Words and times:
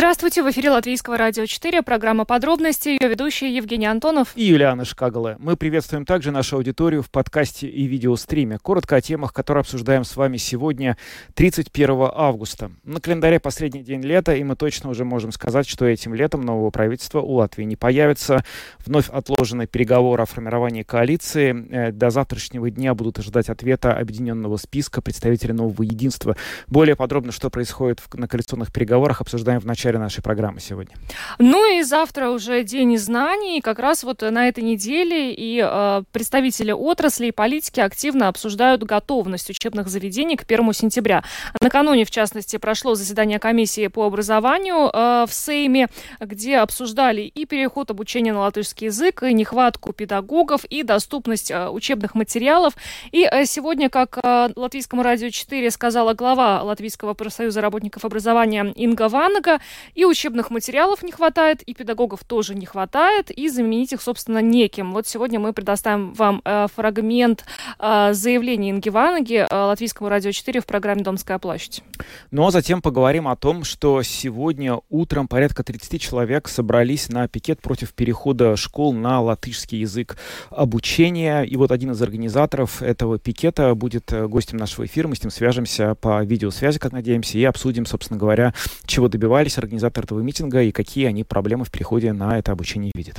Здравствуйте, 0.00 0.42
в 0.42 0.50
эфире 0.50 0.70
Латвийского 0.70 1.18
радио 1.18 1.44
4, 1.44 1.82
программа 1.82 2.24
«Подробности», 2.24 2.88
ее 2.88 3.06
ведущие 3.06 3.54
Евгений 3.54 3.84
Антонов 3.84 4.32
и 4.34 4.44
Юлиана 4.44 4.86
Шкагала. 4.86 5.36
Мы 5.38 5.58
приветствуем 5.58 6.06
также 6.06 6.30
нашу 6.30 6.56
аудиторию 6.56 7.02
в 7.02 7.10
подкасте 7.10 7.68
и 7.68 7.84
видеостриме. 7.84 8.58
Коротко 8.58 8.96
о 8.96 9.02
темах, 9.02 9.34
которые 9.34 9.60
обсуждаем 9.60 10.04
с 10.04 10.16
вами 10.16 10.38
сегодня, 10.38 10.96
31 11.34 12.12
августа. 12.14 12.70
На 12.82 12.98
календаре 12.98 13.40
последний 13.40 13.82
день 13.82 14.00
лета, 14.00 14.34
и 14.34 14.42
мы 14.42 14.56
точно 14.56 14.88
уже 14.88 15.04
можем 15.04 15.32
сказать, 15.32 15.68
что 15.68 15.84
этим 15.84 16.14
летом 16.14 16.40
нового 16.40 16.70
правительства 16.70 17.20
у 17.20 17.34
Латвии 17.34 17.64
не 17.64 17.76
появится. 17.76 18.42
Вновь 18.86 19.10
отложены 19.10 19.66
переговоры 19.66 20.22
о 20.22 20.26
формировании 20.26 20.82
коалиции. 20.82 21.54
Э, 21.70 21.92
до 21.92 22.08
завтрашнего 22.08 22.70
дня 22.70 22.94
будут 22.94 23.18
ожидать 23.18 23.50
ответа 23.50 23.92
объединенного 23.92 24.56
списка 24.56 25.02
представителей 25.02 25.52
нового 25.52 25.82
единства. 25.82 26.36
Более 26.68 26.96
подробно, 26.96 27.32
что 27.32 27.50
происходит 27.50 28.00
на 28.14 28.26
коалиционных 28.26 28.72
переговорах, 28.72 29.20
обсуждаем 29.20 29.60
в 29.60 29.66
начале 29.66 29.89
начале 29.90 29.98
нашей 29.98 30.22
программы 30.22 30.60
сегодня. 30.60 30.94
Ну 31.38 31.78
и 31.78 31.82
завтра 31.82 32.30
уже 32.30 32.62
День 32.62 32.96
знаний. 32.98 33.60
Как 33.60 33.78
раз 33.78 34.04
вот 34.04 34.22
на 34.22 34.48
этой 34.48 34.62
неделе 34.62 35.34
и 35.34 35.62
э, 35.64 36.02
представители 36.12 36.72
отрасли 36.72 37.26
и 37.26 37.32
политики 37.32 37.80
активно 37.80 38.28
обсуждают 38.28 38.82
готовность 38.82 39.50
учебных 39.50 39.88
заведений 39.88 40.36
к 40.36 40.44
1 40.46 40.72
сентября. 40.72 41.24
Накануне, 41.60 42.04
в 42.04 42.10
частности, 42.10 42.58
прошло 42.58 42.94
заседание 42.94 43.38
комиссии 43.38 43.88
по 43.88 44.06
образованию 44.06 44.90
э, 44.92 45.26
в 45.28 45.32
Сейме, 45.32 45.88
где 46.20 46.58
обсуждали 46.58 47.22
и 47.22 47.44
переход 47.46 47.90
обучения 47.90 48.32
на 48.32 48.40
латышский 48.40 48.86
язык, 48.86 49.22
и 49.22 49.34
нехватку 49.34 49.92
педагогов, 49.92 50.64
и 50.64 50.82
доступность 50.82 51.50
э, 51.50 51.68
учебных 51.68 52.14
материалов. 52.14 52.74
И 53.12 53.28
э, 53.30 53.44
сегодня, 53.44 53.88
как 53.88 54.18
э, 54.22 54.50
Латвийскому 54.54 55.02
радио 55.02 55.30
4 55.30 55.70
сказала 55.70 56.14
глава 56.14 56.62
Латвийского 56.62 57.14
профсоюза 57.14 57.60
работников 57.60 58.04
образования 58.04 58.72
Инга 58.76 59.08
Ванага, 59.08 59.58
и 59.94 60.04
учебных 60.04 60.50
материалов 60.50 61.02
не 61.02 61.12
хватает, 61.12 61.62
и 61.62 61.74
педагогов 61.74 62.24
тоже 62.24 62.54
не 62.54 62.66
хватает, 62.66 63.30
и 63.30 63.48
заменить 63.48 63.92
их, 63.92 64.02
собственно, 64.02 64.42
неким. 64.42 64.92
Вот 64.92 65.06
сегодня 65.06 65.38
мы 65.40 65.52
предоставим 65.52 66.12
вам 66.14 66.42
э, 66.44 66.66
фрагмент 66.74 67.44
э, 67.78 68.12
заявления 68.12 68.70
Инги 68.70 68.88
Ванаги 68.88 69.46
э, 69.48 69.54
Латвийскому 69.54 70.08
радио 70.08 70.32
4 70.32 70.60
в 70.60 70.66
программе 70.66 71.02
«Домская 71.02 71.38
площадь». 71.38 71.82
Ну 72.30 72.46
а 72.46 72.50
затем 72.50 72.82
поговорим 72.82 73.28
о 73.28 73.36
том, 73.36 73.64
что 73.64 74.02
сегодня 74.02 74.80
утром 74.88 75.28
порядка 75.28 75.62
30 75.62 76.00
человек 76.00 76.48
собрались 76.48 77.08
на 77.08 77.28
пикет 77.28 77.60
против 77.60 77.92
перехода 77.92 78.56
школ 78.56 78.92
на 78.92 79.20
латышский 79.20 79.80
язык 79.80 80.16
обучения. 80.50 81.42
И 81.42 81.56
вот 81.56 81.72
один 81.72 81.92
из 81.92 82.02
организаторов 82.02 82.82
этого 82.82 83.18
пикета 83.18 83.74
будет 83.74 84.12
э, 84.12 84.26
гостем 84.26 84.58
нашего 84.58 84.86
эфира. 84.86 85.08
Мы 85.08 85.16
с 85.16 85.22
ним 85.22 85.30
свяжемся 85.30 85.94
по 85.94 86.22
видеосвязи, 86.24 86.78
как 86.78 86.92
надеемся, 86.92 87.38
и 87.38 87.44
обсудим, 87.44 87.86
собственно 87.86 88.18
говоря, 88.18 88.54
чего 88.86 89.08
добивались 89.08 89.58
организаторы 89.58 89.69
этого 89.78 90.20
митинга 90.20 90.62
и 90.62 90.72
какие 90.72 91.06
они 91.06 91.24
проблемы 91.24 91.64
в 91.64 91.70
переходе 91.70 92.12
на 92.12 92.38
это 92.38 92.52
обучение 92.52 92.92
видят. 92.94 93.16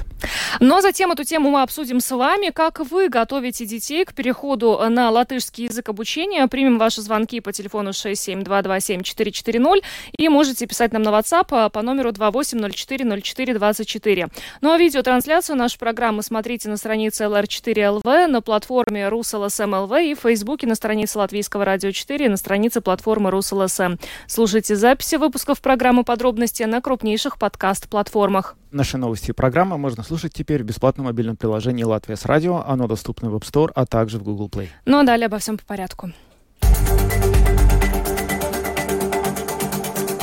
Но 0.59 0.81
а 0.81 0.81
затем 0.81 1.11
эту 1.11 1.23
тему 1.23 1.51
мы 1.51 1.61
обсудим 1.61 1.99
с 1.99 2.09
вами. 2.09 2.49
Как 2.49 2.79
вы 2.79 3.07
готовите 3.07 3.67
детей 3.67 4.03
к 4.03 4.15
переходу 4.15 4.81
на 4.89 5.11
латышский 5.11 5.65
язык 5.65 5.89
обучения? 5.89 6.47
Примем 6.47 6.79
ваши 6.79 7.03
звонки 7.03 7.39
по 7.39 7.53
телефону 7.53 7.91
67227-440 7.91 9.83
и 10.17 10.27
можете 10.27 10.65
писать 10.65 10.91
нам 10.91 11.03
на 11.03 11.09
WhatsApp 11.09 11.69
по 11.69 11.81
номеру 11.83 12.09
28040424. 12.09 14.31
Ну 14.61 14.71
а 14.71 14.77
видеотрансляцию 14.79 15.55
нашей 15.55 15.77
программы 15.77 16.23
смотрите 16.23 16.67
на 16.67 16.77
странице 16.77 17.25
LR4LV, 17.25 18.25
на 18.25 18.41
платформе 18.41 19.03
RusLSM.LV 19.03 20.11
и 20.11 20.15
в 20.15 20.21
Фейсбуке 20.21 20.65
на 20.65 20.73
странице 20.73 21.19
Латвийского 21.19 21.63
радио 21.63 21.91
4 21.91 22.25
и 22.25 22.29
на 22.29 22.37
странице 22.37 22.81
платформы 22.81 23.29
RusLSM. 23.29 23.99
Слушайте 24.25 24.75
записи 24.75 25.17
выпусков 25.17 25.61
программы 25.61 26.03
подробно 26.03 26.40
подробности 26.41 26.63
на 26.63 26.81
крупнейших 26.81 27.37
подкаст-платформах. 27.37 28.55
Наши 28.71 28.97
новости 28.97 29.29
и 29.29 29.33
программы 29.33 29.77
можно 29.77 30.01
слушать 30.01 30.33
теперь 30.33 30.63
в 30.63 30.65
бесплатном 30.65 31.05
мобильном 31.05 31.37
приложении 31.37 31.83
«Латвия 31.83 32.15
с 32.15 32.25
радио». 32.25 32.63
Оно 32.65 32.87
доступно 32.87 33.29
в 33.29 33.35
App 33.35 33.43
Store, 33.43 33.71
а 33.75 33.85
также 33.85 34.17
в 34.17 34.23
Google 34.23 34.49
Play. 34.49 34.69
Ну 34.85 34.97
а 34.97 35.03
далее 35.03 35.27
обо 35.27 35.37
всем 35.37 35.59
по 35.59 35.65
порядку. 35.65 36.11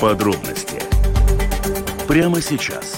Подробности 0.00 0.82
прямо 2.08 2.40
сейчас 2.40 2.97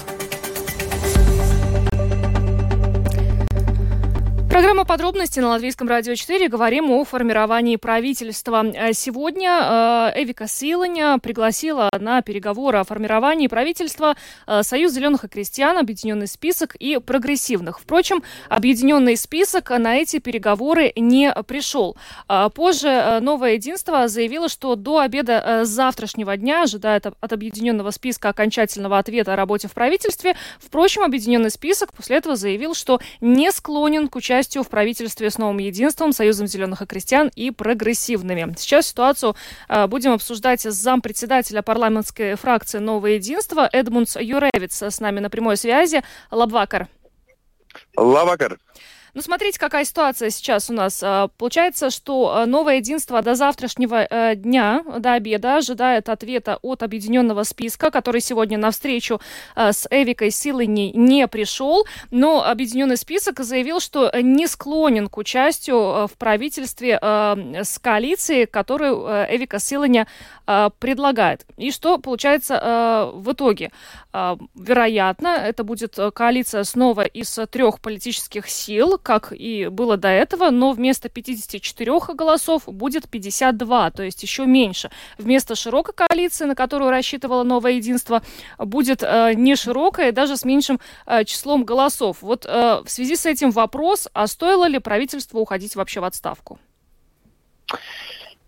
Программа 4.61 4.85
подробности 4.85 5.39
на 5.39 5.49
Латвийском 5.49 5.87
радио 5.87 6.13
4. 6.13 6.47
Говорим 6.47 6.91
о 6.91 7.03
формировании 7.03 7.77
правительства. 7.77 8.63
Э, 8.63 8.93
сегодня 8.93 10.11
э, 10.13 10.21
Эвика 10.21 10.47
Силаня 10.47 11.17
пригласила 11.17 11.89
на 11.99 12.21
переговоры 12.21 12.77
о 12.77 12.83
формировании 12.83 13.47
правительства 13.47 14.15
э, 14.45 14.61
Союз 14.61 14.91
зеленых 14.91 15.23
и 15.23 15.27
крестьян, 15.29 15.79
Объединенный 15.79 16.27
список 16.27 16.75
и 16.75 16.99
прогрессивных. 16.99 17.79
Впрочем, 17.79 18.21
Объединенный 18.49 19.17
список 19.17 19.71
на 19.71 19.95
эти 19.95 20.19
переговоры 20.19 20.93
не 20.95 21.33
пришел. 21.47 21.97
Позже 22.53 23.17
Новое 23.19 23.53
единство 23.53 24.07
заявило, 24.07 24.47
что 24.47 24.75
до 24.75 24.99
обеда 24.99 25.61
завтрашнего 25.63 26.37
дня 26.37 26.61
ожидает 26.61 27.07
от 27.07 27.33
Объединенного 27.33 27.89
списка 27.89 28.29
окончательного 28.29 28.99
ответа 28.99 29.33
о 29.33 29.35
работе 29.35 29.67
в 29.67 29.73
правительстве. 29.73 30.35
Впрочем, 30.59 31.01
Объединенный 31.01 31.49
список 31.49 31.93
после 31.93 32.17
этого 32.17 32.35
заявил, 32.35 32.75
что 32.75 32.99
не 33.21 33.51
склонен 33.51 34.07
к 34.07 34.15
участию 34.15 34.50
участию 34.51 34.63
в 34.63 34.69
правительстве 34.69 35.29
с 35.29 35.37
новым 35.37 35.59
единством, 35.59 36.11
Союзом 36.11 36.45
зеленых 36.47 36.81
и 36.81 36.85
крестьян 36.85 37.31
и 37.33 37.51
прогрессивными. 37.51 38.53
Сейчас 38.57 38.87
ситуацию 38.87 39.35
э, 39.69 39.87
будем 39.87 40.11
обсуждать 40.11 40.61
с 40.65 40.73
зампредседателя 40.73 41.61
парламентской 41.61 42.35
фракции 42.35 42.79
«Новое 42.79 43.13
единство» 43.13 43.69
Эдмундс 43.71 44.17
Юревиц 44.17 44.81
с 44.81 44.99
нами 44.99 45.21
на 45.21 45.29
прямой 45.29 45.55
связи. 45.55 46.03
Лабвакар. 46.31 46.89
Лабвакар. 47.95 48.57
Ну, 49.13 49.21
смотрите, 49.21 49.59
какая 49.59 49.83
ситуация 49.83 50.29
сейчас 50.29 50.69
у 50.69 50.73
нас. 50.73 51.01
А, 51.03 51.27
получается, 51.37 51.89
что 51.89 52.33
а, 52.33 52.45
новое 52.45 52.77
единство 52.77 53.21
до 53.21 53.35
завтрашнего 53.35 54.07
э, 54.09 54.35
дня, 54.35 54.83
до 54.99 55.13
обеда, 55.13 55.57
ожидает 55.57 56.07
ответа 56.07 56.59
от 56.61 56.81
объединенного 56.81 57.43
списка, 57.43 57.91
который 57.91 58.21
сегодня 58.21 58.57
на 58.57 58.71
встречу 58.71 59.19
а, 59.53 59.73
с 59.73 59.85
Эвикой 59.91 60.31
Силыней 60.31 60.93
не 60.93 61.27
пришел. 61.27 61.85
Но 62.09 62.45
объединенный 62.45 62.95
список 62.95 63.41
заявил, 63.41 63.81
что 63.81 64.09
не 64.21 64.47
склонен 64.47 65.09
к 65.09 65.17
участию 65.17 66.07
в 66.07 66.11
правительстве 66.17 66.97
с 67.01 67.79
коалицией, 67.79 68.45
которую 68.45 69.05
Эвика 69.07 69.59
Силыня 69.59 70.07
предлагает. 70.45 71.45
И 71.57 71.71
что 71.71 71.97
получается 71.97 73.11
в 73.13 73.31
итоге? 73.31 73.71
Вероятно, 74.13 75.27
это 75.27 75.63
будет 75.63 75.97
коалиция 76.13 76.63
снова 76.63 77.01
из 77.01 77.39
трех 77.49 77.79
политических 77.79 78.49
сил, 78.49 78.97
как 78.97 79.31
и 79.31 79.67
было 79.67 79.97
до 79.97 80.09
этого, 80.09 80.49
но 80.49 80.73
вместо 80.73 81.09
54 81.09 81.99
голосов 82.13 82.63
будет 82.65 83.09
52, 83.09 83.91
то 83.91 84.03
есть 84.03 84.21
еще 84.23 84.45
меньше. 84.45 84.91
Вместо 85.17 85.55
широкой 85.55 85.93
коалиции, 85.93 86.45
на 86.45 86.55
которую 86.55 86.91
рассчитывало 86.91 87.43
новое 87.43 87.73
единство, 87.73 88.21
будет 88.57 89.03
э, 89.03 89.33
не 89.35 89.55
широкая, 89.55 90.11
даже 90.11 90.35
с 90.37 90.43
меньшим 90.45 90.79
э, 91.05 91.23
числом 91.23 91.63
голосов. 91.63 92.17
Вот 92.21 92.45
э, 92.45 92.81
в 92.83 92.89
связи 92.89 93.15
с 93.15 93.25
этим 93.25 93.51
вопрос, 93.51 94.07
а 94.13 94.27
стоило 94.27 94.65
ли 94.65 94.79
правительству 94.79 95.39
уходить 95.39 95.75
вообще 95.75 96.01
в 96.01 96.03
отставку? 96.03 96.59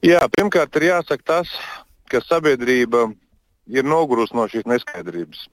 Jā, 0.03 0.25
pirmkārt, 0.27 0.75
ir 0.75 0.89
jāsaka 0.89 1.23
tas, 1.23 1.51
ka 2.11 2.19
sabiedrība 2.19 3.05
ir 3.71 3.87
nogurusi 3.87 4.35
no 4.35 4.49
šīs 4.51 4.67
neskaidrības. 4.67 5.45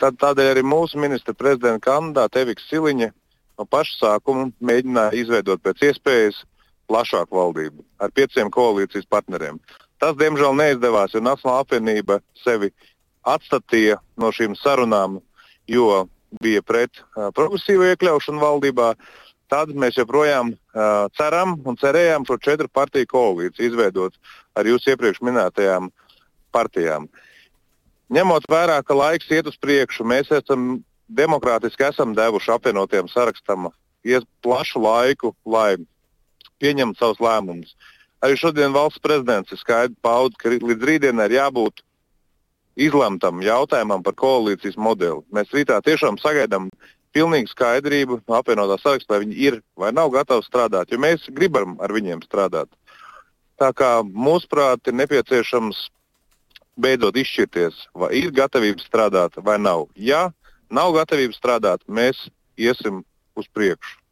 Tad, 0.00 0.16
tādēļ 0.20 0.54
arī 0.54 0.62
mūsu 0.64 1.00
ministra 1.00 1.34
prezidenta 1.36 1.82
kandidāte 1.90 2.40
Evika 2.40 2.64
Siliņa 2.64 3.10
no 3.60 3.66
paša 3.68 3.98
sākuma 3.98 4.48
mēģināja 4.64 5.18
izveidot 5.20 5.60
pēc 5.64 5.84
iespējas 5.90 6.38
plašāku 6.88 7.36
valdību 7.36 7.84
ar 8.00 8.12
pieciem 8.14 8.50
koalīcijas 8.52 9.08
partneriem. 9.12 9.60
Tas, 10.02 10.16
diemžēl, 10.18 10.56
neizdevās, 10.58 11.12
jo 11.14 11.22
Nacionāla 11.22 11.62
apvienība 11.62 12.18
sevi 12.42 12.72
atstatīja 13.28 14.00
no 14.18 14.32
šīm 14.34 14.56
sarunām, 14.58 15.20
jo 15.70 16.06
bija 16.42 16.62
pret 16.64 17.02
uh, 17.02 17.28
progresīvu 17.36 17.92
iekļaušanu 17.92 18.42
valdībā. 18.42 18.94
Tad 19.52 19.74
mēs 19.76 19.98
joprojām 20.00 20.54
uh, 20.54 21.10
ceram 21.18 21.58
un 21.68 21.76
cerējām 21.76 22.24
šo 22.26 22.38
četru 22.40 22.70
partiju 22.72 23.10
koalīciju 23.12 23.68
izveidot 23.68 24.16
ar 24.56 24.68
jūsu 24.68 24.94
iepriekš 24.94 25.20
minētajām 25.28 25.90
partijām. 26.56 27.10
Ņemot 28.12 28.44
vērā, 28.50 28.82
ka 28.84 28.92
laiks 28.92 29.30
iet 29.32 29.46
uz 29.48 29.54
priekšu, 29.56 30.04
mēs 30.04 30.28
esam 30.36 30.82
demokrātiski 31.08 31.86
esam 31.86 32.12
devuši 32.16 32.52
apvienotiem 32.52 33.08
sarakstam 33.08 33.70
plašu 34.44 34.82
laiku, 34.82 35.32
lai 35.46 35.76
pieņemtu 36.60 36.98
savus 36.98 37.22
lēmumus. 37.22 37.72
Arī 38.22 38.36
šodien 38.38 38.74
valsts 38.74 39.00
prezidents 39.02 39.52
ir 39.52 39.60
skaidri 39.60 39.96
paudis, 40.04 40.38
ka 40.38 40.52
līdz 40.52 40.84
rītdienai 40.88 41.26
ir 41.30 41.38
jābūt 41.38 41.80
izlemtam 42.76 43.40
jautājumam 43.44 44.04
par 44.04 44.14
koalīcijas 44.18 44.76
modeli. 44.76 45.22
Mēs 45.32 45.52
rītā 45.54 45.80
tiešām 45.84 46.20
sagaidām 46.20 46.68
pilnīgu 47.16 47.50
skaidrību 47.50 48.20
no 48.28 48.38
apvienotā 48.38 48.78
sarakstā, 48.80 49.16
vai 49.16 49.24
viņi 49.24 49.40
ir 49.40 49.58
vai 49.76 49.90
nav 49.92 50.12
gatavi 50.14 50.44
strādāt, 50.46 50.92
jo 50.92 51.00
mēs 51.00 51.26
gribam 51.32 51.78
ar 51.80 51.92
viņiem 51.92 52.22
strādāt. 52.28 52.70
Tā 53.60 53.72
kā 53.76 54.00
mūsuprāt 54.04 54.88
ir 54.88 54.96
nepieciešams 55.00 55.88
beidzot 56.76 57.16
izšķirties, 57.16 57.88
vai 57.94 58.12
ir 58.22 58.32
gatavība 58.34 58.82
strādāt 58.82 59.36
vai 59.36 59.58
nav. 59.58 59.88
Ja 59.96 60.30
nav 60.70 60.94
gatavības 60.96 61.40
strādāt, 61.40 61.84
mēs 61.88 62.28
iesim 62.56 63.04
uz 63.36 63.48
priekšu. 63.52 64.02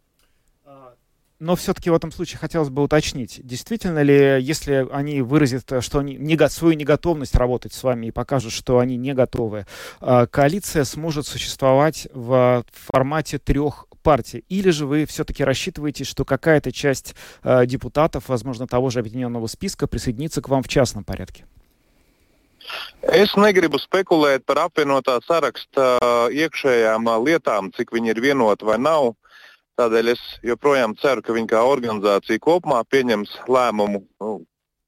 Но 1.41 1.57
все-таки 1.57 1.89
в 1.89 1.95
этом 1.95 2.13
случае 2.13 2.39
хотелось 2.39 2.69
бы 2.69 2.83
уточнить, 2.83 3.41
действительно 3.43 4.03
ли, 4.03 4.43
если 4.43 4.87
они 4.93 5.23
выразят, 5.23 5.73
что 5.83 6.01
они 6.01 6.17
не, 6.17 6.37
свою 6.51 6.75
неготовность 6.75 7.35
работать 7.35 7.73
с 7.73 7.83
вами 7.83 8.09
и 8.09 8.11
покажут, 8.11 8.53
что 8.53 8.79
они 8.79 8.99
не 8.99 9.15
готовы, 9.15 9.67
а, 10.01 10.27
коалиция 10.27 10.85
сможет 10.85 11.27
существовать 11.27 12.09
в 12.13 12.63
формате 12.71 13.39
трех 13.39 13.87
партий? 14.03 14.45
Или 14.51 14.69
же 14.69 14.85
вы 14.85 15.07
все-таки 15.07 15.43
рассчитываете, 15.43 16.05
что 16.05 16.27
какая-то 16.27 16.73
часть 16.73 17.15
а, 17.43 17.65
депутатов, 17.65 18.29
возможно, 18.29 18.67
того 18.67 18.91
же 18.91 18.99
объединенного 18.99 19.47
списка, 19.47 19.87
присоединится 19.87 20.43
к 20.43 20.49
вам 20.51 20.63
в 20.63 20.69
частном 20.69 21.05
порядке? 21.05 21.47
Es 23.17 23.33
negribu 23.41 23.81
spekulēt 23.81 24.45
par 24.49 24.65
apvienotā 24.67 25.19
saraksta 25.25 25.97
iekšējām 26.35 27.09
lietām, 27.25 27.73
cik 27.77 27.95
viņi 27.97 28.15
ir 28.15 28.23
vienoti 28.25 28.69
vai 28.69 28.79
nav. 28.79 29.15
Tādēļ 29.81 30.13
es 30.13 30.23
joprojām 30.45 30.93
ceru, 31.01 31.25
ka 31.25 31.33
viņi 31.33 31.49
kā 31.55 31.63
organizācija 31.65 32.43
kopumā 32.43 32.83
pieņems 32.93 33.33
lēmumu 33.49 34.03
nu, 34.21 34.33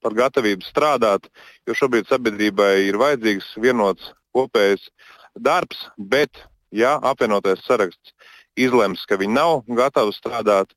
par 0.03 0.13
gatavību 0.17 0.67
strādāt, 0.67 1.29
jo 1.65 1.73
šobrīd 1.77 2.11
sabiedrībai 2.11 2.89
ir 2.89 2.99
vajadzīgs 3.01 3.55
vienots 3.63 4.11
kopējs 4.35 4.89
darbs, 5.33 5.87
bet 5.97 6.43
ja 6.73 6.97
apvienotais 7.01 7.63
saraksts 7.65 8.13
izlems, 8.59 9.05
ka 9.09 9.17
viņi 9.17 9.33
nav 9.39 9.63
gatavi 9.65 10.13
strādāt, 10.13 10.73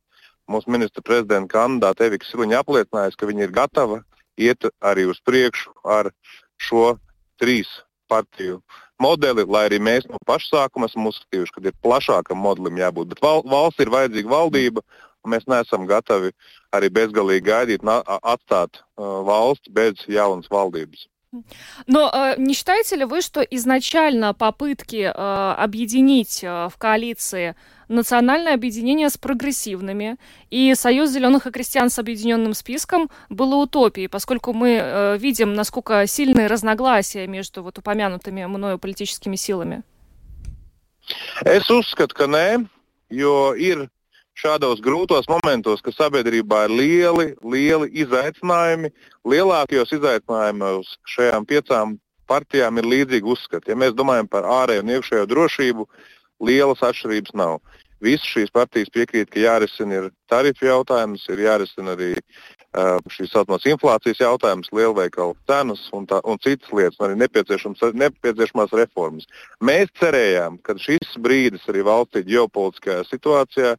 mūsu 0.49 0.71
ministra 0.73 1.03
prezidenta 1.05 1.59
kandidāte 1.59 2.07
Evika 2.07 2.29
Siliņa 2.29 2.63
apliecinājusi, 2.63 3.19
ka 3.21 3.29
viņa 3.29 3.45
ir 3.45 3.55
gatava 3.57 4.01
iet 4.37 4.69
arī 4.85 5.07
uz 5.11 5.21
priekšu 5.27 5.73
ar 5.85 6.13
šo 6.62 6.96
trīs 7.42 7.70
partiju 8.12 8.60
modeli, 9.02 9.46
lai 9.48 9.66
arī 9.70 9.80
mēs 9.82 10.08
no 10.10 10.20
paša 10.28 10.50
sākuma 10.56 10.90
esam 10.90 11.08
uzskatījuši, 11.10 11.54
ka 11.56 11.64
ir 11.66 11.78
plašākam 11.86 12.38
modelim 12.38 12.82
jābūt. 12.82 13.14
Bet 13.14 13.24
val, 13.24 13.42
valsts 13.48 13.82
ir 13.82 13.94
vajadzīga 13.94 14.34
valdība, 14.34 14.84
un 15.26 15.34
mēs 15.36 15.48
neesam 15.50 15.88
gatavi 15.90 16.34
arī 16.76 16.92
bezgalīgi 16.94 17.48
gaidīt 17.48 17.86
un 17.86 17.96
atstāt 17.96 18.82
uh, 18.82 19.22
valsts 19.28 19.74
без 19.74 20.06
jaunas 20.08 20.52
валдības. 20.52 21.08
Но 21.88 22.12
э, 22.14 22.36
не 22.38 22.54
считаете 22.54 22.98
ли 22.98 23.06
вы, 23.06 23.22
что 23.22 23.42
изначально 23.42 24.34
попытки 24.34 25.04
э, 25.06 25.54
объединить 25.54 26.44
э, 26.44 26.68
в 26.68 26.78
коалиции 26.78 27.56
национальное 27.89 28.55
объединение 28.55 29.11
с 29.11 29.17
прогрессивными 29.17 30.17
и 30.51 30.75
Союз 30.75 31.11
зеленых 31.11 31.47
и 31.47 31.51
крестьян 31.51 31.91
с 31.91 31.99
объединенным 31.99 32.55
списком 32.55 33.11
было 33.29 33.57
утопией, 33.57 34.09
поскольку 34.09 34.53
мы 34.53 34.79
э, 34.81 35.19
видим, 35.19 35.55
насколько 35.55 36.07
сильные 36.07 36.47
разногласия 36.47 37.27
между 37.27 37.63
вот 37.63 37.79
упомянутыми 37.79 38.45
мною 38.47 38.79
политическими 38.79 39.37
силами? 39.37 39.83
Šādos 44.37 44.83
grūtos 44.85 45.25
momentos, 45.33 45.81
ka 45.81 45.95
sabiedrībā 45.97 46.67
ir 46.67 46.73
lieli, 46.77 47.27
lieli 47.41 47.87
izaicinājumi. 48.03 48.91
Lielākajos 49.25 49.95
izaicinājumos 49.97 50.91
šajām 51.09 51.47
piecām 51.49 51.95
partijām 52.29 52.77
ir 52.77 52.89
līdzīgi 52.91 53.33
uzskati. 53.33 53.73
Ja 53.73 53.79
mēs 53.81 53.97
domājam 53.97 54.29
par 54.29 54.45
ārējo 54.45 54.85
un 54.85 54.93
iekšējo 54.93 55.25
drošību, 55.31 55.87
lielas 56.43 56.83
atšķirības 56.85 57.35
nav. 57.39 57.61
Visas 58.03 58.29
šīs 58.29 58.53
partijas 58.53 58.91
piekrīt, 58.93 59.31
ka 59.33 59.41
jārisina 59.41 60.03
ir 60.03 60.09
tarifu 60.29 60.67
jautājums, 60.69 61.23
ir 61.33 61.41
jārisina 61.47 61.95
arī 61.95 62.11
uh, 62.17 62.99
šīs 63.09 63.33
saucamās 63.33 63.65
inflācijas 63.71 64.21
jautājums, 64.21 64.69
lielveikalu 64.77 65.33
cenas 65.49 65.87
un, 65.97 66.05
tā, 66.11 66.21
un 66.29 66.37
citas 66.45 66.69
lietas, 66.77 66.99
un 67.01 67.09
arī 67.09 67.17
nepieciešamās 68.03 68.75
reformas. 68.77 69.25
Mēs 69.65 69.89
cerējām, 70.01 70.61
ka 70.61 70.77
šis 70.81 71.17
brīdis 71.25 71.65
arī 71.73 71.87
valstī 71.89 72.21
ģeopolitiskajā 72.29 73.07
situācijā 73.09 73.73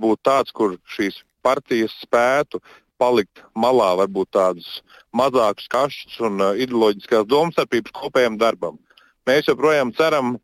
būtu 0.00 0.22
tāds, 0.28 0.52
kur 0.52 0.76
šīs 0.92 1.22
partijas 1.40 1.96
spētu 2.04 2.60
palikt 3.00 3.40
malā, 3.56 3.94
varbūt 4.02 4.34
tādus 4.36 4.68
mazākus 5.16 5.72
kašķus 5.72 6.20
un 6.28 6.44
uh, 6.44 6.52
ideoloģiskās 6.60 7.24
domstarpības 7.24 7.96
kopējam 7.96 8.36
darbam. 8.36 8.76
Mēs 9.24 9.48
joprojām 9.48 9.94
ceram, 9.96 10.36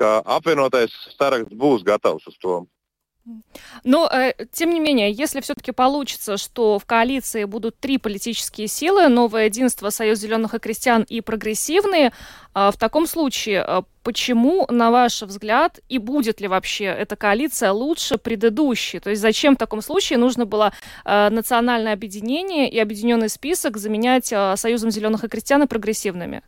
ka 0.00 0.18
apvienotais 0.24 0.92
saraksts 1.18 1.56
būs 1.62 1.84
gatavs 1.84 2.26
uz 2.26 2.36
to. 2.40 2.64
Но, 3.84 4.08
э, 4.10 4.32
тем 4.52 4.70
не 4.70 4.80
менее, 4.80 5.12
если 5.12 5.40
все-таки 5.40 5.72
получится, 5.72 6.36
что 6.36 6.78
в 6.78 6.84
коалиции 6.84 7.44
будут 7.44 7.78
три 7.78 7.98
политические 7.98 8.66
силы, 8.66 9.08
Новое 9.08 9.44
Единство, 9.44 9.90
Союз 9.90 10.18
Зеленых 10.18 10.54
и 10.54 10.58
Крестьян 10.58 11.02
и 11.02 11.20
Прогрессивные, 11.20 12.12
э, 12.54 12.70
в 12.70 12.76
таком 12.78 13.06
случае, 13.06 13.64
э, 13.66 13.82
почему, 14.02 14.66
на 14.70 14.90
ваш 14.90 15.22
взгляд, 15.22 15.80
и 15.88 15.98
будет 15.98 16.40
ли 16.40 16.48
вообще 16.48 16.84
эта 16.84 17.14
коалиция 17.16 17.72
лучше 17.72 18.16
предыдущей? 18.18 19.00
То 19.00 19.10
есть 19.10 19.22
зачем 19.22 19.54
в 19.54 19.58
таком 19.58 19.82
случае 19.82 20.18
нужно 20.18 20.46
было 20.46 20.72
э, 21.04 21.28
национальное 21.30 21.92
объединение 21.92 22.70
и 22.70 22.78
объединенный 22.78 23.28
список 23.28 23.76
заменять 23.76 24.32
Союзом 24.56 24.90
Зеленых 24.90 25.24
и 25.24 25.28
Крестьян 25.28 25.62
и 25.62 25.66
Прогрессивными? 25.66 26.42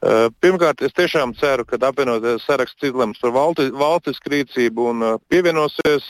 Eh, 0.00 0.30
pirmkārt, 0.40 0.80
es 0.80 0.94
tiešām 0.96 1.34
ceru, 1.36 1.66
ka 1.68 1.76
apvienotais 1.84 2.40
saraksts 2.48 2.86
izlems 2.88 3.18
par 3.20 3.34
valti, 3.34 3.66
valstisku 3.68 4.30
rīcību 4.32 4.86
un 4.94 5.02
eh, 5.04 5.16
pievienosies, 5.28 6.06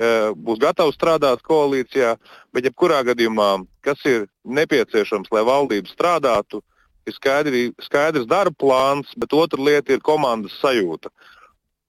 eh, 0.00 0.30
būs 0.32 0.62
gatavs 0.62 0.96
strādāt 0.96 1.42
koalīcijā, 1.44 2.14
bet 2.56 2.64
jebkurā 2.64 3.02
gadījumā, 3.04 3.50
kas 3.84 4.00
ir 4.08 4.24
nepieciešams, 4.48 5.28
lai 5.28 5.42
valdība 5.44 5.92
strādātu, 5.92 6.62
ir 7.04 7.16
skaidri, 7.18 7.66
skaidrs 7.84 8.24
darba 8.30 8.56
plāns, 8.64 9.12
bet 9.20 9.36
otra 9.36 9.60
lieta 9.60 9.92
ir 9.92 10.00
komandas 10.00 10.56
sajūta. 10.62 11.12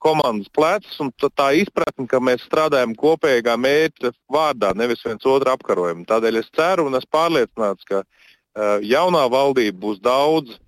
Komandas 0.04 0.52
plecs 0.52 1.00
un 1.00 1.14
tā 1.24 1.48
izpratne, 1.56 2.10
ka 2.12 2.20
mēs 2.20 2.44
strādājam 2.50 2.98
kopīgā 3.00 3.56
mērķa 3.56 4.12
vārdā, 4.28 4.74
nevis 4.76 5.08
viens 5.08 5.24
otru 5.24 5.56
apkarojam. 5.56 6.04
Tādēļ 6.04 6.44
es 6.44 6.52
ceru 6.52 6.90
un 6.92 7.00
esmu 7.00 7.16
pārliecināts, 7.16 7.88
ka 7.88 8.04
uh, 8.04 8.84
jaunā 8.86 9.24
valdība 9.32 9.80
būs 9.88 10.04
daudz 10.04 10.60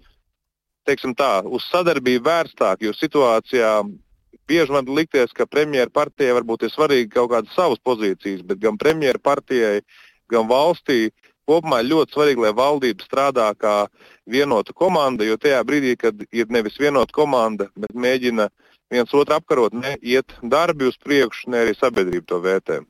teiksim 0.88 1.16
tā, 1.18 1.42
uz 1.44 1.68
sadarbību 1.72 2.26
vērstāk, 2.26 2.84
jo 2.86 2.94
situācijā 2.96 3.72
bieži 4.48 4.72
man 4.72 4.88
likties, 4.98 5.34
ka 5.36 5.46
premjeras 5.46 5.94
partijai 5.94 6.36
varbūt 6.40 6.68
ir 6.68 6.74
svarīgi 6.74 7.12
kaut 7.16 7.32
kādas 7.34 7.56
savas 7.56 7.82
pozīcijas, 7.84 8.46
bet 8.48 8.62
gan 8.64 8.80
premjeras 8.80 9.24
partijai, 9.24 9.82
gan 10.32 10.48
valstī 10.50 11.10
kopumā 11.48 11.82
ļoti 11.86 12.16
svarīgi, 12.16 12.44
lai 12.44 12.54
valdība 12.56 13.06
strādā 13.06 13.48
kā 13.60 13.76
vienota 14.28 14.76
komanda, 14.76 15.28
jo 15.28 15.38
tajā 15.40 15.62
brīdī, 15.68 15.96
kad 16.00 16.24
ir 16.32 16.52
nevis 16.52 16.80
vienota 16.80 17.16
komanda, 17.16 17.70
bet 17.76 17.96
mēģina 17.96 18.50
viens 18.92 19.14
otru 19.14 19.36
apkarot, 19.36 19.76
ne 19.76 19.96
iet 20.02 20.36
darbi 20.44 20.88
uz 20.88 21.00
priekšu, 21.04 21.52
ne 21.52 21.66
arī 21.66 21.76
sabiedrība 21.76 22.28
to 22.28 22.40
vērtē. 22.44 22.82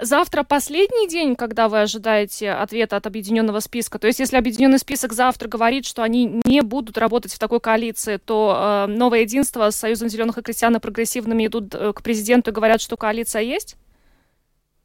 Завтра 0.00 0.42
последний 0.42 1.08
день, 1.08 1.34
когда 1.34 1.68
вы 1.68 1.80
ожидаете 1.80 2.52
ответа 2.52 2.96
от 2.96 3.06
объединенного 3.06 3.60
списка. 3.60 3.98
То 3.98 4.06
есть, 4.06 4.20
если 4.20 4.36
объединенный 4.36 4.78
список 4.78 5.12
завтра 5.12 5.48
говорит, 5.48 5.86
что 5.86 6.02
они 6.02 6.40
не 6.44 6.62
будут 6.62 6.98
работать 6.98 7.32
в 7.32 7.38
такой 7.38 7.60
коалиции, 7.60 8.18
то 8.18 8.86
э, 8.88 8.92
новое 8.92 9.20
единство 9.20 9.70
с 9.70 9.76
Союзом 9.76 10.08
зеленых 10.08 10.38
и 10.38 10.42
крестьян 10.42 10.76
и 10.76 10.80
прогрессивными 10.80 11.46
идут 11.46 11.74
э, 11.74 11.92
к 11.92 12.02
президенту 12.02 12.50
и 12.50 12.54
говорят, 12.54 12.80
что 12.80 12.96
коалиция 12.96 13.42
есть? 13.42 13.76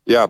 Jā, 0.05 0.29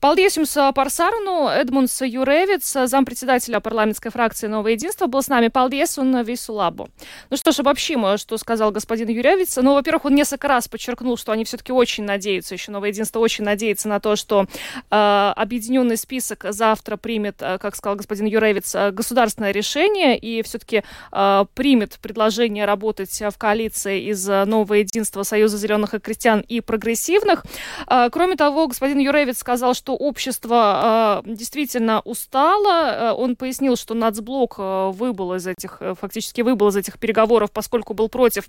Paldies 0.00 0.36
jums 0.36 0.56
par 0.74 0.90
sarunu. 0.90 1.48
Edmunds 1.48 2.00
Jurevits, 2.00 2.86
зампредседателя 2.86 3.60
парламентской 3.60 4.10
фракции 4.10 4.46
«Новое 4.46 4.72
единство», 4.72 5.06
был 5.06 5.22
с 5.22 5.28
нами. 5.28 5.48
Paldies 5.48 5.98
un 5.98 6.24
visu 6.24 6.54
labu. 6.54 6.88
Ну 7.30 7.36
что 7.36 7.52
ж, 7.52 7.60
обобщим, 7.60 8.16
что 8.18 8.38
сказал 8.38 8.70
господин 8.70 9.08
Юревиц. 9.08 9.56
Ну, 9.56 9.74
во-первых, 9.74 10.06
он 10.06 10.14
несколько 10.14 10.48
раз 10.48 10.68
подчеркнул, 10.68 11.16
что 11.16 11.32
они 11.32 11.44
все-таки 11.44 11.72
очень 11.72 12.04
надеются, 12.04 12.54
еще 12.54 12.72
«Новое 12.72 12.90
единство» 12.90 13.18
очень 13.18 13.44
надеется 13.44 13.88
на 13.88 14.00
то, 14.00 14.16
что 14.16 14.46
э, 14.90 15.32
объединенный 15.36 15.96
список 15.96 16.46
завтра 16.48 16.96
примет, 16.96 17.36
как 17.38 17.76
сказал 17.76 17.96
господин 17.96 18.26
Юревиц, 18.26 18.74
государственное 18.92 19.50
решение 19.50 20.18
и 20.18 20.42
все-таки 20.42 20.84
э, 21.12 21.44
примет 21.54 21.98
предложение 22.00 22.64
работать 22.64 23.20
в 23.20 23.38
коалиции 23.38 24.10
из 24.10 24.26
«Нового 24.26 24.74
единства», 24.74 25.22
Союза 25.22 25.58
зеленых 25.58 25.94
и 25.94 25.98
крестьян 25.98 26.40
и 26.40 26.60
прогрессивных. 26.60 27.44
Э, 27.88 28.08
кроме 28.10 28.36
того, 28.36 28.66
господин 28.66 28.98
Юревиц 28.98 29.42
сказал, 29.48 29.72
что 29.72 29.94
общество 29.94 31.22
действительно 31.24 32.00
устало. 32.00 33.14
Он 33.16 33.34
пояснил, 33.34 33.76
что 33.76 33.94
нацблок 33.94 34.58
выбыл 34.58 35.36
из 35.36 35.46
этих, 35.46 35.80
фактически 35.98 36.42
выбыл 36.42 36.68
из 36.68 36.76
этих 36.76 36.98
переговоров, 36.98 37.50
поскольку 37.50 37.94
был 37.94 38.10
против 38.10 38.46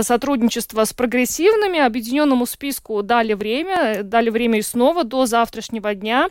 сотрудничества 0.00 0.86
с 0.86 0.94
прогрессивными. 0.94 1.80
Объединенному 1.80 2.46
списку 2.46 3.02
дали 3.02 3.34
время, 3.34 4.02
дали 4.02 4.30
время 4.30 4.60
и 4.60 4.62
снова 4.62 5.04
до 5.04 5.26
завтрашнего 5.26 5.94
дня 5.94 6.30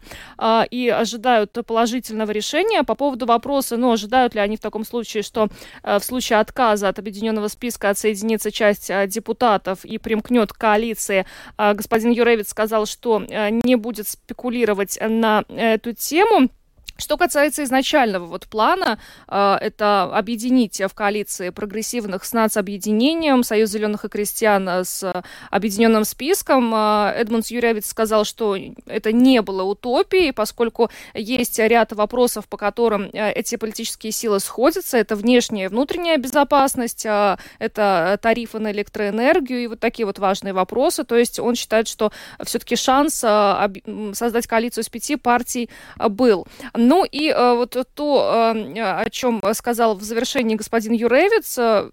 и 0.71 0.89
ожидают 0.89 1.55
положительного 1.67 2.31
решения. 2.31 2.81
По 2.81 2.95
поводу 2.95 3.27
вопроса, 3.27 3.77
ну, 3.77 3.91
ожидают 3.91 4.33
ли 4.33 4.41
они 4.41 4.57
в 4.57 4.62
таком 4.62 4.83
случае, 4.83 5.21
что 5.21 5.47
в 5.83 6.00
случае 6.00 6.39
отказа 6.39 6.89
от 6.89 6.97
объединенного 6.97 7.50
списка 7.50 7.91
отсоединится 7.91 8.51
часть 8.51 8.91
депутатов 9.09 9.86
и 9.86 10.00
примкнет 10.00 10.53
к 10.53 10.57
коалиции, 10.57 11.27
господин 11.55 12.09
Юревич 12.09 12.47
сказал, 12.47 12.88
что 12.88 13.19
не 13.19 13.75
будет 13.75 14.06
спекулировать 14.07 14.97
на 15.01 15.43
эту 15.49 15.93
тему. 15.93 16.49
Что 16.97 17.15
касается 17.17 17.63
изначального 17.63 18.25
вот 18.25 18.47
плана, 18.47 18.97
э, 19.27 19.57
это 19.61 20.03
объединить 20.03 20.81
в 20.81 20.93
коалиции 20.93 21.51
прогрессивных 21.51 22.23
с 22.25 22.33
нацобъединением, 22.33 23.43
Союз 23.43 23.69
зеленых 23.69 24.05
и 24.05 24.09
крестьян 24.09 24.67
с 24.67 25.23
объединенным 25.51 26.05
списком. 26.05 26.73
Э, 26.73 27.13
Эдмунд 27.15 27.45
Юрьевич 27.47 27.85
сказал, 27.85 28.25
что 28.25 28.57
это 28.87 29.11
не 29.11 29.41
было 29.41 29.63
утопией, 29.63 30.33
поскольку 30.33 30.89
есть 31.13 31.59
ряд 31.59 31.93
вопросов, 31.93 32.47
по 32.47 32.57
которым 32.57 33.09
э, 33.13 33.31
эти 33.33 33.57
политические 33.57 34.11
силы 34.11 34.39
сходятся. 34.39 34.97
Это 34.97 35.15
внешняя 35.15 35.65
и 35.65 35.67
внутренняя 35.67 36.17
безопасность, 36.17 37.05
это 37.05 38.19
тарифы 38.21 38.59
на 38.59 38.71
электроэнергию 38.71 39.63
и 39.63 39.67
вот 39.67 39.79
такие 39.79 40.05
вот 40.05 40.17
важные 40.17 40.53
вопросы. 40.53 41.03
То 41.03 41.15
есть 41.15 41.39
он 41.39 41.55
считает, 41.55 41.87
что 41.87 42.11
все-таки 42.43 42.75
шанс 42.75 43.13
создать 43.15 44.47
коалицию 44.47 44.83
из 44.83 44.89
пяти 44.89 45.15
партий 45.15 45.69
был. 45.97 46.47
Ну 46.88 47.03
и 47.03 47.27
э, 47.27 47.53
вот 47.53 47.75
то, 47.96 48.53
э, 48.56 48.82
о 48.82 49.10
чем 49.10 49.41
сказал 49.53 49.98
в 49.98 50.03
завершении 50.03 50.56
господин 50.56 50.94
Юревиц, 50.94 51.58
э, 51.58 51.89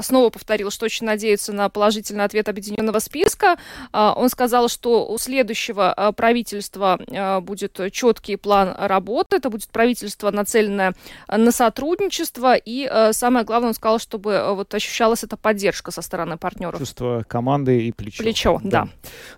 снова 0.00 0.30
повторил, 0.30 0.70
что 0.70 0.84
очень 0.84 1.06
надеется 1.06 1.52
на 1.52 1.68
положительный 1.68 2.24
ответ 2.24 2.48
объединенного 2.48 2.98
списка. 2.98 3.56
А, 3.92 4.12
он 4.14 4.28
сказал, 4.28 4.68
что 4.68 5.06
у 5.08 5.18
следующего 5.18 5.92
а, 5.92 6.12
правительства 6.12 6.98
а, 7.10 7.40
будет 7.40 7.80
четкий 7.92 8.36
план 8.36 8.74
работы. 8.76 9.36
Это 9.36 9.50
будет 9.50 9.68
правительство, 9.68 10.30
нацеленное 10.30 10.94
на 11.28 11.52
сотрудничество. 11.52 12.54
И 12.56 12.90
самое 13.12 13.44
главное, 13.44 13.68
он 13.68 13.74
сказал, 13.74 13.98
чтобы 13.98 14.54
вот 14.54 14.74
ощущалась 14.74 15.24
эта 15.24 15.36
поддержка 15.36 15.90
со 15.90 16.02
стороны 16.02 16.36
партнеров. 16.36 16.78
Чувство 16.78 17.24
команды 17.26 17.86
и 17.86 17.92
плечо. 17.92 18.22
Плечо, 18.22 18.60
да. 18.62 18.78
Да, 18.78 18.88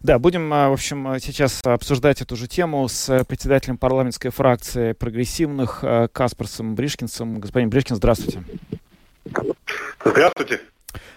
да 0.00 0.19
будем, 0.19 0.50
в 0.50 0.73
общем, 0.73 1.19
сейчас 1.21 1.61
обсуждать 1.64 2.21
эту 2.21 2.37
же 2.37 2.49
тему 2.49 2.88
с 2.88 3.25
председателем 3.25 3.78
парламентской 3.78 4.30
фракции 4.30 4.92
прогрессивных 4.92 5.85
Каспарсом 6.12 6.75
Бришкинсом. 6.75 7.40
Господин 7.40 7.71
Бришкин, 7.71 7.97
здравствуйте. 7.97 8.42
Здравствуйте. 10.04 10.61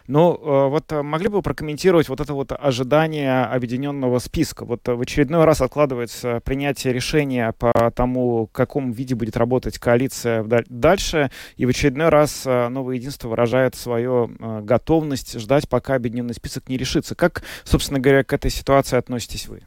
Ну, 0.07 0.33
э, 0.33 0.69
вот 0.69 0.91
э, 0.91 1.01
могли 1.01 1.29
бы 1.29 1.41
прокомментировать 1.41 2.09
вот 2.09 2.19
это 2.19 2.33
вот 2.33 2.51
ожидание 2.51 3.43
объединенного 3.45 4.19
списка? 4.19 4.65
Вот 4.65 4.87
э, 4.89 4.93
в 4.93 5.01
очередной 5.01 5.45
раз 5.45 5.61
откладывается 5.61 6.41
принятие 6.43 6.91
решения 6.91 7.53
по 7.57 7.71
тому, 7.95 8.47
в 8.47 8.51
каком 8.51 8.91
виде 8.91 9.15
будет 9.15 9.37
работать 9.37 9.79
коалиция 9.79 10.43
дальше, 10.67 11.31
и 11.55 11.65
в 11.65 11.69
очередной 11.69 12.09
раз 12.09 12.43
Новое 12.43 12.95
Единство 12.95 13.29
выражает 13.29 13.75
свою 13.75 14.29
готовность 14.61 15.39
ждать, 15.39 15.69
пока 15.69 15.95
объединенный 15.95 16.33
список 16.33 16.67
не 16.67 16.77
решится. 16.77 17.15
Как, 17.15 17.43
собственно 17.63 17.99
говоря, 17.99 18.23
к 18.25 18.33
этой 18.33 18.51
ситуации 18.51 18.97
относитесь 18.97 19.47
вы? 19.47 19.61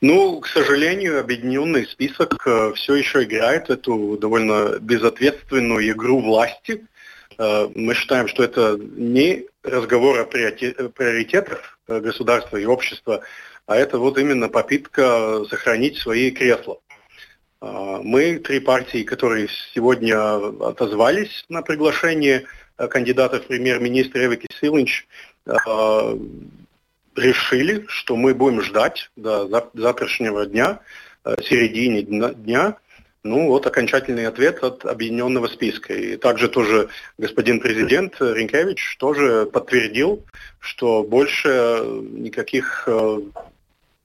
Ну, 0.00 0.40
к 0.40 0.48
сожалению, 0.48 1.20
объединенный 1.20 1.86
список 1.86 2.46
все 2.74 2.94
еще 2.96 3.22
играет 3.22 3.70
эту 3.70 4.18
довольно 4.18 4.78
безответственную 4.80 5.88
игру 5.92 6.20
власти. 6.20 6.84
Э, 7.38 7.68
мы 7.74 7.94
считаем, 7.94 8.28
что 8.28 8.42
это 8.42 8.78
не 8.78 9.46
разговор 9.62 10.20
о 10.20 10.24
приоритетах 10.24 11.78
э, 11.88 12.00
государства 12.00 12.56
и 12.56 12.64
общества, 12.64 13.22
а 13.66 13.76
это 13.76 13.98
вот 13.98 14.18
именно 14.18 14.48
попытка 14.48 15.44
сохранить 15.48 15.98
свои 15.98 16.30
кресла. 16.30 16.78
Э, 17.60 17.98
мы, 18.02 18.38
три 18.38 18.60
партии, 18.60 19.02
которые 19.02 19.48
сегодня 19.74 20.66
отозвались 20.66 21.44
на 21.48 21.62
приглашение 21.62 22.46
кандидата 22.76 23.40
в 23.40 23.46
премьер-министра 23.46 24.24
Эвики 24.24 24.46
Силинч, 24.60 25.06
э, 25.46 25.52
решили, 27.16 27.84
что 27.88 28.16
мы 28.16 28.34
будем 28.34 28.62
ждать 28.62 29.10
до 29.16 29.48
завтрашнего 29.74 30.46
дня, 30.46 30.80
середине 31.42 32.02
дня, 32.02 32.76
ну 33.26 33.48
вот 33.48 33.66
окончательный 33.66 34.26
ответ 34.26 34.62
от 34.62 34.84
объединенного 34.84 35.48
списка. 35.48 35.94
И 35.94 36.16
также 36.16 36.48
тоже 36.48 36.88
господин 37.18 37.60
президент 37.60 38.16
Ринкевич 38.20 38.96
тоже 38.98 39.46
подтвердил, 39.46 40.24
что 40.60 41.02
больше 41.02 41.84
никаких 42.12 42.84
э, 42.86 43.20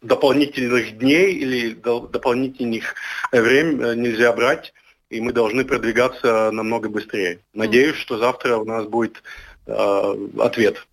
дополнительных 0.01 0.97
дней 0.97 1.33
или 1.33 1.73
дополнительных 1.73 2.95
времени 3.31 3.95
нельзя 3.95 4.33
брать, 4.33 4.73
и 5.09 5.21
мы 5.21 5.31
должны 5.33 5.65
продвигаться 5.65 6.51
намного 6.51 6.89
быстрее. 6.89 7.39
Надеюсь, 7.53 7.97
что 7.97 8.17
завтра 8.17 8.57
у 8.57 8.65
нас 8.65 8.85
будет 8.85 9.21
э, 9.67 10.27
ответ. 10.39 10.85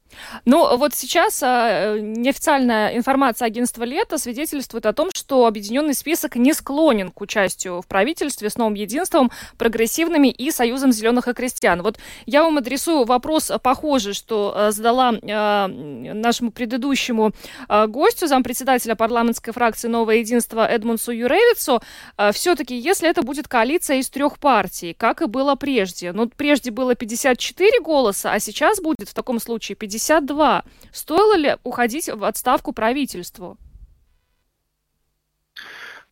Ну, 0.45 0.77
вот 0.77 0.95
сейчас 0.95 1.43
э, 1.43 1.99
неофициальная 2.01 2.97
информация 2.97 3.47
агентства 3.47 3.85
«Лето» 3.85 4.19
свидетельствует 4.19 4.87
о 4.87 4.93
том, 4.93 5.11
что 5.13 5.47
объединенный 5.47 5.95
список 5.95 6.37
не 6.37 6.53
склонен 6.53 7.11
к 7.11 7.21
участию 7.21 7.83
в 7.83 7.87
правительстве 7.87 8.51
с 8.51 8.57
новым 8.57 8.75
единством, 8.75 9.31
прогрессивными 9.57 10.29
и 10.29 10.51
Союзом 10.51 10.93
зеленых 10.93 11.29
и 11.29 11.35
крестьян. 11.35 11.83
Вот 11.83 11.99
я 12.27 12.43
вам 12.43 12.59
адресую 12.59 13.05
вопрос 13.05 13.51
похожий, 13.63 14.15
что 14.15 14.55
э, 14.57 14.71
задала 14.71 15.13
э, 15.13 15.67
нашему 15.67 16.51
предыдущему 16.51 17.33
э, 17.69 17.87
гостю, 17.87 18.27
зампредседателя 18.27 18.95
парламентской 18.95 19.53
фракции 19.53 19.89
«Новое 19.89 20.17
единство» 20.17 20.67
Эдмунсу 20.67 21.13
Юревицу. 21.13 21.81
Э, 22.17 22.33
все-таки, 22.33 22.77
если 22.77 23.09
это 23.09 23.23
будет 23.23 23.49
коалиция 23.49 23.99
из 23.99 24.09
трех 24.09 24.39
партий, 24.39 24.95
как 24.95 25.23
и 25.23 25.27
было 25.27 25.55
прежде, 25.55 26.13
ну, 26.13 26.29
прежде 26.29 26.71
было 26.71 26.95
54 26.95 27.81
голоса, 27.81 28.33
а 28.33 28.41
сейчас 28.41 28.81
будет 28.81 29.09
в 29.09 29.15
таком 29.15 29.41
случае 29.41 29.77
50 29.77 29.98
52. 29.99 30.65
Стоило 30.93 31.37
ли 31.37 31.57
уходить 31.65 32.09
в 32.09 32.25
отставку 32.25 32.73
правительству? 32.73 33.59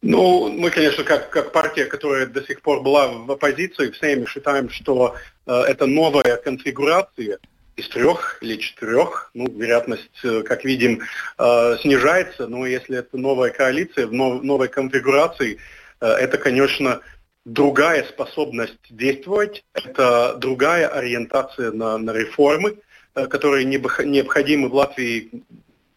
Ну, 0.02 0.48
мы, 0.50 0.70
конечно, 0.70 1.04
как, 1.04 1.30
как 1.30 1.52
партия, 1.52 1.86
которая 1.86 2.26
до 2.26 2.42
сих 2.42 2.60
пор 2.60 2.82
была 2.82 3.08
в 3.08 3.30
оппозиции, 3.30 3.90
в 3.90 3.96
Сейме 3.96 4.26
считаем, 4.26 4.68
что 4.68 5.16
э, 5.46 5.52
это 5.52 5.86
новая 5.86 6.36
конфигурация 6.36 7.38
из 7.76 7.88
трех 7.88 8.38
или 8.42 8.56
четырех. 8.56 9.30
Ну, 9.34 9.46
вероятность, 9.48 10.10
э, 10.22 10.42
как 10.42 10.64
видим, 10.64 11.00
э, 11.38 11.76
снижается, 11.80 12.46
но 12.46 12.66
если 12.66 12.98
это 12.98 13.16
новая 13.16 13.50
коалиция 13.50 14.06
в 14.06 14.12
нов, 14.12 14.42
новой 14.42 14.68
конфигурации, 14.68 15.58
э, 16.00 16.06
это, 16.06 16.36
конечно, 16.38 17.00
другая 17.44 18.04
способность 18.04 18.78
действовать, 18.90 19.64
это 19.72 20.34
другая 20.36 20.88
ориентация 20.88 21.72
на, 21.72 21.96
на 21.96 22.12
реформы, 22.12 22.76
которые 23.28 23.64
необходимы 23.64 24.68
в 24.68 24.74
Латвии, 24.74 25.42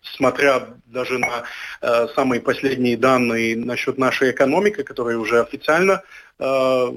смотря 0.01 0.67
даже 0.85 1.17
на 1.17 1.43
э, 1.81 2.07
самые 2.15 2.41
последние 2.41 2.97
данные 2.97 3.55
насчет 3.55 3.97
нашей 3.97 4.31
экономики, 4.31 4.83
которая 4.83 5.17
уже 5.17 5.41
официально 5.41 6.03
э, 6.39 6.87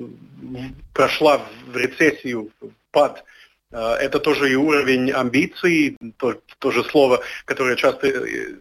прошла 0.95 1.43
в 1.67 1.76
рецессию, 1.76 2.50
в 2.61 2.71
пад. 2.91 3.25
Э, 3.71 3.95
это 3.95 4.21
тоже 4.21 4.52
и 4.52 4.55
уровень 4.55 5.11
амбиций, 5.11 5.97
то, 6.17 6.41
то 6.59 6.71
же 6.71 6.85
слово, 6.85 7.23
которое 7.45 7.76
часто 7.76 8.07
э, 8.07 8.55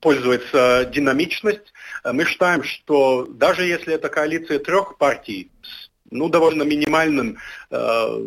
пользуется 0.00 0.88
динамичность. 0.92 1.72
Мы 2.04 2.24
считаем, 2.24 2.62
что 2.62 3.26
даже 3.26 3.64
если 3.64 3.94
это 3.94 4.08
коалиция 4.08 4.60
трех 4.60 4.96
партий 4.96 5.50
ну, 6.10 6.28
довольно 6.28 6.62
минимальным 6.62 7.38
э, 7.70 8.22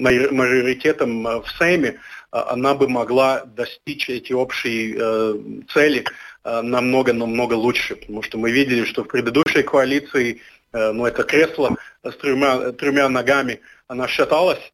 мажоритетом 0.00 1.26
э, 1.26 1.40
в 1.40 1.46
Сейме, 1.58 1.88
э, 1.88 1.96
она 2.30 2.74
бы 2.74 2.88
могла 2.88 3.44
достичь 3.44 4.08
эти 4.08 4.32
общие 4.32 4.96
э, 4.98 5.34
цели 5.72 6.04
намного-намного 6.42 7.52
лучше. 7.52 7.96
Потому 7.96 8.22
что 8.22 8.38
мы 8.38 8.50
видели, 8.50 8.84
что 8.86 9.04
в 9.04 9.08
предыдущей 9.08 9.62
коалиции 9.62 10.40
ну, 10.72 11.04
это 11.04 11.22
кресло 11.22 11.76
с 12.02 12.16
тремя, 12.16 12.72
тремя 12.72 13.10
ногами, 13.10 13.60
она 13.88 14.08
шаталась 14.08 14.72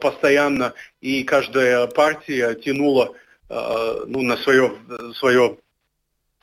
постоянно, 0.00 0.74
и 1.00 1.22
каждая 1.22 1.86
партия 1.86 2.54
тянула 2.54 3.14
ну, 3.48 4.22
на, 4.22 4.36
свое, 4.38 4.72
свое, 5.14 5.56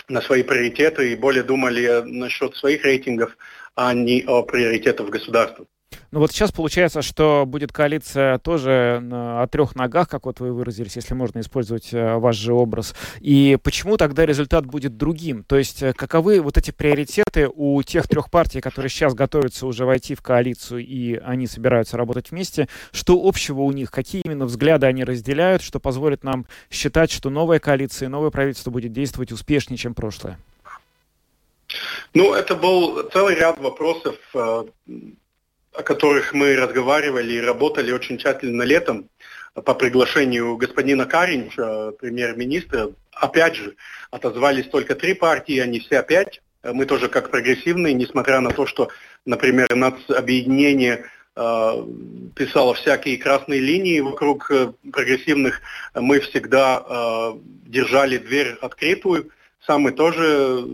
на 0.08 0.22
свои 0.22 0.42
приоритеты 0.42 1.12
и 1.12 1.18
более 1.18 1.44
думали 1.44 2.04
насчет 2.06 2.56
своих 2.56 2.86
рейтингов, 2.86 3.36
а 3.76 3.94
не 3.94 4.24
о 4.26 4.42
приоритетах 4.42 5.10
государства. 5.10 5.66
Ну 6.12 6.20
вот 6.20 6.32
сейчас 6.32 6.52
получается, 6.52 7.02
что 7.02 7.46
будет 7.48 7.72
коалиция 7.72 8.38
тоже 8.40 9.00
на, 9.02 9.42
о 9.42 9.48
трех 9.48 9.76
ногах, 9.76 10.10
как 10.10 10.26
вот 10.26 10.40
вы 10.40 10.52
выразились, 10.52 10.96
если 10.98 11.14
можно 11.14 11.40
использовать 11.40 11.94
э, 11.94 12.18
ваш 12.18 12.36
же 12.36 12.54
образ. 12.54 12.96
И 13.20 13.58
почему 13.64 13.96
тогда 13.96 14.26
результат 14.26 14.66
будет 14.66 14.98
другим? 14.98 15.44
То 15.44 15.58
есть 15.58 15.82
э, 15.82 15.94
каковы 15.94 16.42
вот 16.42 16.58
эти 16.58 16.72
приоритеты 16.72 17.48
у 17.48 17.82
тех 17.84 18.08
трех 18.08 18.30
партий, 18.30 18.60
которые 18.60 18.90
сейчас 18.90 19.14
готовятся 19.14 19.66
уже 19.66 19.86
войти 19.86 20.16
в 20.16 20.22
коалицию 20.22 20.86
и 20.86 21.16
они 21.16 21.48
собираются 21.48 21.96
работать 21.96 22.32
вместе? 22.32 22.68
Что 22.92 23.22
общего 23.24 23.62
у 23.62 23.72
них? 23.72 23.90
Какие 23.90 24.22
именно 24.24 24.46
взгляды 24.46 24.88
они 24.88 25.06
разделяют, 25.06 25.62
что 25.62 25.80
позволит 25.80 26.24
нам 26.24 26.46
считать, 26.70 27.12
что 27.12 27.30
новая 27.30 27.60
коалиция, 27.60 28.10
новое 28.10 28.32
правительство 28.32 28.72
будет 28.72 28.92
действовать 28.92 29.32
успешнее, 29.32 29.78
чем 29.78 29.94
прошлое? 29.94 30.38
Ну, 32.14 32.34
это 32.34 32.56
был 32.56 33.10
целый 33.14 33.36
ряд 33.36 33.60
вопросов, 33.60 34.16
э, 34.34 34.64
о 35.74 35.84
которых 35.84 36.34
мы 36.34 36.56
разговаривали 36.56 37.34
и 37.34 37.42
работали 37.42 37.92
очень 37.92 38.18
тщательно 38.18 38.64
летом 38.64 39.10
по 39.54 39.74
приглашению 39.74 40.58
господина 40.58 41.06
Каринча, 41.06 41.92
премьер-министра. 42.00 42.92
Опять 43.12 43.56
же, 43.56 43.76
отозвались 44.10 44.68
только 44.68 44.96
три 44.96 45.14
партии, 45.14 45.66
не 45.66 45.80
все 45.80 46.00
опять. 46.00 46.42
Мы 46.64 46.86
тоже 46.86 47.10
как 47.10 47.32
прогрессивные, 47.32 47.94
несмотря 47.94 48.40
на 48.40 48.52
то, 48.52 48.66
что, 48.66 48.90
например, 49.26 49.74
нацобъединение 49.76 51.06
э, 51.36 51.86
писало 52.36 52.76
всякие 52.76 53.18
красные 53.18 53.60
линии 53.60 54.00
вокруг 54.00 54.52
э, 54.52 54.72
прогрессивных, 54.92 55.62
мы 55.96 56.20
всегда 56.20 56.84
э, 56.88 57.32
держали 57.66 58.18
дверь 58.18 58.58
открытую. 58.62 59.32
Сам 59.66 59.82
мы 59.82 59.92
тоже 59.92 60.66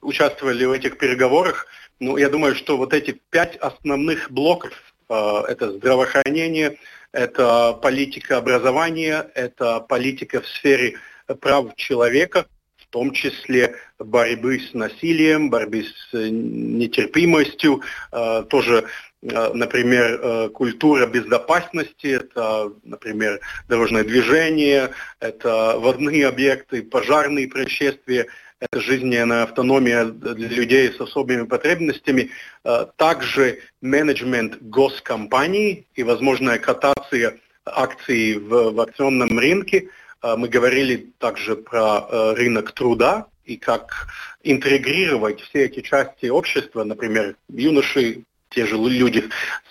участвовали 0.00 0.64
в 0.64 0.72
этих 0.72 0.98
переговорах. 0.98 1.66
Ну, 2.00 2.16
я 2.16 2.28
думаю, 2.28 2.56
что 2.56 2.76
вот 2.76 2.92
эти 2.92 3.20
пять 3.30 3.56
основных 3.56 4.30
блоков, 4.30 4.72
э, 5.08 5.42
это 5.48 5.72
здравоохранение, 5.72 6.78
это 7.12 7.72
политика 7.74 8.38
образования, 8.38 9.30
это 9.34 9.78
политика 9.80 10.40
в 10.40 10.48
сфере 10.48 10.96
прав 11.40 11.76
человека, 11.76 12.46
в 12.76 12.86
том 12.88 13.12
числе 13.12 13.76
борьбы 13.98 14.58
с 14.58 14.74
насилием, 14.74 15.50
борьбы 15.50 15.84
с 15.84 16.12
нетерпимостью, 16.12 17.82
э, 18.12 18.44
тоже 18.50 18.86
например, 19.26 20.50
культура 20.50 21.06
безопасности, 21.06 22.08
это, 22.08 22.70
например, 22.82 23.40
дорожное 23.68 24.04
движение, 24.04 24.90
это 25.18 25.78
водные 25.78 26.28
объекты, 26.28 26.82
пожарные 26.82 27.48
происшествия, 27.48 28.26
это 28.64 28.80
жизненная 28.80 29.42
автономия 29.42 30.04
для 30.06 30.48
людей 30.48 30.92
с 30.92 31.00
особыми 31.00 31.44
потребностями, 31.44 32.30
э, 32.64 32.86
также 32.96 33.58
менеджмент 33.82 34.56
госкомпаний 34.62 35.86
и 35.94 36.02
возможная 36.02 36.58
котация 36.58 37.38
акций 37.66 38.38
в, 38.38 38.70
в 38.72 38.80
акционном 38.80 39.38
рынке. 39.38 39.90
Э, 40.22 40.36
мы 40.36 40.48
говорили 40.48 41.12
также 41.18 41.56
про 41.56 42.06
э, 42.08 42.34
рынок 42.34 42.72
труда 42.72 43.26
и 43.44 43.56
как 43.56 44.06
интегрировать 44.42 45.40
все 45.42 45.66
эти 45.66 45.80
части 45.80 46.26
общества, 46.26 46.84
например, 46.84 47.36
юноши, 47.48 48.22
те 48.48 48.64
же 48.66 48.76
люди 48.76 49.24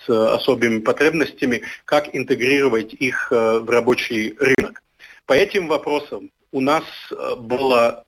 с 0.05 0.09
особыми 0.09 0.79
потребностями, 0.79 1.63
как 1.85 2.13
интегрировать 2.13 2.93
их 2.93 3.31
в 3.31 3.69
рабочий 3.69 4.35
рынок. 4.38 4.83
По 5.25 5.33
этим 5.33 5.67
вопросам 5.67 6.29
у 6.51 6.59
нас 6.59 6.83
было 7.38 8.03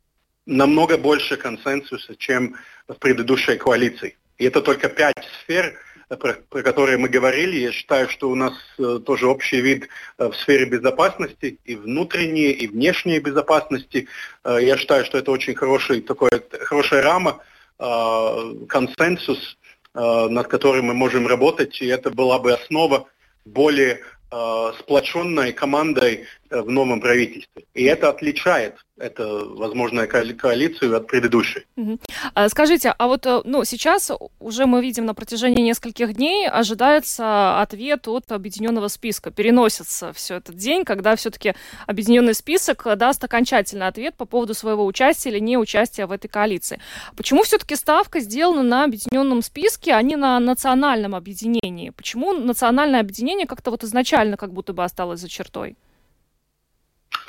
намного 0.45 0.97
больше 0.97 1.37
консенсуса, 1.37 2.15
чем 2.15 2.55
в 2.87 2.95
предыдущей 2.95 3.57
коалиции. 3.57 4.17
И 4.37 4.45
это 4.45 4.61
только 4.61 4.89
пять 4.89 5.27
сфер, 5.41 5.77
про, 6.07 6.33
про 6.49 6.61
которые 6.61 6.97
мы 6.97 7.09
говорили. 7.09 7.57
Я 7.57 7.71
считаю, 7.71 8.09
что 8.09 8.29
у 8.29 8.35
нас 8.35 8.53
э, 8.77 8.99
тоже 9.05 9.27
общий 9.27 9.61
вид 9.61 9.89
э, 10.17 10.27
в 10.27 10.35
сфере 10.35 10.65
безопасности, 10.65 11.57
и 11.65 11.75
внутренней, 11.75 12.51
и 12.51 12.67
внешней 12.67 13.19
безопасности. 13.19 14.07
Э, 14.43 14.57
я 14.61 14.77
считаю, 14.77 15.05
что 15.05 15.17
это 15.17 15.31
очень 15.31 15.55
хороший, 15.55 16.01
такой, 16.01 16.29
хорошая 16.61 17.01
рама, 17.01 17.39
э, 17.79 18.65
консенсус, 18.67 19.57
э, 19.93 20.27
над 20.29 20.47
которым 20.47 20.85
мы 20.85 20.93
можем 20.93 21.27
работать, 21.27 21.81
и 21.81 21.87
это 21.87 22.11
была 22.11 22.39
бы 22.39 22.53
основа 22.53 23.07
более 23.45 24.01
э, 24.31 24.71
сплоченной 24.79 25.53
командой 25.53 26.25
э, 26.44 26.44
в 26.49 26.69
новом 26.69 27.01
правительстве. 27.01 27.65
И 27.73 27.83
это 27.83 28.09
отличает 28.09 28.75
это 28.97 29.27
возможная 29.45 30.07
коалицию 30.07 30.95
от 30.95 31.07
предыдущей. 31.07 31.65
Угу. 31.75 31.99
Скажите, 32.47 32.93
а 32.97 33.07
вот 33.07 33.25
э, 33.25 33.41
ну, 33.43 33.65
сейчас 33.65 34.11
уже 34.39 34.65
мы 34.65 34.81
видим 34.81 35.05
на 35.05 35.13
протяжении 35.13 35.61
нескольких 35.61 36.13
дней 36.13 36.47
ожидается 36.47 37.59
ответ 37.59 38.07
от 38.07 38.31
объединенного 38.31 38.87
списка. 38.87 39.31
Переносится 39.31 40.13
все 40.13 40.35
этот 40.35 40.55
день, 40.55 40.85
когда 40.85 41.15
все-таки 41.17 41.55
объединенный 41.87 42.33
список 42.33 42.87
даст 42.95 43.23
окончательный 43.23 43.87
ответ 43.87 44.15
по 44.15 44.25
поводу 44.25 44.53
своего 44.53 44.85
участия 44.85 45.29
или 45.29 45.39
не 45.39 45.57
участия 45.57 46.05
в 46.05 46.11
этой 46.11 46.29
коалиции. 46.29 46.79
Почему 47.17 47.43
все-таки 47.43 47.75
ставка 47.75 48.21
сделана 48.21 48.63
на 48.63 48.85
объединенном 48.85 49.41
списке, 49.41 49.93
а 49.93 50.01
не 50.01 50.15
на 50.15 50.39
национальном 50.39 51.15
объединении? 51.15 51.89
Почему 51.89 52.31
национальное 52.31 53.01
объединение 53.01 53.45
как-то 53.45 53.71
вот 53.71 53.83
изначально 53.83 54.37
как 54.37 54.53
будто 54.53 54.71
бы 54.71 54.85
осталось 54.85 55.19
за 55.19 55.27
чертой? 55.27 55.75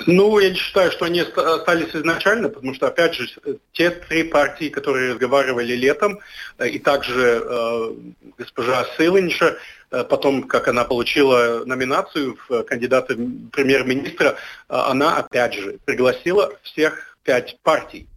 Ну, 0.05 0.37
я 0.39 0.49
не 0.49 0.55
считаю, 0.55 0.91
что 0.91 1.05
они 1.05 1.21
остались 1.21 1.95
изначально, 1.95 2.49
потому 2.49 2.73
что, 2.75 2.87
опять 2.87 3.15
же, 3.15 3.29
те 3.71 3.89
три 3.89 4.23
партии, 4.23 4.69
которые 4.69 5.13
разговаривали 5.13 5.73
летом, 5.73 6.19
э, 6.59 6.69
и 6.69 6.79
также 6.79 7.41
э, 7.43 7.93
госпожа 8.37 8.85
Сылынша, 8.95 9.57
э, 9.89 10.03
потом, 10.03 10.43
как 10.43 10.67
она 10.67 10.83
получила 10.83 11.63
номинацию 11.65 12.37
в 12.47 12.63
кандидаты 12.63 13.17
премьер-министра, 13.51 14.29
э, 14.29 14.33
она, 14.67 15.17
опять 15.17 15.55
же, 15.55 15.79
пригласила 15.85 16.53
всех 16.61 17.17
пять 17.23 17.57
партий. 17.63 18.07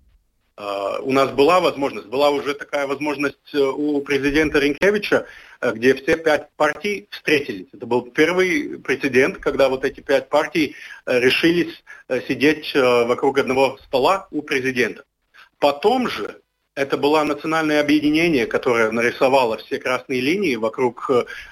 Э, 0.60 1.00
у 1.02 1.12
нас 1.12 1.30
была 1.30 1.60
возможность, 1.60 2.08
была 2.08 2.30
уже 2.30 2.54
такая 2.54 2.86
возможность 2.86 3.54
у 3.54 4.00
президента 4.02 4.58
Ренкевича 4.58 5.26
Э, 5.60 5.72
где 5.72 5.94
все 5.94 6.16
пять 6.16 6.48
партий 6.56 7.06
встретились. 7.10 7.66
Это 7.72 7.86
был 7.86 8.02
первый 8.02 8.78
прецедент, 8.78 9.38
когда 9.38 9.68
вот 9.68 9.84
эти 9.84 10.00
пять 10.00 10.28
партий 10.28 10.74
э, 11.06 11.20
решились 11.20 11.84
э, 12.08 12.20
сидеть 12.22 12.72
вокруг 12.74 13.38
одного 13.38 13.78
стола 13.86 14.26
у 14.30 14.42
президента. 14.42 15.04
Потом 15.58 16.08
же 16.08 16.40
это 16.74 16.96
было 16.96 17.22
национальное 17.24 17.80
объединение, 17.80 18.46
которое 18.46 18.90
нарисовало 18.90 19.58
все 19.58 19.78
красные 19.78 20.20
линии 20.20 20.56
вокруг 20.56 21.10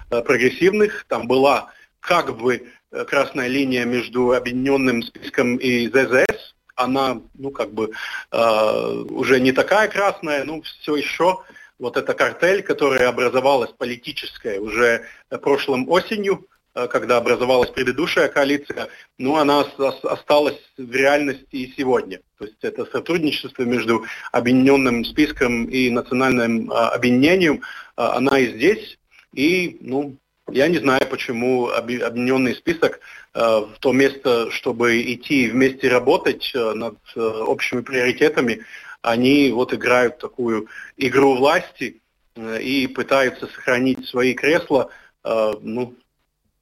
прогрессивных. 0.09 1.05
Там 1.09 1.27
была 1.27 1.71
как 2.01 2.39
бы 2.39 2.69
красная 2.91 3.49
линия 3.49 3.85
между 3.85 4.33
объединенным 4.33 5.03
списком 5.03 5.57
и 5.57 5.89
ЗЗС. 5.89 6.38
Она, 6.79 7.21
ну, 7.35 7.51
как 7.51 7.73
бы 7.73 7.91
э, 8.31 9.05
уже 9.11 9.41
не 9.41 9.53
такая 9.53 9.89
красная, 9.89 10.45
но 10.45 10.63
все 10.63 10.95
еще 10.95 11.41
вот 11.79 11.97
эта 11.97 12.15
картель, 12.15 12.63
которая 12.63 13.09
образовалась 13.09 13.71
политическая 13.77 14.61
уже 14.61 15.05
прошлым 15.43 15.89
осенью, 15.89 16.47
э, 16.75 16.87
когда 16.87 17.17
образовалась 17.17 17.71
предыдущая 17.71 18.29
коалиция, 18.29 18.89
ну, 19.19 19.37
она 19.37 19.65
осталась 20.05 20.61
в 20.77 20.93
реальности 20.93 21.57
и 21.57 21.75
сегодня. 21.77 22.21
То 22.39 22.45
есть 22.45 22.63
это 22.63 22.87
сотрудничество 22.87 23.65
между 23.65 24.05
объединенным 24.31 25.05
списком 25.05 25.65
и 25.65 25.91
национальным 25.91 26.71
а, 26.71 26.91
объединением, 26.91 27.63
а, 27.97 28.17
она 28.17 28.39
и 28.39 28.55
здесь. 28.57 28.99
И, 29.35 29.79
ну, 29.81 30.17
я 30.51 30.69
не 30.69 30.79
знаю, 30.79 31.07
почему 31.09 31.69
объединенный 31.69 32.55
список 32.55 33.01
э, 33.35 33.41
в 33.41 33.79
то 33.81 33.93
место, 33.93 34.51
чтобы 34.51 35.01
идти 35.03 35.49
вместе 35.49 35.89
работать 35.89 36.51
э, 36.55 36.73
над 36.73 36.97
общими 37.17 37.81
приоритетами, 37.83 38.65
они 39.03 39.51
вот 39.51 39.73
играют 39.73 40.19
такую 40.19 40.69
игру 40.97 41.37
власти 41.37 42.01
э, 42.35 42.61
и 42.61 42.87
пытаются 42.87 43.47
сохранить 43.47 44.07
свои 44.07 44.35
кресла, 44.35 44.91
э, 45.25 45.53
ну, 45.61 45.95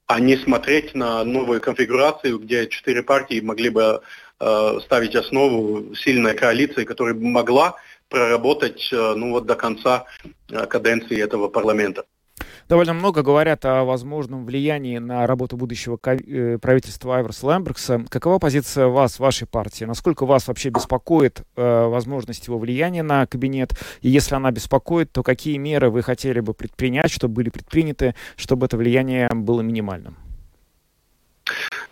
а 0.07 0.21
не 0.21 0.37
смотреть 0.37 0.95
на 0.95 1.25
новую 1.25 1.61
конфигурацию, 1.61 2.39
где 2.39 2.69
четыре 2.69 3.03
партии 3.03 3.41
могли 3.41 3.71
бы 3.71 4.03
э, 4.39 4.81
ставить 4.85 5.17
основу 5.17 5.95
сильной 5.95 6.35
коалиции, 6.35 6.85
которая 6.85 7.15
могла 7.15 7.77
проработать 8.09 8.89
ну, 8.93 9.33
вот 9.33 9.47
до 9.47 9.57
конца 9.57 10.05
каденции 10.47 11.21
этого 11.21 11.49
парламента. 11.49 12.05
Довольно 12.69 12.95
много 12.95 13.23
говорят 13.23 13.65
о 13.65 13.85
возможном 13.85 14.45
влиянии 14.45 14.99
на 14.99 15.25
работу 15.29 15.57
будущего 15.57 16.01
э, 16.05 16.59
правительства 16.59 17.17
Айверса 17.17 17.47
Лэмбергса. 17.47 18.05
Какова 18.09 18.41
позиция 18.41 18.89
вас, 18.89 19.21
вашей 19.21 19.47
партии? 19.47 19.85
Насколько 19.85 20.27
вас 20.27 20.49
вообще 20.49 20.71
беспокоит 20.71 21.43
э, 21.55 21.87
возможность 21.87 22.49
его 22.49 22.59
влияния 22.59 23.05
на 23.05 23.25
кабинет? 23.29 23.71
И 24.01 24.09
если 24.09 24.35
она 24.35 24.51
беспокоит, 24.51 25.13
то 25.13 25.23
какие 25.23 25.59
меры 25.59 25.91
вы 25.91 26.03
хотели 26.03 26.41
бы 26.41 26.55
предпринять, 26.55 27.13
чтобы 27.13 27.35
были 27.35 27.51
предприняты, 27.51 28.17
чтобы 28.35 28.67
это 28.67 28.77
влияние 28.77 29.29
было 29.33 29.61
минимальным? 29.61 30.17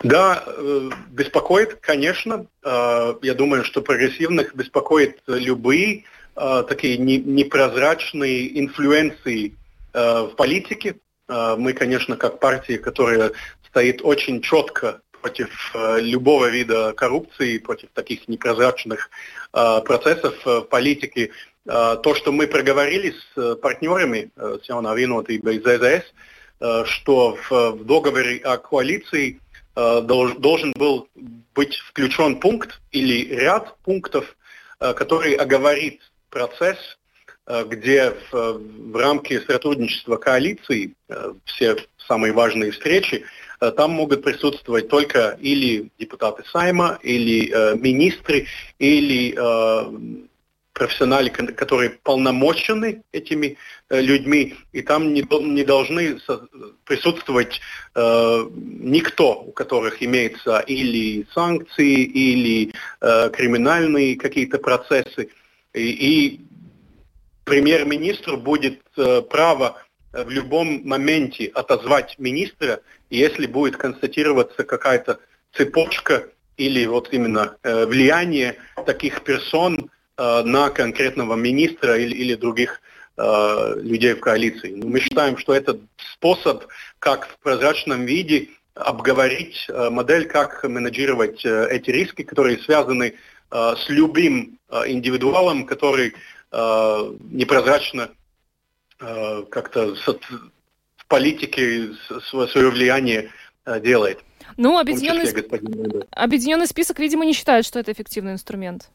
Да, 0.02 0.42
э, 0.44 0.90
беспокоит, 1.10 1.76
конечно. 1.80 2.46
Э, 2.64 3.14
я 3.22 3.34
думаю, 3.34 3.62
что 3.62 3.80
прогрессивных 3.80 4.56
беспокоит 4.56 5.22
любые 5.28 6.04
такие 6.34 6.98
непрозрачные 6.98 8.58
инфлюенции 8.60 9.54
в 9.94 10.34
политике, 10.36 10.96
Э, 11.28 11.56
мы, 11.58 11.72
конечно, 11.72 12.16
как 12.16 12.40
партия, 12.40 12.78
которая 12.78 13.32
стоит 13.68 14.00
очень 14.02 14.40
четко 14.40 15.00
против 15.20 15.70
э, 15.74 16.00
любого 16.00 16.46
вида 16.46 16.92
коррупции, 16.92 17.58
против 17.58 17.90
таких 17.94 18.28
непрозрачных 18.28 19.10
э, 19.52 19.80
процессов 19.84 20.34
в 20.44 20.62
политике, 20.62 21.30
то, 21.66 22.14
что 22.14 22.30
мы 22.30 22.46
проговорили 22.46 23.14
с 23.34 23.56
партнерами, 23.56 24.30
с 24.36 24.68
Jaunā 24.68 24.94
vienotība 24.94 25.54
из 25.54 25.62
ЗЗС, 25.64 26.90
что 26.90 27.38
в 27.48 27.84
договоре 27.86 28.36
о 28.44 28.58
коалиции 28.58 29.40
должен 29.74 30.72
был 30.72 31.08
быть 31.54 31.76
включен 31.76 32.38
пункт 32.38 32.82
или 32.92 33.34
ряд 33.34 33.78
пунктов, 33.78 34.36
который 34.78 35.32
оговорит 35.36 36.02
процесс 36.28 36.76
Э, 36.76 37.03
где 37.66 38.14
в, 38.30 38.58
в 38.92 38.96
рамке 38.96 39.40
сотрудничества 39.42 40.16
коалиции 40.16 40.94
э, 41.08 41.32
все 41.44 41.76
самые 41.98 42.32
важные 42.32 42.70
встречи, 42.70 43.24
э, 43.60 43.70
там 43.72 43.92
могут 43.92 44.22
присутствовать 44.22 44.88
только 44.88 45.36
или 45.40 45.90
депутаты 45.98 46.42
Сайма, 46.50 46.98
или 47.02 47.50
э, 47.52 47.76
министры, 47.76 48.46
или 48.78 49.34
э, 49.36 50.24
профессионалы, 50.74 51.30
которые 51.30 51.90
полномочены 51.90 53.02
этими 53.12 53.56
э, 53.88 54.00
людьми, 54.00 54.54
и 54.72 54.82
там 54.82 55.12
не, 55.14 55.22
не 55.42 55.64
должны 55.64 56.18
присутствовать 56.84 57.60
э, 57.94 58.46
никто, 58.80 59.42
у 59.42 59.52
которых 59.52 60.02
имеются 60.02 60.58
или 60.60 61.26
санкции, 61.32 62.04
или 62.04 62.72
э, 63.00 63.30
криминальные 63.30 64.16
какие-то 64.16 64.58
процессы. 64.58 65.28
И, 65.74 65.90
и 65.90 66.40
премьер-министру 67.44 68.36
будет 68.36 68.80
э, 68.96 69.22
право 69.22 69.82
э, 70.12 70.24
в 70.24 70.30
любом 70.30 70.82
моменте 70.84 71.46
отозвать 71.54 72.16
министра, 72.18 72.80
если 73.10 73.46
будет 73.46 73.76
констатироваться 73.76 74.64
какая-то 74.64 75.20
цепочка 75.52 76.28
или 76.56 76.86
вот 76.86 77.12
именно 77.12 77.56
э, 77.62 77.86
влияние 77.86 78.56
таких 78.86 79.22
персон 79.22 79.90
э, 80.16 80.42
на 80.42 80.70
конкретного 80.70 81.34
министра 81.34 81.96
или, 81.98 82.14
или 82.14 82.34
других 82.34 82.80
людей 83.16 84.14
в 84.14 84.18
коалиции. 84.18 84.74
Но 84.74 84.88
мы 84.88 84.98
считаем, 84.98 85.38
что 85.38 85.54
это 85.54 85.78
способ, 86.14 86.64
как 86.98 87.28
в 87.28 87.38
прозрачном 87.44 88.06
виде 88.06 88.48
обговорить 88.74 89.68
модель, 89.68 90.26
как 90.26 90.64
менеджировать 90.64 91.44
эти 91.44 91.90
риски, 91.90 92.22
которые 92.22 92.58
связаны 92.58 93.14
с 93.52 93.88
любым 93.88 94.58
индивидуалом, 94.84 95.64
который 95.64 96.14
Э, 96.56 97.12
непрозрачно 97.32 98.10
э, 99.00 99.42
как-то 99.50 99.96
в 99.96 101.06
политике 101.08 101.90
свое 102.30 102.70
влияние 102.70 103.32
э, 103.66 103.80
делает. 103.80 104.20
Ну, 104.56 104.78
объединенный, 104.78 105.26
числе, 105.26 105.42
объединенный 106.12 106.68
список, 106.68 107.00
видимо, 107.00 107.24
не 107.24 107.32
считает, 107.32 107.64
что 107.64 107.80
это 107.80 107.90
эффективный 107.90 108.34
инструмент. 108.34 108.88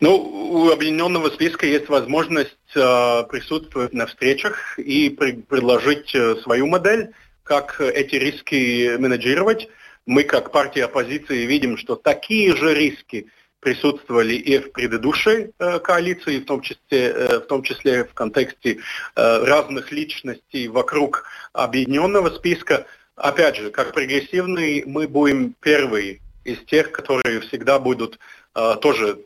Ну, 0.00 0.16
у 0.16 0.70
объединенного 0.70 1.30
списка 1.30 1.66
есть 1.66 1.88
возможность 1.88 2.58
э, 2.74 3.22
присутствовать 3.30 3.94
на 3.94 4.06
встречах 4.06 4.78
и 4.78 5.08
при, 5.08 5.32
предложить 5.32 6.14
э, 6.14 6.36
свою 6.42 6.66
модель, 6.66 7.14
как 7.44 7.80
эти 7.80 8.16
риски 8.16 8.98
менеджировать. 8.98 9.70
Мы, 10.04 10.24
как 10.24 10.52
партия 10.52 10.84
оппозиции, 10.84 11.46
видим, 11.46 11.78
что 11.78 11.96
такие 11.96 12.54
же 12.54 12.74
риски 12.74 13.28
присутствовали 13.60 14.34
и 14.34 14.58
в 14.58 14.72
предыдущей 14.72 15.50
э, 15.58 15.78
коалиции, 15.80 16.38
в 16.38 16.44
том 16.44 16.60
числе, 16.60 16.78
э, 16.90 17.38
в 17.40 17.46
том 17.46 17.62
числе 17.62 18.04
в 18.04 18.14
контексте 18.14 18.78
э, 19.16 19.44
разных 19.44 19.90
личностей 19.92 20.68
вокруг 20.68 21.24
объединенного 21.52 22.30
списка. 22.30 22.86
Опять 23.16 23.56
же, 23.56 23.70
как 23.70 23.92
прогрессивный, 23.92 24.84
мы 24.86 25.08
будем 25.08 25.54
первые 25.60 26.20
из 26.44 26.58
тех, 26.66 26.92
которые 26.92 27.40
всегда 27.40 27.78
будут 27.78 28.18
э, 28.54 28.76
тоже 28.80 29.18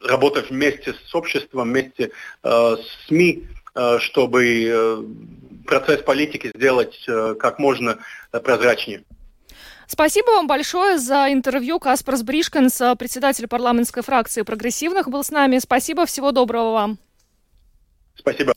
работать 0.00 0.50
вместе 0.50 0.94
с 0.94 1.14
обществом, 1.14 1.70
вместе 1.70 2.10
э, 2.42 2.76
с 2.76 3.06
СМИ, 3.06 3.46
э, 3.74 3.98
чтобы 3.98 4.64
э, 4.64 5.02
процесс 5.66 6.02
политики 6.02 6.50
сделать 6.54 7.04
э, 7.06 7.34
как 7.38 7.58
можно 7.58 7.98
прозрачнее. 8.30 9.04
Спасибо 9.88 10.30
вам 10.32 10.46
большое 10.46 10.98
за 10.98 11.32
интервью. 11.32 11.80
Каспарс 11.80 12.22
Бришкенс, 12.22 12.80
председатель 12.98 13.48
парламентской 13.48 14.02
фракции 14.02 14.42
прогрессивных, 14.42 15.08
был 15.08 15.24
с 15.24 15.30
нами. 15.30 15.58
Спасибо, 15.58 16.06
всего 16.06 16.30
доброго 16.30 16.72
вам. 16.72 16.98
Спасибо. 18.14 18.52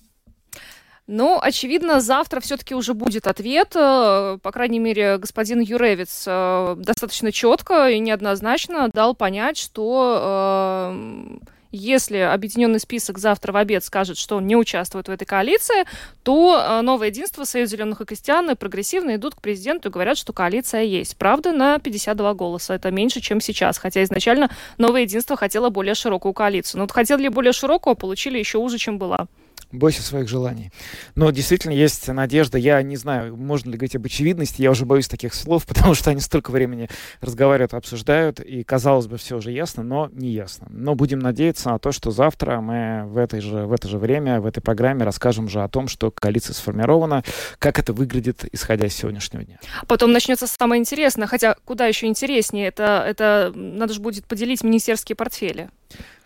Ну, 1.07 1.39
очевидно, 1.41 1.99
завтра 1.99 2.39
все-таки 2.39 2.75
уже 2.75 2.93
будет 2.93 3.27
ответ. 3.27 3.73
Э, 3.75 4.37
по 4.41 4.51
крайней 4.51 4.79
мере, 4.79 5.17
господин 5.17 5.59
Юревец 5.59 6.23
э, 6.25 6.75
достаточно 6.77 7.31
четко 7.31 7.89
и 7.89 7.99
неоднозначно 7.99 8.89
дал 8.93 9.15
понять, 9.15 9.57
что 9.57 10.93
э, 10.93 11.37
если 11.71 12.17
объединенный 12.17 12.79
список 12.79 13.17
завтра 13.17 13.51
в 13.51 13.57
обед 13.57 13.83
скажет, 13.83 14.17
что 14.17 14.37
он 14.37 14.47
не 14.47 14.55
участвует 14.55 15.07
в 15.07 15.11
этой 15.11 15.25
коалиции, 15.25 15.85
то 16.23 16.61
э, 16.61 16.81
Новое 16.81 17.07
единство, 17.07 17.43
Союз 17.43 17.69
зеленых 17.69 18.01
и 18.01 18.05
крестьян 18.05 18.49
и 18.49 18.55
прогрессивные 18.55 19.15
идут 19.15 19.35
к 19.35 19.41
президенту 19.41 19.89
и 19.89 19.91
говорят, 19.91 20.17
что 20.17 20.33
коалиция 20.33 20.83
есть. 20.83 21.17
Правда, 21.17 21.51
на 21.51 21.79
52 21.79 22.33
голоса. 22.33 22.73
Это 22.73 22.91
меньше, 22.91 23.21
чем 23.21 23.41
сейчас. 23.41 23.77
Хотя 23.77 24.03
изначально 24.03 24.49
Новое 24.77 25.01
единство 25.01 25.35
хотело 25.35 25.69
более 25.69 25.95
широкую 25.95 26.33
коалицию. 26.33 26.79
Но 26.79 26.83
вот 26.83 26.91
хотели 26.91 27.27
более 27.27 27.53
широкую, 27.53 27.93
а 27.93 27.95
получили 27.95 28.37
еще 28.37 28.59
хуже, 28.59 28.77
чем 28.77 28.97
была. 28.97 29.27
Бойся 29.71 30.01
своих 30.01 30.27
желаний. 30.27 30.71
Но 31.15 31.31
действительно 31.31 31.73
есть 31.73 32.07
надежда. 32.07 32.57
Я 32.57 32.81
не 32.81 32.97
знаю, 32.97 33.37
можно 33.37 33.69
ли 33.69 33.77
говорить 33.77 33.95
об 33.95 34.05
очевидности. 34.05 34.61
Я 34.61 34.71
уже 34.71 34.85
боюсь 34.85 35.07
таких 35.07 35.33
слов, 35.33 35.65
потому 35.67 35.93
что 35.93 36.11
они 36.11 36.21
столько 36.21 36.51
времени 36.51 36.89
разговаривают, 37.21 37.73
обсуждают. 37.73 38.39
И, 38.39 38.63
казалось 38.63 39.07
бы, 39.07 39.17
все 39.17 39.37
уже 39.37 39.51
ясно, 39.51 39.83
но 39.83 40.09
не 40.11 40.29
ясно. 40.29 40.67
Но 40.69 40.95
будем 40.95 41.19
надеяться 41.19 41.69
на 41.69 41.79
то, 41.79 41.91
что 41.91 42.11
завтра 42.11 42.61
мы 42.61 43.05
в, 43.07 43.17
этой 43.17 43.41
же, 43.41 43.65
в 43.65 43.73
это 43.73 43.87
же 43.87 43.97
время, 43.97 44.41
в 44.41 44.45
этой 44.45 44.61
программе 44.61 45.05
расскажем 45.05 45.49
же 45.49 45.61
о 45.63 45.67
том, 45.67 45.87
что 45.87 46.11
коалиция 46.11 46.53
сформирована, 46.53 47.23
как 47.59 47.79
это 47.79 47.93
выглядит, 47.93 48.45
исходя 48.51 48.87
из 48.87 48.93
сегодняшнего 48.93 49.43
дня. 49.43 49.59
Потом 49.87 50.11
начнется 50.11 50.47
самое 50.47 50.79
интересное. 50.79 51.27
Хотя 51.27 51.55
куда 51.65 51.87
еще 51.87 52.07
интереснее. 52.07 52.67
Это, 52.67 53.03
это 53.07 53.51
надо 53.55 53.93
же 53.93 54.01
будет 54.01 54.25
поделить 54.25 54.63
министерские 54.63 55.15
портфели. 55.15 55.69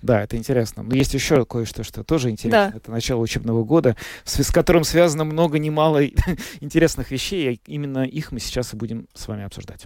Да, 0.05 0.21
это 0.21 0.37
интересно. 0.37 0.83
Но 0.83 0.93
есть 0.95 1.15
еще 1.15 1.45
кое-что, 1.45 1.83
что 1.83 2.03
тоже 2.03 2.29
интересно. 2.29 2.69
Да. 2.71 2.77
Это 2.77 2.91
начало 2.91 3.21
учебного 3.21 3.63
года, 3.63 3.95
с, 4.23 4.39
с 4.39 4.51
которым 4.51 4.83
связано 4.83 5.23
много 5.23 5.57
немало 5.57 6.05
интересных 6.59 7.09
вещей. 7.09 7.53
И 7.53 7.61
именно 7.65 8.05
их 8.05 8.31
мы 8.31 8.39
сейчас 8.39 8.73
и 8.73 8.77
будем 8.77 9.07
с 9.15 9.27
вами 9.27 9.45
обсуждать. 9.45 9.85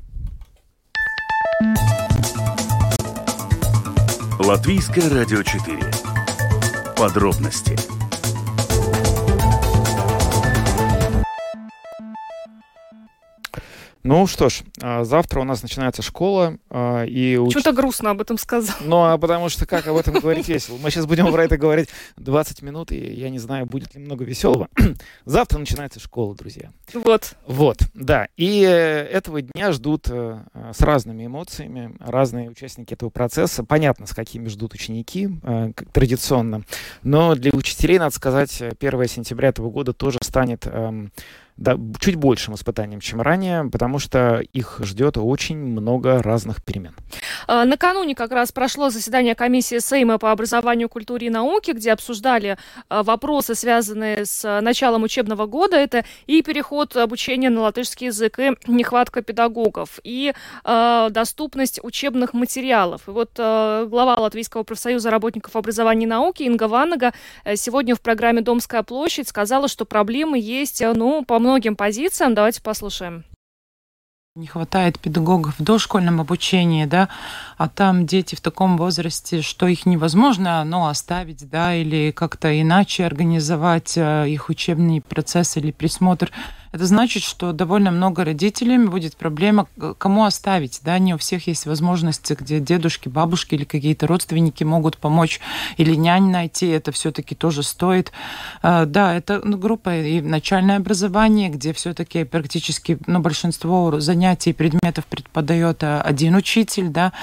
Латвийское 4.39 5.09
радио 5.09 5.41
4. 5.41 5.77
Подробности 6.97 7.77
Ну 14.03 14.27
что 14.27 14.47
ж, 14.47 14.61
а, 14.81 15.03
завтра 15.03 15.41
у 15.41 15.43
нас 15.43 15.61
начинается 15.61 16.01
школа. 16.01 16.57
А, 16.69 17.03
и 17.03 17.35
уч... 17.35 17.53
Почему-то 17.53 17.73
грустно 17.73 18.11
об 18.11 18.21
этом 18.21 18.37
сказал. 18.37 18.75
Ну, 18.81 19.03
а 19.03 19.17
потому 19.17 19.49
что 19.49 19.65
как 19.65 19.87
об 19.87 19.97
этом 19.97 20.13
говорить 20.13 20.47
весело? 20.47 20.77
Мы 20.81 20.89
сейчас 20.89 21.05
будем 21.05 21.29
про 21.31 21.43
это 21.43 21.57
говорить 21.57 21.89
20 22.15 22.61
минут, 22.61 22.93
и 22.93 22.97
я 22.97 23.29
не 23.29 23.39
знаю, 23.39 23.65
будет 23.65 23.95
ли 23.95 24.01
много 24.01 24.23
веселого. 24.23 24.69
Завтра 25.25 25.59
начинается 25.59 25.99
школа, 25.99 26.33
друзья. 26.33 26.71
Вот. 26.93 27.35
Вот, 27.45 27.79
да. 27.93 28.29
И 28.37 28.63
э, 28.63 28.69
этого 28.69 29.41
дня 29.41 29.73
ждут 29.73 30.07
э, 30.09 30.43
с 30.73 30.79
разными 30.79 31.25
эмоциями 31.25 31.93
разные 31.99 32.49
участники 32.49 32.93
этого 32.93 33.09
процесса. 33.09 33.65
Понятно, 33.65 34.05
с 34.05 34.13
какими 34.13 34.47
ждут 34.47 34.73
ученики, 34.73 35.29
э, 35.43 35.73
традиционно. 35.91 36.63
Но 37.03 37.35
для 37.35 37.51
учителей, 37.51 37.99
надо 37.99 38.15
сказать, 38.15 38.61
1 38.61 39.07
сентября 39.07 39.49
этого 39.49 39.69
года 39.69 39.91
тоже 39.91 40.19
станет 40.21 40.65
эм, 40.67 41.11
да, 41.59 41.77
чуть 41.99 42.15
большим 42.15 42.55
испытанием, 42.55 43.01
чем 43.01 43.21
ранее, 43.21 43.65
потому 43.69 43.99
что 43.99 44.41
их 44.53 44.79
ждет 44.81 45.17
очень 45.17 45.57
много 45.57 46.21
разных 46.21 46.63
перемен. 46.63 46.95
А, 47.47 47.65
накануне 47.65 48.15
как 48.15 48.31
раз 48.31 48.53
прошло 48.53 48.89
заседание 48.89 49.35
комиссии 49.35 49.79
Сейма 49.79 50.17
по 50.17 50.31
образованию, 50.31 50.87
культуре 50.87 51.27
и 51.27 51.29
науке, 51.29 51.73
где 51.73 51.91
обсуждали 51.91 52.57
а, 52.87 53.03
вопросы, 53.03 53.55
связанные 53.55 54.25
с 54.25 54.61
началом 54.61 55.03
учебного 55.03 55.47
года. 55.47 55.75
Это 55.75 56.05
и 56.27 56.41
переход 56.41 56.95
обучения 56.95 57.49
на 57.49 57.61
латышский 57.61 58.07
язык, 58.07 58.39
и 58.39 58.51
нехватка 58.67 59.21
педагогов, 59.21 59.99
и 60.03 60.33
э, 60.63 61.07
доступность 61.11 61.79
учебных 61.83 62.33
материалов. 62.33 63.01
И 63.07 63.11
вот 63.11 63.31
э, 63.37 63.85
глава 63.89 64.15
Латвийского 64.17 64.63
профсоюза 64.63 65.09
работников 65.09 65.55
образования 65.55 66.05
и 66.05 66.07
науки 66.07 66.43
Инга 66.43 66.67
Ванага 66.67 67.13
сегодня 67.55 67.95
в 67.95 68.01
программе 68.01 68.41
«Домская 68.41 68.83
площадь» 68.83 69.27
сказала, 69.27 69.67
что 69.67 69.85
проблемы 69.85 70.39
есть, 70.39 70.81
ну, 70.81 71.25
по 71.25 71.39
многим 71.49 71.75
позициям. 71.75 72.35
Давайте 72.35 72.61
послушаем. 72.61 73.23
Не 74.39 74.47
хватает 74.47 74.97
педагогов 74.99 75.59
в 75.59 75.63
дошкольном 75.63 76.21
обучении, 76.21 76.85
да, 76.85 77.09
а 77.57 77.67
там 77.67 78.05
дети 78.05 78.35
в 78.35 78.41
таком 78.41 78.77
возрасте, 78.77 79.41
что 79.41 79.67
их 79.67 79.85
невозможно, 79.85 80.63
ну, 80.63 80.87
оставить, 80.87 81.49
да, 81.49 81.75
или 81.75 82.11
как-то 82.11 82.49
иначе 82.61 83.05
организовать 83.05 83.97
э, 83.97 84.29
их 84.29 84.47
учебный 84.47 85.01
процесс 85.01 85.57
или 85.57 85.71
присмотр 85.71 86.31
это 86.71 86.85
значит, 86.85 87.23
что 87.23 87.51
довольно 87.51 87.89
много 87.89 88.23
родителей 88.23 88.77
будет 88.77 89.15
проблема, 89.15 89.67
кому 89.97 90.25
оставить. 90.25 90.81
Да? 90.83 90.99
Не 90.99 91.15
у 91.15 91.17
всех 91.17 91.47
есть 91.47 91.65
возможности, 91.65 92.37
где 92.39 92.59
дедушки, 92.59 93.09
бабушки 93.09 93.55
или 93.55 93.63
какие-то 93.63 94.05
родственники 94.05 94.63
могут 94.63 94.97
помочь, 94.97 95.39
или 95.77 95.95
нянь 95.95 96.29
найти, 96.29 96.67
это 96.67 96.91
все-таки 96.91 97.33
тоже 97.33 97.63
стоит. 97.63 98.11
А, 98.61 98.85
да, 98.85 99.15
это 99.15 99.41
ну, 99.43 99.57
группа 99.57 99.97
и 99.97 100.21
начальное 100.21 100.77
образование, 100.77 101.49
где 101.49 101.73
все-таки 101.73 102.23
практически 102.23 102.99
ну, 103.07 103.19
большинство 103.19 103.99
занятий 103.99 104.28
и 104.35 104.53
предметов 104.53 105.05
преподает 105.05 105.83
а, 105.83 106.01
один 106.01 106.35
учитель. 106.35 106.89
Да? 106.89 107.13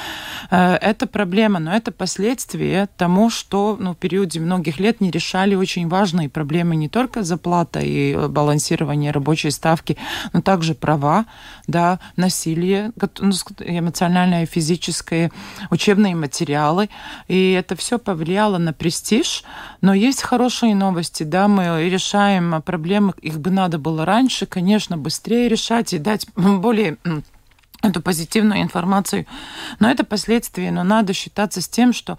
А, 0.50 0.76
это 0.76 1.06
проблема, 1.06 1.58
но 1.58 1.74
это 1.74 1.92
последствия 1.92 2.88
тому, 2.96 3.30
что 3.30 3.76
ну, 3.78 3.92
в 3.92 3.96
периоде 3.96 4.40
многих 4.40 4.78
лет 4.78 5.00
не 5.00 5.10
решали 5.10 5.54
очень 5.54 5.88
важные 5.88 6.28
проблемы 6.28 6.76
не 6.76 6.88
только 6.88 7.22
заплата 7.22 7.80
и 7.80 8.12
э, 8.12 8.28
балансирование 8.28 9.10
рабочие 9.10 9.50
ставки, 9.50 9.96
но 10.32 10.40
также 10.40 10.74
права, 10.74 11.26
да, 11.66 12.00
насилие, 12.16 12.92
ну, 13.18 13.32
эмоциональное 13.58 14.44
и 14.44 14.46
физическое, 14.46 15.30
учебные 15.70 16.14
материалы. 16.14 16.88
И 17.28 17.52
это 17.52 17.76
все 17.76 17.98
повлияло 17.98 18.58
на 18.58 18.72
престиж. 18.72 19.44
Но 19.80 19.94
есть 19.94 20.22
хорошие 20.22 20.74
новости, 20.74 21.22
да, 21.22 21.48
мы 21.48 21.88
решаем 21.88 22.62
проблемы, 22.62 23.14
их 23.20 23.40
бы 23.40 23.50
надо 23.50 23.78
было 23.78 24.04
раньше, 24.04 24.46
конечно, 24.46 24.96
быстрее 24.96 25.48
решать 25.48 25.92
и 25.92 25.98
дать 25.98 26.26
более 26.36 26.95
эту 27.82 28.00
позитивную 28.00 28.62
информацию. 28.62 29.26
Но 29.78 29.90
это 29.90 30.04
последствия, 30.04 30.70
но 30.70 30.82
надо 30.82 31.12
считаться 31.12 31.60
с 31.60 31.68
тем, 31.68 31.92
что 31.92 32.18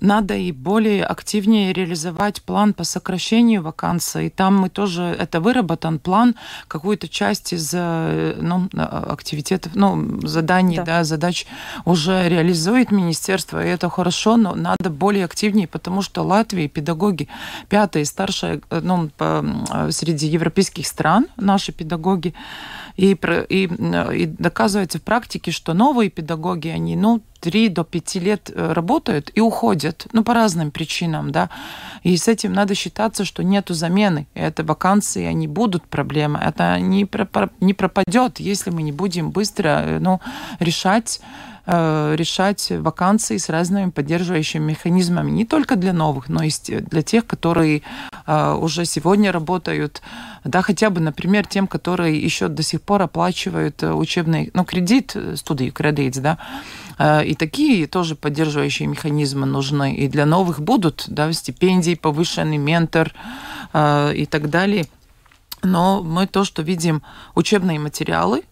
надо 0.00 0.34
и 0.34 0.52
более 0.52 1.04
активнее 1.04 1.72
реализовать 1.72 2.42
план 2.42 2.72
по 2.74 2.84
сокращению 2.84 3.62
вакансий. 3.62 4.30
Там 4.30 4.56
мы 4.56 4.68
тоже, 4.70 5.02
это 5.02 5.40
выработан 5.40 5.98
план, 5.98 6.36
какую-то 6.68 7.08
часть 7.08 7.52
из 7.52 7.70
э, 7.74 8.36
ну, 8.40 8.68
активитетов, 8.72 9.74
ну, 9.74 10.20
заданий, 10.26 10.76
да. 10.76 10.84
Да, 10.84 11.04
задач 11.04 11.46
уже 11.84 12.28
реализует 12.28 12.90
министерство, 12.90 13.64
и 13.64 13.68
это 13.68 13.90
хорошо, 13.90 14.36
но 14.36 14.54
надо 14.54 14.90
более 14.90 15.24
активнее, 15.24 15.68
потому 15.68 16.02
что 16.02 16.22
Латвия 16.22 16.68
педагоги 16.68 17.28
пятая 17.68 18.02
и 18.02 18.06
старшая, 18.06 18.60
э, 18.70 18.80
ну, 18.82 19.10
по, 19.16 19.44
среди 19.90 20.26
европейских 20.26 20.86
стран, 20.86 21.26
наши 21.36 21.72
педагоги, 21.72 22.34
и, 22.96 23.16
и, 23.48 23.64
и 23.64 24.26
доказывается 24.26 24.98
в 24.98 25.02
практике, 25.02 25.50
что 25.52 25.74
новые 25.74 26.10
педагоги, 26.10 26.68
они, 26.68 26.96
ну, 26.96 27.22
3 27.40 27.68
до 27.68 27.84
5 27.84 28.14
лет 28.16 28.50
э, 28.54 28.72
работают 28.72 29.30
и 29.34 29.40
уходят, 29.40 30.06
ну, 30.12 30.22
по 30.22 30.34
разным 30.34 30.70
причинам, 30.70 31.32
да. 31.32 31.48
И 32.02 32.16
с 32.16 32.28
этим 32.28 32.52
надо 32.52 32.74
считаться, 32.74 33.24
что 33.24 33.42
нету 33.42 33.74
замены. 33.74 34.26
Это 34.34 34.64
вакансии, 34.64 35.24
они 35.24 35.48
будут 35.48 35.84
проблемы. 35.86 36.38
Это 36.38 36.78
не, 36.80 37.04
пропадет, 37.04 38.40
если 38.40 38.70
мы 38.70 38.82
не 38.82 38.92
будем 38.92 39.30
быстро, 39.30 39.68
э, 39.68 39.98
ну, 39.98 40.20
решать 40.60 41.20
решать 41.70 42.70
вакансии 42.70 43.36
с 43.36 43.48
разными 43.48 43.90
поддерживающими 43.90 44.70
механизмами, 44.70 45.30
не 45.30 45.44
только 45.44 45.76
для 45.76 45.92
новых, 45.92 46.28
но 46.28 46.42
и 46.42 46.50
для 46.68 47.02
тех, 47.02 47.26
которые 47.26 47.82
э, 48.26 48.52
уже 48.54 48.84
сегодня 48.84 49.30
работают, 49.30 50.02
да, 50.42 50.62
хотя 50.62 50.90
бы, 50.90 51.00
например, 51.00 51.46
тем, 51.46 51.68
которые 51.68 52.20
еще 52.20 52.48
до 52.48 52.64
сих 52.64 52.82
пор 52.82 53.02
оплачивают 53.02 53.82
э, 53.84 53.92
учебный, 53.92 54.50
ну, 54.52 54.64
кредит, 54.64 55.14
студию, 55.36 55.72
кредит, 55.72 56.20
да, 56.20 56.38
и 57.22 57.34
такие 57.34 57.86
тоже 57.86 58.14
поддерживающие 58.16 58.86
механизмы 58.86 59.46
нужны. 59.46 59.94
И 59.94 60.08
для 60.08 60.26
новых 60.26 60.60
будут, 60.60 61.04
да, 61.08 61.32
стипендии, 61.32 61.94
повышенный 61.94 62.58
ментор 62.58 63.14
и 63.74 64.28
так 64.30 64.50
далее. 64.50 64.86
Но 65.62 66.02
мы 66.02 66.26
то, 66.26 66.44
что 66.44 66.60
видим 66.62 67.02
учебные 67.34 67.78
материалы, 67.78 68.42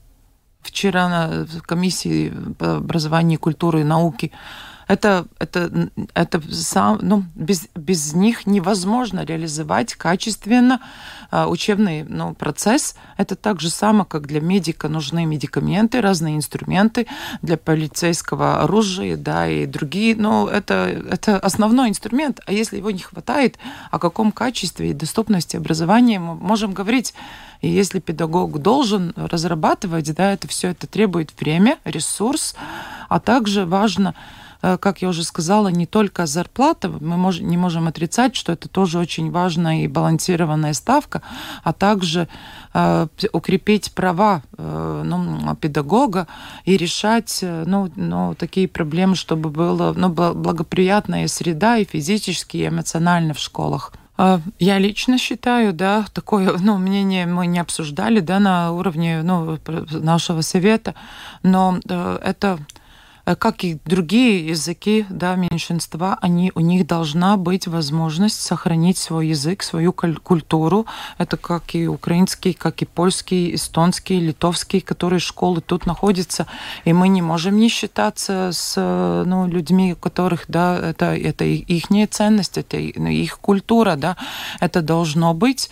вчера 0.60 1.08
на 1.08 1.46
комиссии 1.62 2.32
по 2.58 2.76
образованию, 2.76 3.38
культуры 3.38 3.80
и 3.80 3.84
науки 3.84 4.32
это, 4.88 5.26
это, 5.38 5.90
это 6.14 6.42
сам, 6.50 6.98
ну, 7.02 7.24
без, 7.34 7.68
без 7.74 8.14
них 8.14 8.46
невозможно 8.46 9.22
реализовать 9.24 9.94
качественно 9.94 10.80
э, 11.30 11.44
учебный 11.44 12.04
ну, 12.04 12.34
процесс. 12.34 12.96
Это 13.18 13.36
так 13.36 13.60
же 13.60 13.68
само, 13.68 14.06
как 14.06 14.26
для 14.26 14.40
медика 14.40 14.88
нужны 14.88 15.26
медикаменты, 15.26 16.00
разные 16.00 16.36
инструменты, 16.36 17.06
для 17.42 17.58
полицейского 17.58 18.62
оружия, 18.62 19.18
да, 19.18 19.46
и 19.46 19.66
другие. 19.66 20.16
Но 20.16 20.48
это, 20.48 20.74
это 21.10 21.38
основной 21.38 21.90
инструмент. 21.90 22.40
А 22.46 22.52
если 22.52 22.78
его 22.78 22.90
не 22.90 23.00
хватает, 23.00 23.58
о 23.90 23.98
каком 23.98 24.32
качестве 24.32 24.90
и 24.90 24.94
доступности 24.94 25.56
образования 25.56 26.18
мы 26.18 26.34
можем 26.34 26.72
говорить? 26.72 27.12
И 27.60 27.68
если 27.68 27.98
педагог 27.98 28.58
должен 28.62 29.12
разрабатывать, 29.16 30.14
да, 30.14 30.32
это 30.32 30.48
все 30.48 30.68
это 30.68 30.86
требует 30.86 31.38
время, 31.38 31.76
ресурс, 31.84 32.54
а 33.08 33.20
также 33.20 33.66
важно 33.66 34.14
как 34.60 35.02
я 35.02 35.08
уже 35.08 35.22
сказала, 35.22 35.68
не 35.68 35.86
только 35.86 36.26
зарплата, 36.26 36.88
мы 36.88 37.16
мож, 37.16 37.40
не 37.40 37.56
можем 37.56 37.86
отрицать, 37.86 38.34
что 38.34 38.52
это 38.52 38.68
тоже 38.68 38.98
очень 38.98 39.30
важная 39.30 39.84
и 39.84 39.88
балансированная 39.88 40.72
ставка, 40.72 41.22
а 41.62 41.72
также 41.72 42.28
э, 42.74 43.06
укрепить 43.32 43.92
права 43.92 44.42
э, 44.56 45.02
ну, 45.04 45.54
педагога 45.56 46.26
и 46.64 46.76
решать 46.76 47.38
э, 47.42 47.64
ну, 47.66 47.90
ну, 47.96 48.34
такие 48.34 48.68
проблемы, 48.68 49.14
чтобы 49.14 49.50
была 49.50 49.92
ну, 49.94 50.08
благоприятная 50.08 51.28
среда 51.28 51.78
и 51.78 51.84
физически, 51.84 52.56
и 52.56 52.68
эмоционально 52.68 53.34
в 53.34 53.38
школах. 53.38 53.92
Э, 54.16 54.40
я 54.58 54.78
лично 54.78 55.18
считаю, 55.18 55.72
да, 55.72 56.06
такое, 56.12 56.56
ну, 56.60 56.78
мнение 56.78 57.26
мы 57.26 57.46
не 57.46 57.60
обсуждали, 57.60 58.20
да, 58.20 58.40
на 58.40 58.72
уровне, 58.72 59.22
ну, 59.22 59.58
нашего 59.90 60.40
совета, 60.40 60.94
но 61.42 61.78
это 61.86 62.58
Э, 62.58 62.77
как 63.36 63.64
и 63.64 63.78
другие 63.84 64.46
языки 64.46 65.06
да, 65.08 65.34
меньшинства, 65.34 66.18
они, 66.20 66.52
у 66.54 66.60
них 66.60 66.86
должна 66.86 67.36
быть 67.36 67.66
возможность 67.66 68.40
сохранить 68.40 68.98
свой 68.98 69.28
язык, 69.28 69.62
свою 69.62 69.92
культуру. 69.92 70.86
Это 71.18 71.36
как 71.36 71.74
и 71.74 71.86
украинский, 71.86 72.52
как 72.52 72.82
и 72.82 72.86
польский, 72.86 73.54
эстонский, 73.54 74.20
литовский, 74.20 74.80
которые 74.80 75.20
школы 75.20 75.60
тут 75.60 75.86
находятся. 75.86 76.46
И 76.84 76.92
мы 76.92 77.08
не 77.08 77.22
можем 77.22 77.56
не 77.56 77.68
считаться 77.68 78.50
с 78.52 78.74
ну, 78.76 79.46
людьми, 79.46 79.92
у 79.92 79.96
которых 79.96 80.44
да, 80.48 80.78
это, 80.78 81.16
это 81.16 81.44
их 81.44 81.88
ценность, 82.10 82.58
это 82.58 82.76
ну, 82.96 83.08
их 83.08 83.38
культура. 83.38 83.96
Да, 83.96 84.16
это 84.60 84.82
должно 84.82 85.34
быть. 85.34 85.70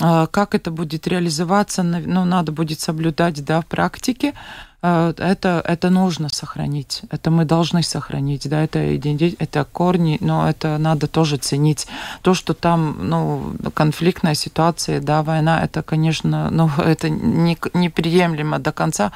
А 0.00 0.26
как 0.26 0.54
это 0.54 0.70
будет 0.70 1.08
реализоваться, 1.08 1.82
ну, 1.82 2.24
надо 2.24 2.52
будет 2.52 2.80
соблюдать 2.80 3.44
да, 3.44 3.60
в 3.60 3.66
практике. 3.66 4.32
Э, 4.80 5.12
это, 5.18 5.60
это 5.64 5.90
нужно 5.90 6.28
сохранить, 6.28 7.02
это 7.10 7.30
мы 7.30 7.44
должны 7.44 7.82
сохранить, 7.82 8.48
да, 8.48 8.62
это, 8.62 8.78
это 8.78 9.64
корни, 9.64 10.18
но 10.20 10.48
это 10.48 10.78
надо 10.78 11.08
тоже 11.08 11.36
ценить. 11.36 11.88
То, 12.22 12.34
что 12.34 12.54
там, 12.54 12.96
ну, 13.00 13.54
конфликтная 13.74 14.34
ситуация, 14.34 15.00
да, 15.00 15.22
война, 15.22 15.64
это, 15.64 15.82
конечно, 15.82 16.48
ну, 16.52 16.70
это 16.78 17.08
не, 17.10 17.58
неприемлемо 17.74 18.58
до 18.60 18.72
конца, 18.72 19.10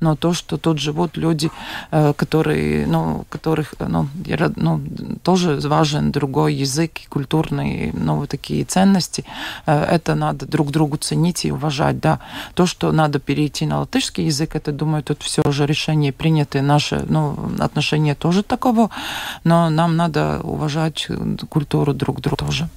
но 0.00 0.14
то, 0.14 0.34
что 0.34 0.56
тут 0.56 0.78
живут 0.78 1.16
люди, 1.16 1.50
э, 1.90 2.12
которые, 2.12 2.86
ну, 2.86 3.24
которых, 3.28 3.74
ну, 3.80 4.08
ну 4.56 4.80
тоже 5.22 5.58
важен 5.64 6.12
другой 6.12 6.54
язык, 6.54 6.92
культурные, 7.08 7.92
ну, 7.92 8.24
такие 8.26 8.64
ценности, 8.64 9.24
э, 9.66 9.82
это 9.82 10.14
надо 10.14 10.46
друг 10.46 10.70
другу 10.70 10.96
ценить 10.96 11.44
и 11.44 11.50
уважать, 11.50 11.98
да. 11.98 12.20
То, 12.54 12.66
что 12.66 12.92
надо 12.92 13.18
перейти 13.18 13.66
на 13.66 13.80
латышский 13.80 14.26
язык, 14.26 14.54
это, 14.54 14.70
думаю, 14.70 15.02
тут 15.08 15.22
все 15.22 15.42
уже 15.46 15.66
решение 15.66 16.12
приняты, 16.12 16.62
наши 16.62 17.04
ну, 17.08 17.34
отношения 17.58 18.14
тоже 18.14 18.42
таково, 18.42 18.90
но 19.44 19.70
нам 19.70 19.96
надо 19.96 20.40
уважать 20.42 21.08
культуру 21.48 21.94
друг 21.94 22.20
друга 22.20 22.36
тоже. 22.44 22.68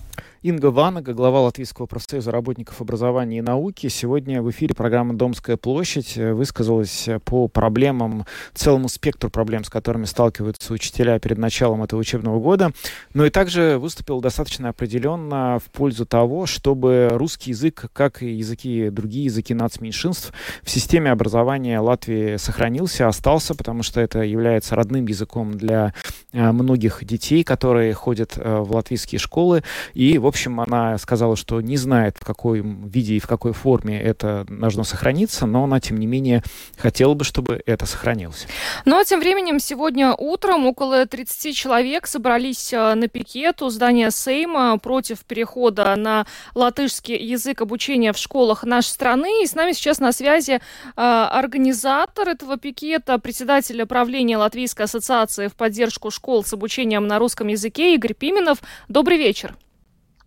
Инга 0.43 0.71
Ванага, 0.71 1.13
глава 1.13 1.41
Латвийского 1.41 1.85
профсоюза 1.85 2.31
работников 2.31 2.81
образования 2.81 3.37
и 3.37 3.41
науки, 3.41 3.85
сегодня 3.89 4.41
в 4.41 4.49
эфире 4.49 4.73
программы 4.73 5.13
«Домская 5.13 5.55
площадь» 5.55 6.17
высказалась 6.17 7.07
по 7.25 7.47
проблемам, 7.47 8.25
целому 8.55 8.89
спектру 8.89 9.29
проблем, 9.29 9.63
с 9.63 9.69
которыми 9.69 10.05
сталкиваются 10.05 10.73
учителя 10.73 11.19
перед 11.19 11.37
началом 11.37 11.83
этого 11.83 11.99
учебного 11.99 12.39
года, 12.39 12.71
но 13.13 13.23
и 13.27 13.29
также 13.29 13.77
выступил 13.77 14.19
достаточно 14.19 14.69
определенно 14.69 15.59
в 15.63 15.69
пользу 15.69 16.07
того, 16.07 16.47
чтобы 16.47 17.09
русский 17.11 17.51
язык, 17.51 17.91
как 17.93 18.23
и 18.23 18.31
языки, 18.31 18.89
другие 18.89 19.25
языки 19.25 19.53
нацменьшинств, 19.53 20.33
в 20.63 20.71
системе 20.71 21.11
образования 21.11 21.79
Латвии 21.79 22.37
сохранился, 22.37 23.07
остался, 23.07 23.53
потому 23.53 23.83
что 23.83 24.01
это 24.01 24.23
является 24.23 24.75
родным 24.75 25.05
языком 25.05 25.53
для 25.53 25.93
э, 26.33 26.51
многих 26.51 27.05
детей, 27.05 27.43
которые 27.43 27.93
ходят 27.93 28.33
э, 28.37 28.57
в 28.57 28.71
латвийские 28.71 29.19
школы, 29.19 29.61
и, 29.93 30.17
в 30.17 30.30
общем, 30.31 30.59
она 30.61 30.97
сказала, 30.97 31.35
что 31.35 31.61
не 31.61 31.77
знает, 31.77 32.17
в 32.19 32.25
каком 32.25 32.87
виде 32.87 33.15
и 33.15 33.19
в 33.19 33.27
какой 33.27 33.53
форме 33.53 34.01
это 34.01 34.45
должно 34.49 34.83
сохраниться, 34.83 35.45
но 35.45 35.65
она, 35.65 35.79
тем 35.79 35.97
не 35.97 36.07
менее, 36.07 36.43
хотела 36.77 37.13
бы, 37.13 37.23
чтобы 37.23 37.61
это 37.65 37.85
сохранилось. 37.85 38.47
Ну 38.85 38.97
а 38.97 39.03
тем 39.03 39.19
временем 39.19 39.59
сегодня 39.59 40.15
утром 40.17 40.65
около 40.65 41.05
30 41.05 41.55
человек 41.55 42.07
собрались 42.07 42.71
э, 42.73 42.93
на 42.95 43.07
пикет 43.07 43.61
у 43.61 43.69
здания 43.69 44.09
Сейма 44.11 44.77
против 44.77 45.25
перехода 45.25 45.95
на 45.95 46.25
латышский 46.55 47.17
язык 47.17 47.61
обучения 47.61 48.13
в 48.13 48.17
школах 48.17 48.63
нашей 48.63 48.89
страны. 48.89 49.43
И 49.43 49.47
с 49.47 49.53
нами 49.53 49.73
сейчас 49.73 49.99
на 49.99 50.11
связи 50.13 50.53
э, 50.53 50.59
организатор 50.95 52.29
этого 52.29 52.57
пикета, 52.57 53.19
председатель 53.19 53.85
правления 53.85 54.37
Латвийской 54.37 54.83
ассоциации 54.83 55.47
в 55.47 55.55
поддержку 55.55 56.09
школ 56.09 56.43
с 56.43 56.53
обучением 56.53 57.07
на 57.07 57.19
русском 57.19 57.47
языке 57.47 57.93
Игорь 57.95 58.13
Пименов. 58.13 58.59
Добрый 58.87 59.17
вечер. 59.17 59.55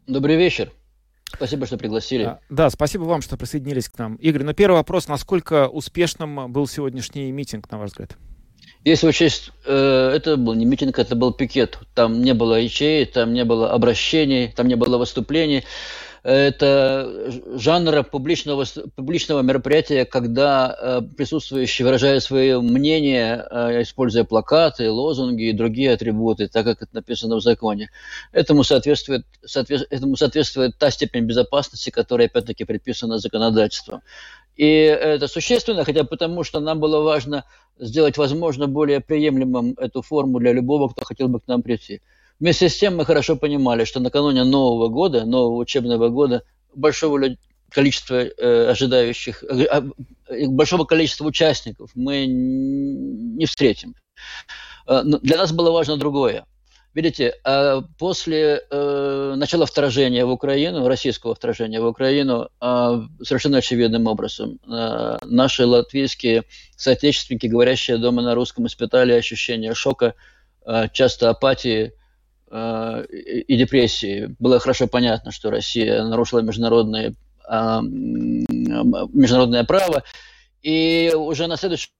Добрый 0.07 0.37
вечер. 0.37 0.71
Спасибо, 1.35 1.67
что 1.67 1.79
пригласили. 1.79 2.25
А, 2.25 2.40
да, 2.51 2.69
спасибо 2.71 3.05
вам, 3.05 3.23
что 3.23 3.37
присоединились 3.37 3.88
к 3.88 3.99
нам. 3.99 4.17
Игорь, 4.17 4.45
ну 4.45 4.53
первый 4.53 4.77
вопрос. 4.77 5.09
Насколько 5.09 5.69
успешным 5.69 6.53
был 6.53 6.67
сегодняшний 6.67 7.33
митинг, 7.33 7.71
на 7.71 7.79
ваш 7.79 7.90
взгляд? 7.90 8.17
Если 8.85 9.09
учесть, 9.09 9.51
э, 9.64 10.12
это 10.14 10.37
был 10.37 10.53
не 10.55 10.67
митинг, 10.67 10.99
это 10.99 11.17
был 11.17 11.33
пикет. 11.33 11.79
Там 11.95 12.21
не 12.21 12.35
было 12.35 12.61
ячеек, 12.61 13.12
там 13.12 13.33
не 13.33 13.45
было 13.45 13.73
обращений, 13.73 14.53
там 14.55 14.69
не 14.69 14.77
было 14.77 14.99
выступлений 14.99 15.64
это 16.25 17.31
жанр 17.55 18.03
публичного, 18.05 18.65
публичного 18.97 19.43
мероприятия, 19.43 20.07
когда 20.07 20.75
э, 20.75 21.01
присутствующие 21.17 21.85
выражают 21.85 22.25
свое 22.25 22.63
мнение, 22.63 23.47
э, 23.51 23.83
используя 23.83 24.25
плакаты, 24.25 24.91
лозунги 24.91 25.51
и 25.51 25.53
другие 25.53 25.93
атрибуты, 25.93 26.49
так 26.49 26.65
как 26.65 26.81
это 26.81 26.95
написано 26.95 27.37
в 27.37 27.43
законе. 27.43 27.91
Этому 28.33 28.65
соответствует, 28.65 29.27
соответ, 29.45 29.87
этому 29.91 30.17
соответствует 30.17 30.79
та 30.79 30.91
степень 30.91 31.25
безопасности, 31.25 31.91
которая, 31.91 32.29
опять-таки, 32.29 32.65
предписана 32.65 33.19
законодательством. 33.19 34.01
И 34.57 34.67
это 34.67 35.29
существенно, 35.29 35.85
хотя 35.85 36.05
потому, 36.05 36.43
что 36.43 36.61
нам 36.61 36.81
было 36.81 37.03
важно 37.03 37.45
сделать, 37.79 38.17
возможно, 38.17 38.67
более 38.67 39.01
приемлемым 39.01 39.75
эту 39.77 40.01
форму 40.01 40.39
для 40.39 40.53
любого, 40.55 40.89
кто 40.89 41.05
хотел 41.05 41.29
бы 41.29 41.41
к 41.41 41.49
нам 41.49 41.61
прийти. 41.61 42.01
Вместе 42.40 42.68
с 42.68 42.79
тем 42.79 42.97
мы 42.97 43.05
хорошо 43.05 43.37
понимали, 43.37 43.85
что 43.85 44.01
накануне 44.01 44.44
Нового 44.44 44.88
года, 44.88 45.25
нового 45.25 45.57
учебного 45.57 46.09
года, 46.09 46.42
большого 46.75 47.37
количества 47.70 48.25
э, 48.25 48.70
ожидающих, 48.70 49.42
э, 49.44 49.64
а, 49.64 49.85
э, 50.29 50.47
большого 50.47 50.85
количества 50.85 51.27
участников 51.27 51.90
мы 51.94 52.27
не 52.27 53.47
встретим. 53.47 53.94
Э, 54.87 55.03
но 55.05 55.18
для 55.18 55.37
нас 55.37 55.53
было 55.53 55.70
важно 55.70 55.97
другое. 55.97 56.47
Видите, 56.94 57.35
э, 57.44 57.83
после 57.99 58.62
э, 58.70 59.35
начала 59.37 59.66
вторжения 59.66 60.25
в 60.25 60.31
Украину, 60.31 60.87
российского 60.87 61.35
вторжения 61.35 61.81
в 61.81 61.87
Украину, 61.87 62.49
совершенно 62.61 63.59
очевидным 63.59 64.07
образом 64.07 64.61
наши 64.66 65.66
латвийские 65.66 66.44
соотечественники, 66.77 67.47
говорящие 67.47 67.99
дома 67.99 68.23
на 68.23 68.35
русском, 68.35 68.66
испытали 68.66 69.12
ощущение 69.12 69.75
шока, 69.75 70.14
часто 70.92 71.31
апатии, 71.31 71.92
и 72.50 73.57
депрессии, 73.57 74.35
было 74.38 74.61
хорошо 74.61 74.87
понятно, 74.87 75.33
что 75.33 75.50
Россия 75.50 76.04
нарушила 76.04 76.40
международное, 76.40 77.14
а, 77.46 77.80
международное 77.83 79.64
право. 79.64 80.04
И 80.62 81.12
уже 81.14 81.46
на 81.46 81.57
следующий 81.57 81.90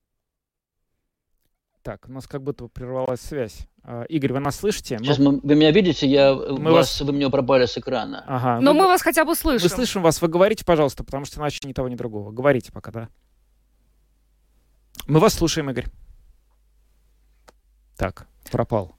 так, 1.85 2.09
у 2.09 2.13
нас 2.13 2.27
как 2.27 2.43
будто 2.43 2.67
прервалась 2.69 3.21
связь. 3.21 3.69
А, 3.83 4.05
Игорь, 4.05 4.33
вы 4.33 4.41
нас 4.41 4.57
слышите? 4.57 4.97
Сейчас 4.97 5.19
мы, 5.19 5.39
вы 5.41 5.55
меня 5.55 5.71
видите, 5.71 6.07
я 6.07 6.33
мы 6.33 6.73
вас, 6.73 6.99
вас, 6.99 7.01
вы 7.03 7.13
меня 7.13 7.29
пропали 7.29 7.67
с 7.67 7.77
экрана. 7.77 8.25
Ага. 8.27 8.59
Но 8.63 8.73
мы, 8.73 8.81
мы 8.81 8.87
вас 8.87 9.03
хотя 9.03 9.27
бы 9.27 9.35
слышим. 9.35 9.65
Мы 9.65 9.69
слышим 9.69 10.01
вас. 10.01 10.23
Вы 10.23 10.29
говорите, 10.29 10.65
пожалуйста, 10.65 11.05
потому 11.05 11.27
что 11.27 11.41
иначе 11.41 11.61
ни 11.69 11.75
того, 11.75 11.91
ни 11.91 11.95
другого. 11.95 12.33
Говорите 12.33 12.73
пока, 12.73 12.91
да? 12.91 13.09
Мы 15.07 15.21
вас 15.21 15.35
слушаем, 15.35 15.69
Игорь. 15.69 15.85
Так, 17.99 18.29
пропал. 18.51 18.97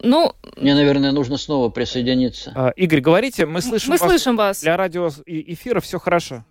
Ну, 0.00 0.32
мне, 0.56 0.74
наверное, 0.74 1.12
нужно 1.12 1.36
снова 1.36 1.70
присоединиться. 1.70 2.52
А, 2.54 2.68
Игорь, 2.70 3.00
говорите, 3.00 3.46
мы 3.46 3.60
слышим 3.60 3.90
мы 3.90 3.96
вас. 3.98 4.08
слышим 4.08 4.36
вас. 4.36 4.60
Для 4.60 4.76
радио 4.76 5.08
эфира 5.26 5.80
все 5.80 5.98
хорошо. 5.98 6.44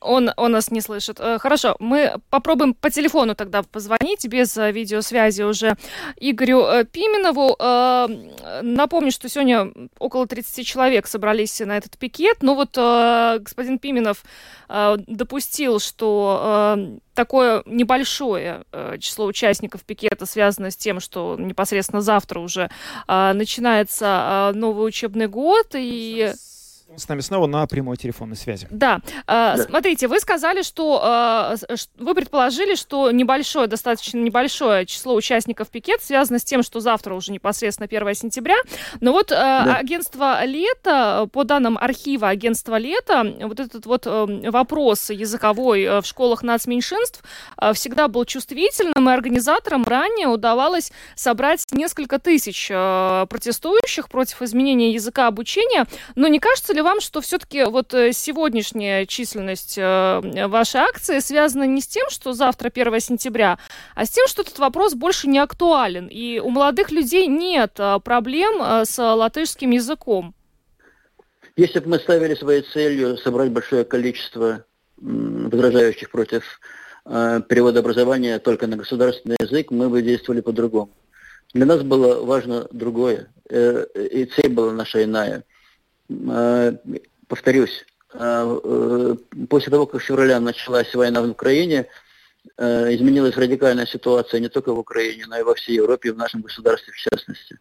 Он, 0.00 0.30
он 0.36 0.52
нас 0.52 0.70
не 0.70 0.80
слышит. 0.80 1.18
Э, 1.20 1.38
хорошо, 1.38 1.76
мы 1.78 2.14
попробуем 2.30 2.74
по 2.74 2.90
телефону 2.90 3.34
тогда 3.34 3.62
позвонить 3.62 4.26
без 4.26 4.56
э, 4.56 4.70
видеосвязи 4.72 5.42
уже 5.42 5.76
Игорю 6.16 6.64
э, 6.64 6.84
Пименову. 6.84 7.56
Напомню, 8.62 9.10
что 9.10 9.28
сегодня 9.28 9.72
около 9.98 10.26
30 10.26 10.66
человек 10.66 11.06
собрались 11.06 11.60
на 11.60 11.76
этот 11.76 11.98
пикет. 11.98 12.38
Ну 12.42 12.54
вот 12.54 12.74
господин 12.74 13.78
Пименов 13.78 14.24
допустил, 14.68 15.80
что 15.80 16.98
такое 17.14 17.62
небольшое 17.66 18.64
число 19.00 19.26
участников 19.26 19.82
пикета 19.84 20.26
связано 20.26 20.70
с 20.70 20.76
тем, 20.76 21.00
что 21.00 21.36
непосредственно 21.38 22.02
завтра 22.02 22.40
уже 22.40 22.70
начинается 23.06 24.52
новый 24.54 24.88
учебный 24.88 25.26
год. 25.26 25.68
И 25.74 26.32
с 26.96 27.08
нами 27.08 27.20
снова 27.20 27.46
на 27.46 27.66
прямой 27.66 27.96
телефонной 27.96 28.36
связи. 28.36 28.66
Да. 28.70 29.00
Э, 29.26 29.56
да. 29.56 29.56
Смотрите, 29.58 30.08
вы 30.08 30.20
сказали, 30.20 30.62
что 30.62 31.56
э, 31.68 31.76
вы 31.98 32.14
предположили, 32.14 32.74
что 32.74 33.10
небольшое, 33.10 33.66
достаточно 33.66 34.18
небольшое 34.18 34.86
число 34.86 35.14
участников 35.14 35.68
пикет 35.68 36.02
связано 36.02 36.38
с 36.38 36.44
тем, 36.44 36.62
что 36.62 36.80
завтра 36.80 37.14
уже 37.14 37.32
непосредственно 37.32 37.88
1 37.90 38.14
сентября. 38.14 38.56
Но 39.00 39.12
вот 39.12 39.32
э, 39.32 39.34
да. 39.34 39.76
агентство 39.76 40.44
«Лето», 40.44 41.28
по 41.32 41.44
данным 41.44 41.78
архива 41.78 42.28
агентства 42.28 42.78
«Лето», 42.78 43.36
вот 43.40 43.60
этот 43.60 43.86
вот 43.86 44.06
э, 44.06 44.50
вопрос 44.50 45.10
языковой 45.10 45.82
э, 45.82 46.00
в 46.00 46.06
школах 46.06 46.42
нацменьшинств 46.42 47.22
э, 47.60 47.72
всегда 47.72 48.08
был 48.08 48.24
чувствительным, 48.24 49.08
и 49.08 49.12
организаторам 49.12 49.84
ранее 49.84 50.28
удавалось 50.28 50.92
собрать 51.14 51.66
несколько 51.72 52.18
тысяч 52.18 52.68
протестующих 52.68 54.08
против 54.08 54.42
изменения 54.42 54.92
языка 54.92 55.26
обучения. 55.26 55.86
Но 56.14 56.28
не 56.28 56.38
кажется 56.38 56.72
ли 56.72 56.77
вам, 56.82 57.00
что 57.00 57.20
все-таки 57.20 57.64
вот 57.64 57.94
э, 57.94 58.12
сегодняшняя 58.12 59.06
численность 59.06 59.76
э, 59.78 60.46
вашей 60.46 60.80
акции 60.80 61.18
связана 61.20 61.64
не 61.64 61.80
с 61.80 61.86
тем, 61.86 62.08
что 62.10 62.32
завтра 62.32 62.70
1 62.74 63.00
сентября, 63.00 63.58
а 63.94 64.04
с 64.04 64.10
тем, 64.10 64.26
что 64.26 64.42
этот 64.42 64.58
вопрос 64.58 64.94
больше 64.94 65.28
не 65.28 65.38
актуален, 65.38 66.08
и 66.08 66.38
у 66.38 66.50
молодых 66.50 66.90
людей 66.90 67.26
нет 67.26 67.72
э, 67.78 67.98
проблем 68.04 68.84
с 68.84 68.98
латышским 68.98 69.70
языком? 69.70 70.34
Если 71.56 71.80
бы 71.80 71.88
мы 71.90 71.98
ставили 71.98 72.34
своей 72.34 72.62
целью 72.62 73.16
собрать 73.16 73.50
большое 73.50 73.84
количество 73.84 74.64
возражающих 74.96 76.10
против 76.10 76.60
перевода 77.04 77.80
образования 77.80 78.38
только 78.38 78.66
на 78.66 78.76
государственный 78.76 79.36
язык, 79.40 79.70
мы 79.70 79.88
бы 79.88 80.02
действовали 80.02 80.40
по-другому. 80.40 80.90
Для 81.54 81.66
нас 81.66 81.82
было 81.82 82.24
важно 82.24 82.68
другое, 82.70 83.32
и 83.50 84.30
цель 84.36 84.50
была 84.50 84.72
наша 84.72 85.02
иная– 85.04 85.44
повторюсь, 87.26 87.84
э, 88.14 88.60
э, 88.64 89.16
после 89.48 89.70
того, 89.70 89.86
как 89.86 90.00
в 90.00 90.04
феврале 90.04 90.38
началась 90.38 90.94
война 90.94 91.22
в 91.22 91.30
Украине, 91.30 91.86
изменилась 92.56 93.36
радикальная 93.36 93.84
ситуация 93.84 94.40
не 94.40 94.48
только 94.48 94.72
в 94.72 94.78
Украине, 94.78 95.26
но 95.26 95.38
и 95.38 95.42
во 95.42 95.54
всей 95.54 95.76
Европе, 95.76 96.08
и 96.08 96.12
в 96.12 96.16
нашем 96.16 96.40
государстве 96.40 96.94
в 96.94 96.96
частности. 96.96 97.58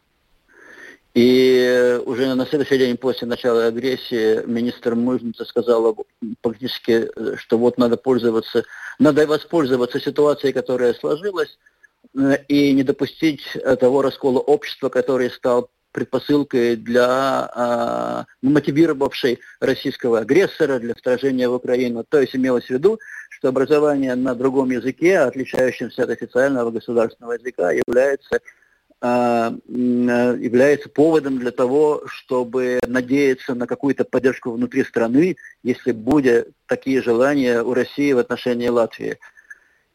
И 1.13 1.99
уже 2.05 2.33
на 2.35 2.45
следующий 2.45 2.77
день 2.77 2.95
после 2.95 3.27
начала 3.27 3.65
агрессии 3.65 4.45
министр 4.45 4.95
Мужница 4.95 5.43
сказала 5.43 5.93
практически, 6.41 7.09
что 7.37 7.57
вот 7.57 7.77
надо 7.77 7.97
пользоваться, 7.97 8.63
надо 8.97 9.27
воспользоваться 9.27 9.99
ситуацией, 9.99 10.53
которая 10.53 10.93
сложилась, 10.93 11.57
и 12.47 12.71
не 12.71 12.83
допустить 12.83 13.41
того 13.79 14.01
раскола 14.01 14.39
общества, 14.39 14.87
который 14.87 15.31
стал 15.31 15.69
предпосылкой 15.91 16.75
для 16.75 17.49
э, 17.55 18.47
мотивировавшей 18.47 19.39
российского 19.59 20.19
агрессора 20.19 20.79
для 20.79 20.93
вторжения 20.93 21.49
в 21.49 21.53
Украину. 21.53 22.03
То 22.07 22.21
есть 22.21 22.35
имелось 22.35 22.65
в 22.65 22.69
виду, 22.69 22.99
что 23.29 23.49
образование 23.49 24.15
на 24.15 24.35
другом 24.35 24.71
языке, 24.71 25.19
отличающемся 25.19 26.03
от 26.03 26.09
официального 26.09 26.71
государственного 26.71 27.33
языка, 27.33 27.71
является 27.71 28.39
а, 28.99 29.53
является 29.67 30.89
поводом 30.89 31.37
для 31.37 31.51
того, 31.51 32.01
чтобы 32.07 32.79
надеяться 32.87 33.53
на 33.53 33.67
какую-то 33.67 34.05
поддержку 34.05 34.51
внутри 34.51 34.83
страны, 34.83 35.35
если 35.61 35.91
будут 35.91 36.49
такие 36.65 37.03
желания 37.03 37.61
у 37.61 37.75
России 37.75 38.11
в 38.13 38.17
отношении 38.17 38.69
Латвии. 38.69 39.19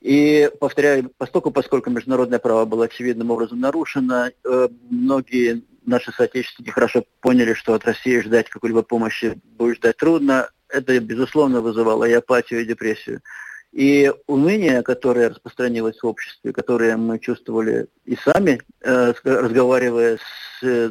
И, 0.02 0.50
повторяю, 0.58 1.12
поскольку, 1.16 1.52
поскольку 1.52 1.90
международное 1.90 2.40
право 2.40 2.64
было 2.64 2.86
очевидным 2.86 3.30
образом 3.30 3.60
нарушено, 3.60 4.30
э, 4.30 4.68
многие 4.90 5.62
наши 5.86 6.10
соотечественники 6.10 6.70
хорошо 6.70 7.04
поняли, 7.20 7.54
что 7.54 7.74
от 7.74 7.84
России 7.84 8.20
ждать 8.20 8.48
какой-либо 8.48 8.82
помощи 8.82 9.40
будет 9.44 9.76
ждать 9.76 9.96
трудно. 9.96 10.50
Это, 10.68 10.98
безусловно, 10.98 11.60
вызывало 11.60 12.04
и 12.04 12.12
апатию, 12.12 12.62
и 12.62 12.66
депрессию. 12.66 13.20
И 13.70 14.12
уныние, 14.26 14.82
которое 14.82 15.28
распространилось 15.28 16.02
в 16.02 16.06
обществе, 16.06 16.52
которое 16.52 16.96
мы 16.96 17.20
чувствовали 17.20 17.86
и 18.04 18.16
сами, 18.16 18.60
э, 18.80 19.14
разговаривая 19.22 20.18
с 20.18 20.64
э, 20.64 20.90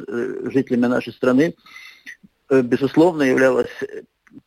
жителями 0.50 0.86
нашей 0.86 1.12
страны, 1.12 1.54
безусловно, 2.50 3.24
являлось 3.24 3.70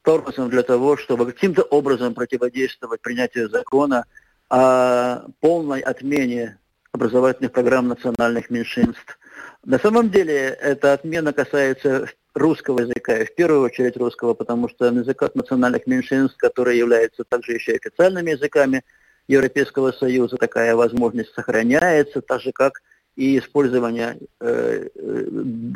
тормозом 0.01 0.49
для 0.49 0.63
того, 0.63 0.97
чтобы 0.97 1.32
каким-то 1.32 1.61
образом 1.61 2.16
противодействовать 2.16 3.01
принятию 3.01 3.47
закона 3.47 4.05
о 4.50 5.28
полной 5.39 5.82
отмене 5.82 6.58
образовательных 6.91 7.52
программ 7.52 7.88
национальных 7.88 8.50
меньшинств. 8.50 9.20
На 9.64 9.80
самом 9.80 10.10
деле 10.10 10.50
эта 10.62 10.93
отмена 10.93 11.34
касается 11.34 12.08
русского 12.34 12.82
языка, 12.82 13.18
и 13.18 13.26
в 13.26 13.34
первую 13.36 13.62
очередь 13.62 13.98
русского, 13.98 14.34
потому 14.34 14.70
что 14.70 14.86
языках 14.88 15.36
национальных 15.36 15.88
меньшинств, 15.88 16.38
которые 16.38 16.78
являются 16.78 17.24
также 17.24 17.54
еще 17.54 17.74
и 17.74 17.78
официальными 17.78 18.32
языками 18.32 18.84
Европейского 19.28 19.91
Союза, 19.91 20.38
такая 20.38 20.76
возможность 20.76 21.34
сохраняется, 21.34 22.22
так 22.22 22.41
же 22.41 22.52
как 22.52 22.82
и 23.16 23.39
использование 23.39 24.18
э, 24.41 24.89
э 24.93 25.26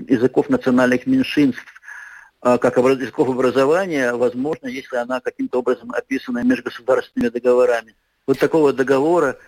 языков 0.08 0.50
национальных 0.50 1.08
меньшинств 1.08 1.82
э, 2.44 2.58
как 2.58 2.78
языков 2.78 3.30
образования, 3.30 4.14
возможно, 4.14 4.68
если 4.68 4.98
она 4.98 5.22
каким-то 5.22 5.60
образом 5.60 5.92
описана 5.92 6.44
межгосударственными 6.44 7.30
договорами. 7.30 7.96
Вот 8.30 8.38
такого 8.38 8.74
договора 8.74 9.40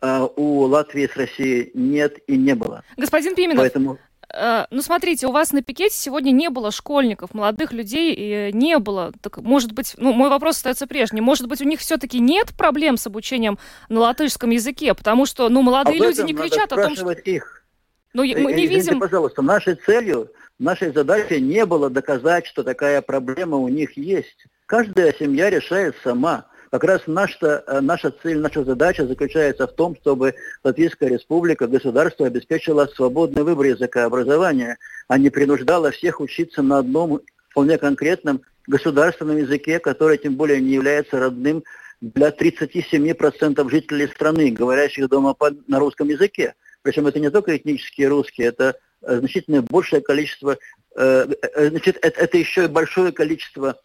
э, 0.00 0.28
у 0.36 0.60
Латвии 0.66 1.10
с 1.12 1.16
Россией 1.16 1.72
нет 1.74 2.16
и 2.28 2.36
не 2.36 2.54
было. 2.54 2.84
Господин 2.96 3.34
Пименов, 3.34 3.64
Поэтому... 3.64 3.98
Э, 4.32 4.66
ну, 4.70 4.82
смотрите, 4.82 5.26
у 5.26 5.32
вас 5.32 5.52
на 5.52 5.62
пикете 5.62 5.96
сегодня 5.96 6.30
не 6.30 6.48
было 6.48 6.70
школьников, 6.70 7.34
молодых 7.34 7.72
людей 7.72 8.14
и 8.14 8.52
не 8.52 8.78
было. 8.78 9.12
Так, 9.20 9.38
может 9.38 9.72
быть, 9.72 9.96
ну, 9.96 10.12
мой 10.12 10.30
вопрос 10.30 10.58
остается 10.58 10.86
прежним. 10.86 11.24
Может 11.24 11.48
быть, 11.48 11.60
у 11.60 11.64
них 11.64 11.80
все-таки 11.80 12.20
нет 12.20 12.54
проблем 12.56 12.98
с 12.98 13.08
обучением 13.08 13.58
на 13.88 13.98
латышском 13.98 14.50
языке? 14.50 14.94
Потому 14.94 15.26
что, 15.26 15.48
ну, 15.48 15.62
молодые 15.62 15.98
Об 15.98 16.06
люди 16.06 16.20
не 16.20 16.34
кричат 16.34 16.72
о 16.72 16.76
том, 16.76 16.94
что... 16.94 17.10
их. 17.10 17.64
Ну, 18.12 18.22
мы 18.22 18.52
не 18.52 18.66
Извините, 18.66 18.90
видим... 18.90 19.00
пожалуйста, 19.00 19.42
нашей 19.42 19.74
целью, 19.74 20.30
нашей 20.60 20.92
задачей 20.92 21.40
не 21.40 21.66
было 21.66 21.90
доказать, 21.90 22.46
что 22.46 22.62
такая 22.62 23.02
проблема 23.02 23.56
у 23.56 23.66
них 23.66 23.96
есть. 23.96 24.46
Каждая 24.66 25.12
семья 25.18 25.50
решает 25.50 25.96
сама. 26.04 26.46
Как 26.74 26.82
раз 26.82 27.02
наша, 27.06 27.62
э, 27.68 27.80
наша 27.80 28.10
цель, 28.10 28.40
наша 28.40 28.64
задача 28.64 29.06
заключается 29.06 29.68
в 29.68 29.74
том, 29.74 29.94
чтобы 30.00 30.34
Латвийская 30.64 31.08
республика, 31.08 31.68
государство 31.68 32.26
обеспечило 32.26 32.90
свободный 32.96 33.44
выбор 33.44 33.66
языка 33.66 34.06
образования, 34.06 34.78
а 35.06 35.16
не 35.16 35.30
принуждало 35.30 35.92
всех 35.92 36.18
учиться 36.18 36.62
на 36.62 36.78
одном 36.78 37.20
вполне 37.50 37.78
конкретном 37.78 38.42
государственном 38.66 39.36
языке, 39.36 39.78
который 39.78 40.18
тем 40.18 40.34
более 40.34 40.60
не 40.60 40.72
является 40.72 41.20
родным 41.20 41.62
для 42.00 42.30
37% 42.30 43.70
жителей 43.70 44.08
страны, 44.08 44.50
говорящих 44.50 45.08
дома 45.08 45.36
на 45.68 45.78
русском 45.78 46.08
языке. 46.08 46.54
Причем 46.82 47.06
это 47.06 47.20
не 47.20 47.30
только 47.30 47.56
этнические 47.56 48.08
русские, 48.08 48.48
это 48.48 48.74
э, 49.02 49.18
значительно 49.18 49.62
большее 49.62 50.02
количество, 50.02 50.58
э, 50.96 51.26
значит, 51.56 51.98
это, 52.02 52.20
это 52.20 52.36
еще 52.36 52.64
и 52.64 52.66
большое 52.66 53.12
количество 53.12 53.76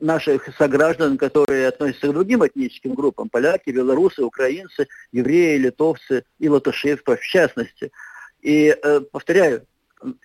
наших 0.00 0.48
сограждан, 0.56 1.18
которые 1.18 1.68
относятся 1.68 2.08
к 2.08 2.12
другим 2.12 2.46
этническим 2.46 2.94
группам, 2.94 3.28
поляки, 3.28 3.70
белорусы, 3.70 4.22
украинцы, 4.22 4.88
евреи, 5.12 5.58
литовцы 5.58 6.24
и 6.38 6.48
латыши 6.48 6.96
в 6.96 7.20
частности. 7.20 7.92
И 8.40 8.76
э, 8.80 9.00
повторяю, 9.00 9.66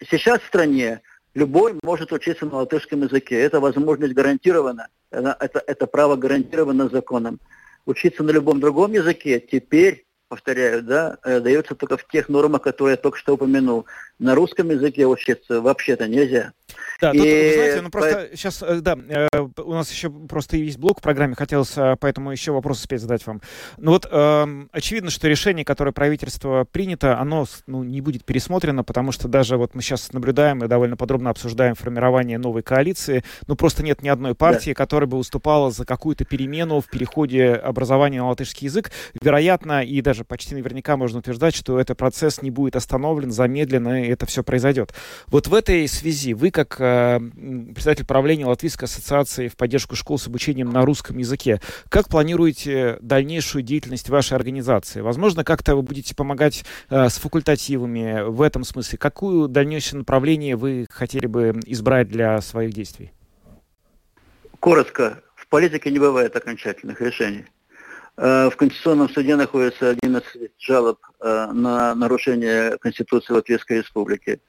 сейчас 0.09 0.41
в 0.41 0.47
стране 0.47 1.01
любой 1.33 1.77
может 1.83 2.11
учиться 2.11 2.45
на 2.45 2.57
латышском 2.57 3.03
языке. 3.03 3.39
Эта 3.39 3.59
возможность 3.59 4.13
гарантирована, 4.13 4.87
это, 5.09 5.63
это, 5.65 5.87
право 5.87 6.15
гарантировано 6.15 6.89
законом. 6.89 7.39
Учиться 7.85 8.23
на 8.23 8.31
любом 8.31 8.59
другом 8.59 8.93
языке 8.93 9.39
теперь 9.39 10.05
повторяю, 10.31 10.81
да, 10.81 11.17
э, 11.25 11.41
дается 11.41 11.75
только 11.75 11.97
в 11.97 12.07
тех 12.07 12.29
нормах, 12.29 12.61
которые 12.61 12.93
я 12.93 12.97
только 12.97 13.17
что 13.17 13.33
упомянул. 13.33 13.85
На 14.17 14.33
русском 14.33 14.69
языке 14.69 15.05
учиться 15.05 15.59
вообще-то 15.59 16.07
нельзя. 16.07 16.53
Да, 17.01 17.11
и... 17.11 17.17
тут, 17.17 17.25
вы 17.25 17.53
знаете, 17.53 17.81
ну 17.81 17.89
просто 17.89 18.27
по... 18.31 18.37
сейчас, 18.37 18.63
э, 18.63 18.79
да, 18.79 18.97
э, 19.09 19.27
у 19.57 19.73
нас 19.73 19.91
еще 19.91 20.09
просто 20.09 20.55
есть 20.55 20.77
блок 20.77 20.99
в 20.99 21.01
программе, 21.01 21.35
хотелось 21.35 21.73
поэтому 21.99 22.31
еще 22.31 22.53
вопрос 22.53 22.79
успеть 22.79 23.01
задать 23.01 23.27
вам. 23.27 23.41
Ну 23.77 23.91
вот, 23.91 24.07
э, 24.09 24.65
очевидно, 24.71 25.09
что 25.09 25.27
решение, 25.27 25.65
которое 25.65 25.91
правительство 25.91 26.63
принято, 26.63 27.19
оно 27.19 27.45
ну, 27.67 27.83
не 27.83 27.99
будет 27.99 28.23
пересмотрено, 28.23 28.85
потому 28.85 29.11
что 29.11 29.27
даже 29.27 29.57
вот 29.57 29.75
мы 29.75 29.81
сейчас 29.81 30.13
наблюдаем 30.13 30.63
и 30.63 30.67
довольно 30.69 30.95
подробно 30.95 31.29
обсуждаем 31.31 31.75
формирование 31.75 32.37
новой 32.37 32.61
коалиции, 32.61 33.25
ну 33.47 33.57
просто 33.57 33.83
нет 33.83 34.01
ни 34.01 34.07
одной 34.07 34.33
партии, 34.33 34.69
да. 34.69 34.75
которая 34.75 35.09
бы 35.09 35.17
выступала 35.17 35.71
за 35.71 35.85
какую-то 35.85 36.23
перемену 36.23 36.79
в 36.79 36.87
переходе 36.87 37.53
образования 37.53 38.19
на 38.21 38.29
латышский 38.29 38.67
язык. 38.67 38.91
Вероятно, 39.19 39.83
и 39.83 40.01
даже 40.01 40.20
даже 40.21 40.25
почти 40.25 40.55
наверняка 40.55 40.97
можно 40.97 41.19
утверждать, 41.19 41.55
что 41.55 41.79
этот 41.79 41.97
процесс 41.97 42.41
не 42.41 42.51
будет 42.51 42.75
остановлен, 42.75 43.31
замедленно, 43.31 44.03
и 44.03 44.09
это 44.09 44.25
все 44.25 44.43
произойдет. 44.43 44.93
Вот 45.27 45.47
в 45.47 45.53
этой 45.53 45.87
связи 45.87 46.33
вы, 46.33 46.51
как 46.51 46.79
э, 46.79 47.19
председатель 47.73 48.05
правления 48.05 48.45
Латвийской 48.45 48.85
ассоциации 48.85 49.47
в 49.47 49.55
поддержку 49.55 49.95
школ 49.95 50.19
с 50.19 50.27
обучением 50.27 50.69
на 50.69 50.85
русском 50.85 51.17
языке, 51.17 51.59
как 51.89 52.07
планируете 52.07 52.97
дальнейшую 53.01 53.63
деятельность 53.63 54.09
вашей 54.09 54.35
организации? 54.35 55.01
Возможно, 55.01 55.43
как-то 55.43 55.75
вы 55.75 55.81
будете 55.81 56.15
помогать 56.15 56.63
э, 56.89 57.09
с 57.09 57.17
факультативами 57.17 58.23
в 58.27 58.41
этом 58.41 58.63
смысле? 58.63 58.97
Какую 58.97 59.47
дальнейшее 59.47 59.99
направление 59.99 60.55
вы 60.55 60.85
хотели 60.89 61.25
бы 61.25 61.59
избрать 61.65 62.09
для 62.09 62.39
своих 62.41 62.73
действий? 62.73 63.11
Коротко. 64.59 65.23
В 65.35 65.47
политике 65.47 65.89
не 65.89 65.99
бывает 65.99 66.35
окончательных 66.35 67.01
решений. 67.01 67.45
Э, 68.21 68.51
в 68.51 68.55
Конституционном 68.55 69.09
суде 69.09 69.35
находится 69.35 69.89
11 69.89 70.51
жалоб 70.59 70.99
э, 71.19 71.47
на 71.53 71.95
нарушение 71.95 72.77
Конституции 72.77 73.33
Латвийской 73.33 73.79
Республики. 73.79 74.39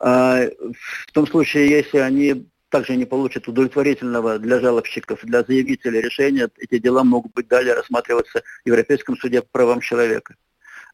Э, 0.00 0.50
в 0.50 1.12
том 1.12 1.24
случае, 1.28 1.68
если 1.68 1.98
они 1.98 2.50
также 2.70 2.96
не 2.96 3.04
получат 3.04 3.46
удовлетворительного 3.46 4.40
для 4.40 4.58
жалобщиков, 4.58 5.20
для 5.22 5.44
заявителей 5.44 6.00
решения, 6.00 6.50
эти 6.58 6.78
дела 6.78 7.04
могут 7.04 7.32
быть 7.34 7.46
далее 7.46 7.74
рассматриваться 7.74 8.42
в 8.64 8.68
Европейском 8.68 9.16
суде 9.16 9.42
по 9.42 9.48
правам 9.52 9.80
человека. 9.80 10.34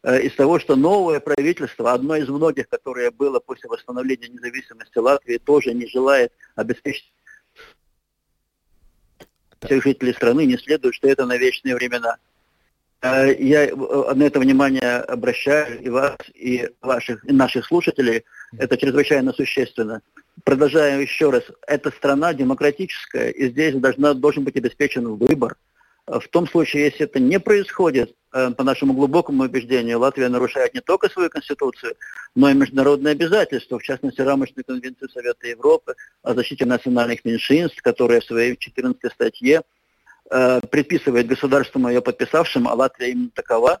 Из 0.03 0.33
того, 0.35 0.59
что 0.59 0.75
новое 0.75 1.19
правительство, 1.19 1.91
одно 1.91 2.15
из 2.15 2.27
многих, 2.27 2.69
которое 2.69 3.11
было 3.11 3.39
после 3.39 3.69
восстановления 3.69 4.29
независимости 4.29 4.97
Латвии, 4.97 5.37
тоже 5.37 5.73
не 5.73 5.87
желает 5.87 6.31
обеспечить 6.55 7.11
всех 9.63 9.83
жителей 9.83 10.13
страны 10.13 10.45
не 10.45 10.57
следует, 10.57 10.95
что 10.95 11.07
это 11.07 11.25
на 11.25 11.37
вечные 11.37 11.75
времена. 11.75 12.17
Э, 13.01 13.33
я 13.37 13.65
э, 13.65 14.13
на 14.13 14.23
это 14.23 14.39
внимание 14.39 14.97
обращаю 14.97 15.81
и 15.81 15.89
вас, 15.89 16.17
и 16.33 16.69
ваших, 16.81 17.23
и 17.25 17.33
наших 17.33 17.65
слушателей. 17.65 18.23
Это 18.57 18.77
чрезвычайно 18.77 19.33
существенно. 19.33 20.01
Продолжаю 20.43 21.01
еще 21.01 21.29
раз. 21.29 21.43
Эта 21.67 21.91
страна 21.91 22.33
демократическая, 22.33 23.29
и 23.29 23.49
здесь 23.49 23.75
должна, 23.75 24.13
должен 24.13 24.43
быть 24.43 24.55
обеспечен 24.55 25.15
выбор– 25.15 25.55
в 26.19 26.27
том 26.27 26.47
случае, 26.47 26.85
если 26.85 27.05
это 27.05 27.19
не 27.19 27.39
происходит, 27.39 28.15
э, 28.33 28.51
по 28.51 28.63
нашему 28.63 28.93
глубокому 28.93 29.43
убеждению, 29.43 29.99
Латвия 29.99 30.27
нарушает 30.27 30.73
не 30.73 30.81
только 30.81 31.09
свою 31.09 31.29
конституцию, 31.29 31.95
но 32.35 32.49
и 32.49 32.53
международные 32.53 33.13
обязательства, 33.13 33.79
в 33.79 33.83
частности, 33.83 34.19
рамочную 34.19 34.65
конвенцию 34.65 35.09
Совета 35.09 35.47
Европы 35.47 35.95
о 36.21 36.33
защите 36.33 36.65
национальных 36.65 37.23
меньшинств, 37.23 37.81
которая 37.81 38.19
в 38.19 38.25
своей 38.25 38.57
14 38.57 39.11
статье 39.11 39.61
э, 40.29 40.59
предписывает 40.69 41.27
государствам, 41.27 41.87
ее 41.87 42.01
подписавшим, 42.01 42.67
а 42.67 42.73
Латвия 42.73 43.11
именно 43.11 43.31
такова, 43.33 43.79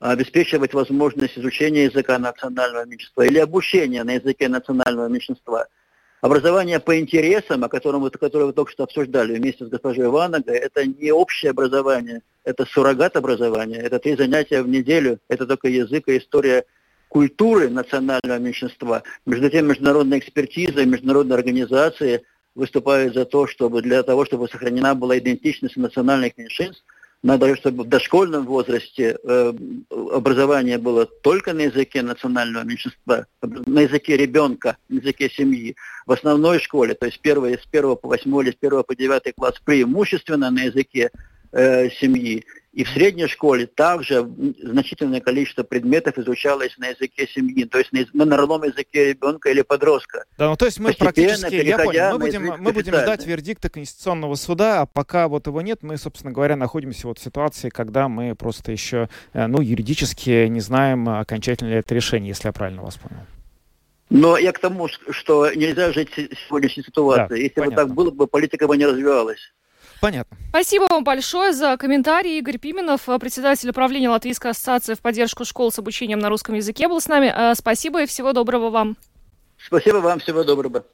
обеспечивать 0.00 0.74
возможность 0.74 1.38
изучения 1.38 1.84
языка 1.84 2.18
национального 2.18 2.84
меньшинства 2.84 3.22
или 3.22 3.38
обучения 3.38 4.04
на 4.04 4.14
языке 4.14 4.48
национального 4.48 5.08
меньшинства– 5.08 5.66
Образование 6.24 6.80
по 6.80 6.98
интересам, 6.98 7.64
о 7.64 7.68
котором 7.68 8.00
вы, 8.00 8.08
которое 8.08 8.46
вы 8.46 8.54
только 8.54 8.72
что 8.72 8.84
обсуждали 8.84 9.34
вместе 9.34 9.66
с 9.66 9.68
госпожой 9.68 10.06
Ивановой, 10.06 10.56
это 10.56 10.86
не 10.86 11.12
общее 11.12 11.50
образование, 11.50 12.22
это 12.44 12.64
суррогат 12.64 13.16
образования, 13.16 13.76
это 13.76 13.98
три 13.98 14.16
занятия 14.16 14.62
в 14.62 14.68
неделю, 14.68 15.18
это 15.28 15.46
только 15.46 15.68
язык 15.68 16.08
и 16.08 16.16
история 16.16 16.64
культуры 17.08 17.68
национального 17.68 18.38
меньшинства. 18.38 19.02
Между 19.26 19.50
тем, 19.50 19.66
международная 19.66 20.18
экспертиза 20.18 20.80
и 20.80 20.86
международные 20.86 21.34
организации 21.34 22.22
выступают 22.54 23.12
за 23.12 23.26
то, 23.26 23.46
чтобы 23.46 23.82
для 23.82 24.02
того, 24.02 24.24
чтобы 24.24 24.48
сохранена 24.48 24.94
была 24.94 25.18
идентичность 25.18 25.76
национальных 25.76 26.38
меньшинств, 26.38 26.86
надо, 27.24 27.56
чтобы 27.56 27.84
в 27.84 27.88
дошкольном 27.88 28.44
возрасте 28.44 29.16
э, 29.24 29.52
образование 30.12 30.76
было 30.76 31.06
только 31.06 31.54
на 31.54 31.62
языке 31.62 32.02
национального 32.02 32.64
меньшинства, 32.64 33.26
на 33.40 33.80
языке 33.80 34.18
ребенка, 34.18 34.76
на 34.90 34.98
языке 34.98 35.30
семьи. 35.30 35.74
В 36.04 36.12
основной 36.12 36.58
школе, 36.58 36.92
то 36.92 37.06
есть 37.06 37.18
первое, 37.20 37.56
с 37.56 37.66
1 37.72 37.96
по 37.96 38.08
8 38.08 38.42
или 38.42 38.50
с 38.50 38.56
1 38.60 38.84
по 38.84 38.94
9 38.94 39.34
класс 39.36 39.54
преимущественно 39.64 40.50
на 40.50 40.64
языке 40.64 41.10
э, 41.54 41.90
семьи. 41.90 42.44
И 42.72 42.82
в 42.82 42.88
средней 42.88 43.28
школе 43.28 43.66
также 43.66 44.28
значительное 44.60 45.20
количество 45.20 45.62
предметов 45.62 46.18
изучалось 46.18 46.76
на 46.76 46.88
языке 46.88 47.28
семьи, 47.28 47.64
то 47.66 47.78
есть 47.78 47.92
на, 47.92 48.04
на 48.12 48.24
народном 48.24 48.64
языке 48.64 49.10
ребенка 49.10 49.50
или 49.50 49.62
подростка. 49.62 50.24
Да, 50.36 50.50
ну 50.50 50.56
то 50.56 50.64
есть 50.64 50.80
мы 50.80 50.92
практически, 50.92 51.54
я 51.54 51.78
понял, 51.78 52.12
мы 52.12 52.18
будем, 52.18 52.54
мы 52.58 52.72
будем 52.72 52.94
ждать 52.94 53.24
вердикта 53.26 53.70
Конституционного 53.70 54.34
суда, 54.34 54.80
а 54.80 54.86
пока 54.86 55.28
вот 55.28 55.46
его 55.46 55.62
нет, 55.62 55.84
мы, 55.84 55.96
собственно 55.96 56.32
говоря, 56.32 56.56
находимся 56.56 57.06
вот 57.06 57.20
в 57.20 57.22
ситуации, 57.22 57.68
когда 57.68 58.08
мы 58.08 58.34
просто 58.34 58.72
еще, 58.72 59.08
э, 59.34 59.46
ну, 59.46 59.60
юридически 59.60 60.48
не 60.48 60.60
знаем, 60.60 61.08
окончательно 61.08 61.68
ли 61.68 61.76
это 61.76 61.94
решение, 61.94 62.30
если 62.30 62.48
я 62.48 62.52
правильно 62.52 62.82
вас 62.82 62.96
понял. 62.96 63.22
Но 64.10 64.36
я 64.36 64.52
к 64.52 64.58
тому, 64.58 64.88
что 64.88 65.50
нельзя 65.54 65.92
жить 65.92 66.10
сегодняшней 66.48 66.82
ситуацией. 66.82 67.28
Да, 67.28 67.36
Если 67.36 67.54
понятно. 67.54 67.76
бы 67.76 67.82
так 67.82 67.94
было 67.94 68.10
бы, 68.10 68.26
политика 68.26 68.66
бы 68.66 68.76
не 68.76 68.86
развивалась. 68.86 69.52
Понятно. 70.00 70.36
Спасибо 70.50 70.84
вам 70.84 71.04
большое 71.04 71.52
за 71.52 71.76
комментарий. 71.76 72.38
Игорь 72.38 72.58
Пименов, 72.58 73.08
председатель 73.20 73.70
управления 73.70 74.08
Латвийской 74.08 74.50
ассоциации 74.50 74.94
в 74.94 75.00
поддержку 75.00 75.44
школ 75.44 75.72
с 75.72 75.78
обучением 75.78 76.18
на 76.18 76.28
русском 76.28 76.54
языке, 76.54 76.88
был 76.88 77.00
с 77.00 77.08
нами. 77.08 77.32
Э, 77.34 77.54
спасибо 77.54 78.02
и 78.02 78.06
всего 78.06 78.32
доброго 78.32 78.70
вам. 78.70 78.96
Спасибо 79.58 79.96
вам, 79.96 80.18
всего 80.18 80.44
доброго. 80.44 80.84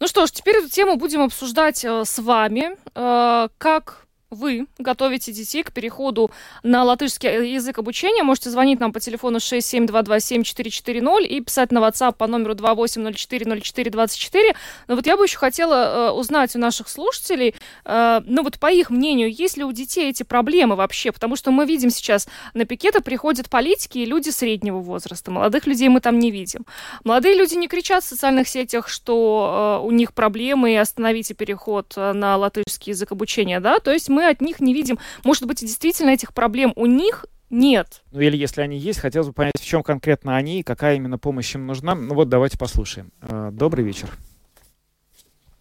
Ну 0.00 0.08
что 0.08 0.26
ж, 0.26 0.30
теперь 0.32 0.56
эту 0.56 0.68
тему 0.68 0.96
будем 0.96 1.20
обсуждать 1.20 1.84
э, 1.84 2.04
с 2.04 2.18
вами. 2.18 2.76
Э, 2.94 3.48
как 3.58 4.06
вы 4.32 4.66
готовите 4.78 5.32
детей 5.32 5.62
к 5.62 5.72
переходу 5.72 6.30
на 6.62 6.84
латышский 6.84 7.52
язык 7.52 7.78
обучения, 7.78 8.22
можете 8.22 8.50
звонить 8.50 8.80
нам 8.80 8.92
по 8.92 9.00
телефону 9.00 9.38
67227440 9.38 11.24
и 11.24 11.40
писать 11.40 11.72
на 11.72 11.78
WhatsApp 11.78 12.14
по 12.14 12.26
номеру 12.26 12.54
28040424. 12.54 14.54
Но 14.88 14.96
вот 14.96 15.06
я 15.06 15.16
бы 15.16 15.24
еще 15.24 15.38
хотела 15.38 15.74
э, 15.74 16.10
узнать 16.12 16.54
у 16.56 16.58
наших 16.58 16.88
слушателей, 16.88 17.54
э, 17.84 18.20
ну 18.24 18.42
вот 18.42 18.58
по 18.58 18.72
их 18.72 18.90
мнению, 18.90 19.32
есть 19.32 19.56
ли 19.56 19.64
у 19.64 19.72
детей 19.72 20.10
эти 20.10 20.22
проблемы 20.22 20.76
вообще? 20.76 21.12
Потому 21.12 21.36
что 21.36 21.50
мы 21.50 21.66
видим 21.66 21.90
сейчас 21.90 22.28
на 22.54 22.64
пикеты 22.64 23.00
приходят 23.00 23.50
политики 23.50 23.98
и 23.98 24.04
люди 24.04 24.30
среднего 24.30 24.80
возраста. 24.80 25.30
Молодых 25.30 25.66
людей 25.66 25.88
мы 25.88 26.00
там 26.00 26.18
не 26.18 26.30
видим. 26.30 26.66
Молодые 27.04 27.36
люди 27.36 27.54
не 27.54 27.68
кричат 27.68 28.04
в 28.04 28.08
социальных 28.08 28.48
сетях, 28.48 28.88
что 28.88 29.80
э, 29.82 29.86
у 29.86 29.90
них 29.90 30.14
проблемы 30.14 30.72
и 30.72 30.76
остановите 30.76 31.34
переход 31.34 31.92
э, 31.96 32.12
на 32.12 32.36
латышский 32.36 32.92
язык 32.92 33.12
обучения, 33.12 33.60
да? 33.60 33.78
То 33.78 33.92
есть 33.92 34.08
мы 34.08 34.21
мы 34.22 34.30
от 34.30 34.40
них 34.40 34.60
не 34.60 34.72
видим, 34.72 34.98
может 35.24 35.46
быть, 35.46 35.60
действительно 35.60 36.10
этих 36.10 36.32
проблем 36.32 36.72
у 36.76 36.86
них 36.86 37.26
нет. 37.50 38.02
Ну 38.12 38.20
или 38.20 38.36
если 38.36 38.62
они 38.62 38.78
есть, 38.78 39.00
хотелось 39.00 39.28
бы 39.28 39.34
понять, 39.34 39.60
в 39.60 39.64
чем 39.64 39.82
конкретно 39.82 40.36
они 40.36 40.60
и 40.60 40.62
какая 40.62 40.96
именно 40.96 41.18
помощь 41.18 41.54
им 41.54 41.66
нужна. 41.66 41.94
Ну 41.94 42.14
вот 42.14 42.28
давайте 42.28 42.56
послушаем. 42.56 43.10
Э, 43.20 43.50
добрый 43.52 43.84
вечер. 43.84 44.08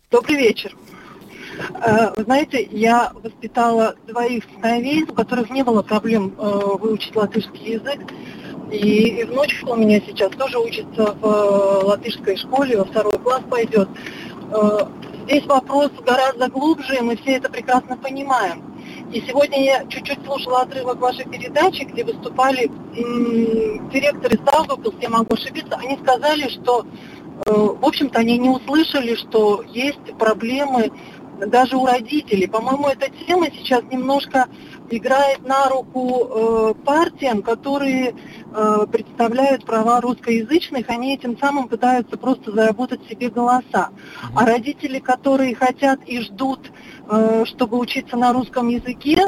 Добрый 0.10 0.38
вечер. 0.38 0.74
Э, 1.84 2.14
вы 2.16 2.24
знаете, 2.24 2.68
я 2.72 3.12
воспитала 3.14 3.96
двоих 4.08 4.44
сыновей, 4.56 5.04
у 5.04 5.14
которых 5.14 5.50
не 5.50 5.64
было 5.64 5.82
проблем 5.82 6.34
э, 6.38 6.60
выучить 6.80 7.16
латышский 7.16 7.74
язык. 7.74 8.00
И 8.72 9.26
внучка 9.26 9.66
у 9.66 9.76
меня 9.76 10.00
сейчас 10.00 10.32
тоже 10.32 10.58
учится 10.60 11.14
в 11.20 11.26
латышской 11.84 12.38
школе, 12.38 12.78
во 12.78 12.86
второй 12.86 13.20
класс 13.20 13.42
пойдет. 13.50 13.90
Здесь 15.32 15.46
вопрос 15.46 15.92
гораздо 16.06 16.50
глубже, 16.50 16.98
и 16.98 17.00
мы 17.00 17.16
все 17.16 17.38
это 17.38 17.50
прекрасно 17.50 17.96
понимаем. 17.96 18.62
И 19.14 19.22
сегодня 19.22 19.64
я 19.64 19.86
чуть-чуть 19.88 20.26
слушала 20.26 20.64
отрывок 20.64 21.00
вашей 21.00 21.24
передачи, 21.24 21.84
где 21.84 22.04
выступали 22.04 22.70
директоры 23.94 24.38
Сталдукас, 24.44 24.94
я 25.00 25.08
могу 25.08 25.34
ошибиться, 25.34 25.78
они 25.78 25.98
сказали, 26.04 26.50
что, 26.50 26.86
э, 27.46 27.50
в 27.50 27.86
общем-то, 27.86 28.20
они 28.20 28.38
не 28.40 28.50
услышали, 28.50 29.16
что 29.16 29.64
есть 29.70 30.04
проблемы 30.20 30.92
даже 31.48 31.78
у 31.78 31.86
родителей. 31.86 32.48
По-моему, 32.48 32.88
эта 32.88 33.10
тема 33.26 33.48
сейчас 33.52 33.84
немножко 33.92 34.48
играет 34.90 35.46
на 35.48 35.70
руку 35.70 36.28
э, 36.30 36.74
партиям, 36.84 37.42
которые 37.42 38.14
э, 38.54 38.86
представляют 38.92 39.66
права 39.66 40.02
русскоязычных, 40.02 40.90
они 40.90 41.16
этим 41.16 41.38
самым 41.38 41.68
пытаются 41.68 42.18
просто 42.18 42.52
заработать 42.52 43.02
себе 43.08 43.30
голоса. 43.30 43.90
А 44.36 44.46
родители, 44.46 45.00
которые 45.00 45.56
хотят 45.56 46.02
и 46.06 46.20
ждут, 46.20 46.72
э, 47.10 47.46
чтобы 47.46 47.78
учиться 47.78 48.18
на 48.18 48.34
русском 48.34 48.68
языке, 48.68 49.28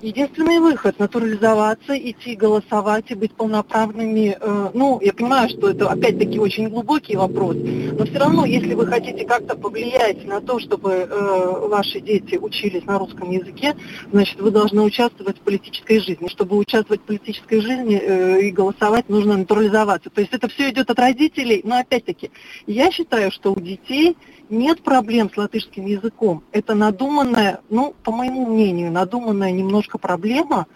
единственный 0.00 0.60
выход– 0.60 0.96
натурализоваться, 0.98 1.98
идти 1.98 2.36
голосовать 2.36 3.10
и 3.10 3.14
быть 3.14 3.32
полноправными. 3.34 4.36
Э, 4.40 4.70
ну, 4.74 5.00
я 5.00 5.12
понимаю, 5.12 5.48
что 5.48 5.70
это 5.70 5.88
опять-таки 5.90 6.38
очень 6.38 6.68
глубокий 6.68 7.16
вопрос, 7.16 7.56
но 7.56 8.04
все 8.04 8.18
равно, 8.18 8.44
если 8.44 8.74
вы 8.74 8.86
хотите 8.86 9.24
как-то 9.24 9.56
повлиять 9.56 10.24
на 10.24 10.40
то, 10.40 10.58
чтобы 10.60 10.90
э, 10.90 11.68
ваши 11.68 12.00
дети 12.00 12.36
учились 12.36 12.84
на 12.84 12.98
русском 12.98 13.30
языке, 13.30 13.74
значит, 14.12 14.40
вы 14.40 14.50
должны 14.50 14.82
участвовать 14.82 15.38
в 15.38 15.40
политической 15.40 15.98
жизни. 15.98 16.28
Чтобы 16.28 16.56
участвовать 16.56 17.02
в 17.02 17.04
политической 17.04 17.60
жизни 17.60 17.96
и 18.40 18.50
голосовать, 18.50 19.08
нужно 19.08 19.36
натурализоваться. 19.36 20.10
То 20.10 20.20
есть 20.20 20.32
это 20.32 20.48
все 20.48 20.70
идет 20.70 20.90
от 20.90 20.98
родителей, 20.98 21.60
но 21.64 21.78
опять-таки, 21.78 22.30
я 22.66 22.90
считаю, 22.90 23.30
что 23.30 23.52
у 23.52 23.60
детей 23.60 24.16
нет 24.50 24.82
проблем 24.82 25.30
с 25.32 25.36
латышским 25.36 25.86
языком. 25.86 26.42
Это 26.52 26.74
надуманная, 26.74 27.60
ну, 27.70 27.94
по 28.02 28.12
моему 28.12 28.46
мнению, 28.46 28.92
надуманная 29.34 29.52
немножко 29.52 29.98
проблема. 29.98 30.66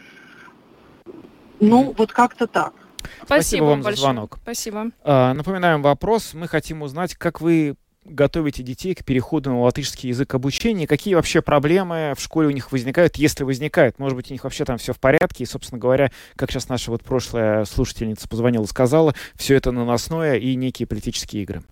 Ну, 1.61 1.95
вот 1.97 2.13
как-то 2.13 2.47
так. 2.47 2.73
Спасибо, 2.99 3.27
Спасибо 3.27 3.65
вам 3.65 3.83
большое. 3.83 3.97
за 3.97 4.03
звонок. 4.03 4.39
Спасибо. 4.43 4.91
А, 5.03 5.35
напоминаем 5.35 5.83
вопрос. 5.83 6.35
Мы 6.35 6.49
хотим 6.49 6.83
узнать, 6.83 7.15
как 7.15 7.41
вы 7.41 7.77
готовите 8.05 8.63
детей 8.63 8.95
к 8.95 9.05
переходу 9.05 9.51
на 9.51 9.61
латышский 9.61 10.09
язык 10.09 10.35
обучения, 10.35 10.87
какие 10.87 11.15
вообще 11.15 11.43
проблемы 11.43 12.15
в 12.17 12.23
школе 12.23 12.49
у 12.49 12.51
них 12.51 12.73
возникают, 12.73 13.17
если 13.17 13.45
возникают. 13.45 13.99
Может 13.99 14.17
быть, 14.17 14.31
у 14.31 14.35
них 14.35 14.45
вообще 14.45 14.65
там 14.65 14.79
все 14.79 14.93
в 14.93 15.01
порядке, 15.01 15.45
и, 15.45 15.47
собственно 15.47 15.79
говоря, 15.79 16.11
как 16.37 16.51
сейчас 16.51 16.69
наша 16.69 16.91
вот 16.91 17.05
прошлая 17.05 17.65
слушательница 17.67 18.29
позвонила, 18.29 18.65
сказала, 18.65 19.15
все 19.35 19.57
это 19.57 19.73
наносное 19.73 20.37
и 20.37 20.55
некие 20.55 20.87
политические 20.87 21.43
игры. 21.43 21.63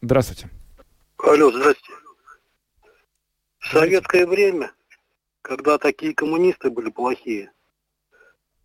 Здравствуйте. 0.00 0.48
Алло, 1.18 1.50
здрасте. 1.50 1.92
В 3.58 3.72
советское 3.72 4.26
время, 4.26 4.70
когда 5.42 5.78
такие 5.78 6.14
коммунисты 6.14 6.70
были 6.70 6.90
плохие, 6.90 7.50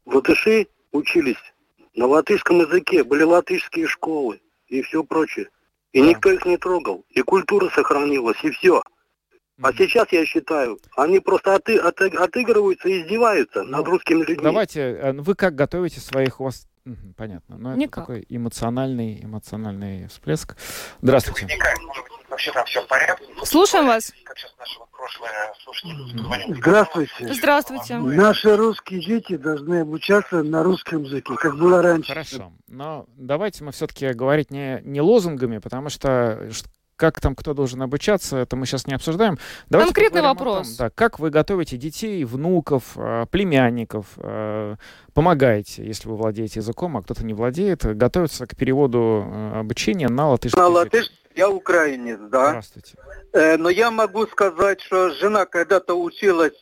латыши 0.05 0.67
учились 0.91 1.41
на 1.95 2.07
латышском 2.07 2.59
языке, 2.59 3.03
были 3.03 3.23
латышские 3.23 3.87
школы 3.87 4.41
и 4.67 4.81
все 4.81 5.03
прочее. 5.03 5.49
И 5.93 6.01
да. 6.01 6.07
никто 6.09 6.31
их 6.31 6.45
не 6.45 6.57
трогал. 6.57 7.05
И 7.09 7.21
культура 7.21 7.69
сохранилась, 7.69 8.43
и 8.43 8.51
все. 8.51 8.83
А 9.61 9.71
сейчас, 9.71 10.11
я 10.11 10.25
считаю, 10.25 10.77
они 10.97 11.21
просто 11.21 11.55
оты, 11.55 11.77
от, 11.77 12.01
отыгрываются 12.01 12.89
и 12.89 13.01
издеваются 13.01 13.63
ну, 13.63 13.77
над 13.77 13.87
русскими 13.87 14.19
людьми. 14.19 14.43
Давайте, 14.43 14.81
э, 14.81 15.13
вы 15.13 15.33
как 15.35 15.55
готовите 15.55 16.01
своих, 16.01 16.41
у 16.41 16.43
вас 16.43 16.67
понятно, 17.15 17.57
но 17.57 17.73
это 17.73 17.89
такой 17.89 18.25
эмоциональный, 18.27 19.23
эмоциональный 19.23 20.07
всплеск. 20.07 20.57
Здравствуйте. 21.01 21.47
Вообще 22.35 22.51
там 22.51 22.65
все 22.65 22.81
в 22.81 22.87
порядке. 22.87 23.23
Слушаем 23.45 23.87
вас. 23.87 24.11
Как 24.25 24.37
сейчас 24.37 24.53
наши 24.59 24.77
вот 24.77 24.89
прошлые 24.91 25.31
Здравствуйте. 26.57 27.33
Здравствуйте. 27.33 27.97
Наши 27.97 28.57
русские 28.57 28.99
дети 28.99 29.37
должны 29.37 29.79
обучаться 29.79 30.43
на 30.43 30.61
русском 30.61 31.03
языке, 31.03 31.33
как 31.37 31.55
было 31.55 31.81
раньше. 31.81 32.09
Хорошо. 32.09 32.51
Но 32.67 33.05
давайте 33.15 33.63
мы 33.63 33.71
все-таки 33.71 34.09
говорить 34.09 34.51
не, 34.51 34.81
не 34.83 34.99
лозунгами, 34.99 35.59
потому 35.59 35.87
что 35.87 36.49
как 36.97 37.21
там 37.21 37.35
кто 37.35 37.53
должен 37.53 37.81
обучаться, 37.81 38.35
это 38.35 38.57
мы 38.57 38.65
сейчас 38.65 38.85
не 38.85 38.95
обсуждаем. 38.95 39.39
Давайте 39.69 39.93
Конкретный 39.93 40.21
вопрос. 40.21 40.75
Том, 40.75 40.87
да, 40.87 40.89
как 40.89 41.19
вы 41.19 41.29
готовите 41.29 41.77
детей, 41.77 42.25
внуков, 42.25 42.97
э, 42.97 43.27
племянников, 43.31 44.07
э, 44.17 44.75
помогаете, 45.13 45.85
если 45.85 46.09
вы 46.09 46.17
владеете 46.17 46.59
языком, 46.59 46.97
а 46.97 47.01
кто-то 47.01 47.25
не 47.25 47.33
владеет, 47.33 47.85
готовиться 47.97 48.45
к 48.45 48.57
переводу 48.57 49.25
э, 49.25 49.59
обучения 49.59 50.09
на 50.09 50.31
латышский 50.31 50.59
на 50.59 50.67
язык. 50.67 50.93
Латыш... 50.93 51.11
Я 51.34 51.48
украинец, 51.48 52.18
да. 52.18 52.48
Здравствуйте. 52.50 52.96
но 53.32 53.70
я 53.70 53.90
могу 53.90 54.26
сказать, 54.26 54.80
что 54.80 55.10
жена 55.10 55.46
когда-то 55.46 55.94
училась 55.94 56.60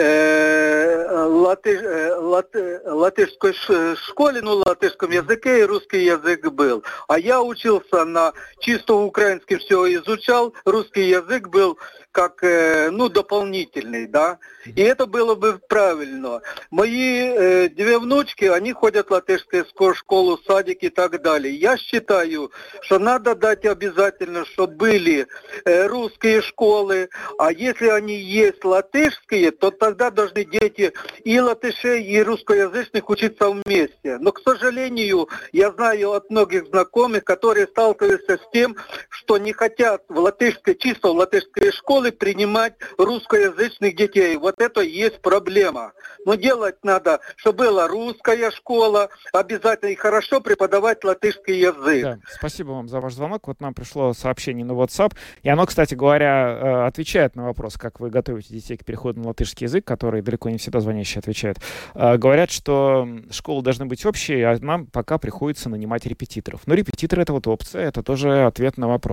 Э, 0.00 1.26
латыш, 1.26 1.80
э, 1.82 2.14
латы, 2.14 2.80
латышской 2.84 3.52
школе, 3.96 4.40
ну, 4.42 4.62
латышском 4.64 5.10
языке 5.10 5.58
и 5.58 5.64
русский 5.64 6.04
язык 6.04 6.52
был. 6.52 6.84
А 7.08 7.18
я 7.18 7.42
учился 7.42 8.04
на 8.04 8.32
чисто 8.60 8.94
украинском 8.94 9.58
все 9.58 9.92
изучал, 9.96 10.54
русский 10.64 11.08
язык 11.08 11.48
был 11.48 11.78
как 12.13 12.43
э, 12.43 12.89
ну, 12.91 13.09
дополнительный, 13.09 14.07
да. 14.07 14.37
И 14.65 14.81
это 14.81 15.07
было 15.07 15.35
бы 15.35 15.59
правильно. 15.67 16.41
Мои 16.69 17.19
э, 17.19 17.69
две 17.69 17.97
внучки, 17.97 18.45
они 18.45 18.71
ходят 18.71 19.07
в 19.07 19.11
латышскую 19.11 19.95
школу, 19.95 20.39
садик 20.47 20.83
и 20.83 20.89
так 20.89 21.21
далее. 21.21 21.53
Я 21.53 21.75
считаю, 21.75 22.51
что 22.81 22.99
надо 22.99 23.35
дать 23.35 23.65
обязательно, 23.65 24.45
чтобы 24.45 24.75
были 24.75 25.27
э, 25.65 25.87
русские 25.87 26.41
школы, 26.43 27.09
а 27.39 27.51
если 27.51 27.87
они 27.87 28.15
есть 28.15 28.63
латышские, 28.63 29.51
то 29.51 29.71
тогда 29.71 30.11
должны 30.11 30.45
дети 30.45 30.93
и 31.23 31.39
латышей, 31.39 32.03
и 32.03 32.21
русскоязычных 32.21 33.09
учиться 33.09 33.49
вместе. 33.49 34.19
Но, 34.19 34.31
к 34.31 34.39
сожалению, 34.41 35.27
я 35.51 35.71
знаю 35.71 36.13
от 36.13 36.29
многих 36.29 36.67
знакомых, 36.67 37.23
которые 37.23 37.65
сталкиваются 37.65 38.37
с 38.37 38.51
тем, 38.53 38.77
что 39.09 39.22
не 39.37 39.53
хотят 39.53 40.03
в 40.09 40.19
латышской, 40.19 40.75
чисто 40.75 41.09
в 41.09 41.15
латышской 41.15 41.71
школе 41.71 42.11
принимать 42.11 42.73
русскоязычных 42.97 43.95
детей. 43.95 44.37
Вот 44.37 44.55
это 44.59 44.81
и 44.81 44.89
есть 44.89 45.21
проблема. 45.21 45.93
Но 46.25 46.35
делать 46.35 46.75
надо, 46.83 47.19
чтобы 47.35 47.65
была 47.65 47.87
русская 47.87 48.51
школа, 48.51 49.09
обязательно 49.31 49.89
и 49.89 49.95
хорошо 49.95 50.41
преподавать 50.41 51.03
латышский 51.03 51.59
язык. 51.59 52.03
Да, 52.03 52.19
спасибо 52.29 52.71
вам 52.71 52.87
за 52.87 52.99
ваш 52.99 53.13
звонок. 53.13 53.47
Вот 53.47 53.61
нам 53.61 53.73
пришло 53.73 54.13
сообщение 54.13 54.65
на 54.65 54.73
WhatsApp, 54.73 55.13
и 55.43 55.49
оно, 55.49 55.65
кстати 55.65 55.95
говоря, 55.95 56.49
э, 56.49 56.87
отвечает 56.87 57.35
на 57.35 57.45
вопрос, 57.45 57.77
как 57.77 57.99
вы 57.99 58.09
готовите 58.09 58.53
детей 58.53 58.77
к 58.77 58.85
переходу 58.85 59.21
на 59.21 59.27
латышский 59.29 59.65
язык. 59.65 59.85
который 59.85 60.21
далеко 60.21 60.49
не 60.49 60.57
всегда 60.57 60.79
звонящие 60.79 61.19
отвечают, 61.19 61.59
э, 61.93 62.17
говорят, 62.17 62.51
что 62.51 63.07
школы 63.29 63.61
должны 63.61 63.85
быть 63.85 64.05
общие, 64.05 64.47
а 64.47 64.57
нам 64.59 64.87
пока 64.87 65.17
приходится 65.17 65.69
нанимать 65.69 66.05
репетиторов. 66.05 66.61
Но 66.65 66.73
репетитор— 66.73 67.19
это 67.21 67.33
вот 67.33 67.47
опция, 67.47 67.87
это 67.87 68.01
тоже 68.01 68.45
ответ 68.45 68.77
на 68.77 68.87
вопрос. 68.87 69.12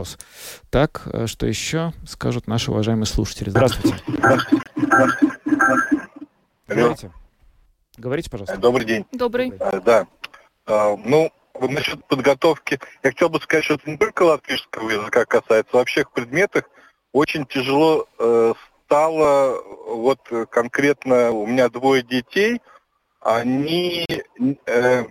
Так, 0.70 1.02
э, 1.06 1.26
что 1.26 1.46
еще 1.46 1.92
скажут 2.06 2.46
наши 2.46 2.70
уважаемые 2.70 3.06
слушатели? 3.06 3.50
Здравствуйте. 3.50 3.96
Говорите. 6.66 7.12
Говорите, 7.96 8.30
пожалуйста. 8.30 8.56
Добрый 8.56 8.86
день. 8.86 9.06
Добрый. 9.12 9.52
А, 9.60 9.80
Да. 9.80 10.06
А, 10.66 10.96
Ну, 10.96 11.30
насчет 11.60 12.04
подготовки, 12.06 12.78
я 13.02 13.10
хотел 13.10 13.28
бы 13.28 13.40
сказать, 13.40 13.64
что 13.64 13.74
это 13.74 13.90
не 13.90 13.96
только 13.96 14.22
латышского 14.22 14.88
языка 14.90 15.24
касается, 15.24 15.76
вообще 15.76 16.04
в 16.04 16.10
предметах 16.10 16.64
очень 17.12 17.44
тяжело 17.44 18.06
э, 18.18 18.54
стало, 18.84 19.62
вот 19.86 20.20
э, 20.30 20.46
конкретно 20.46 21.30
у 21.32 21.46
меня 21.46 21.68
двое 21.68 22.02
детей, 22.02 22.60
они, 23.20 24.06
э, 24.66 25.04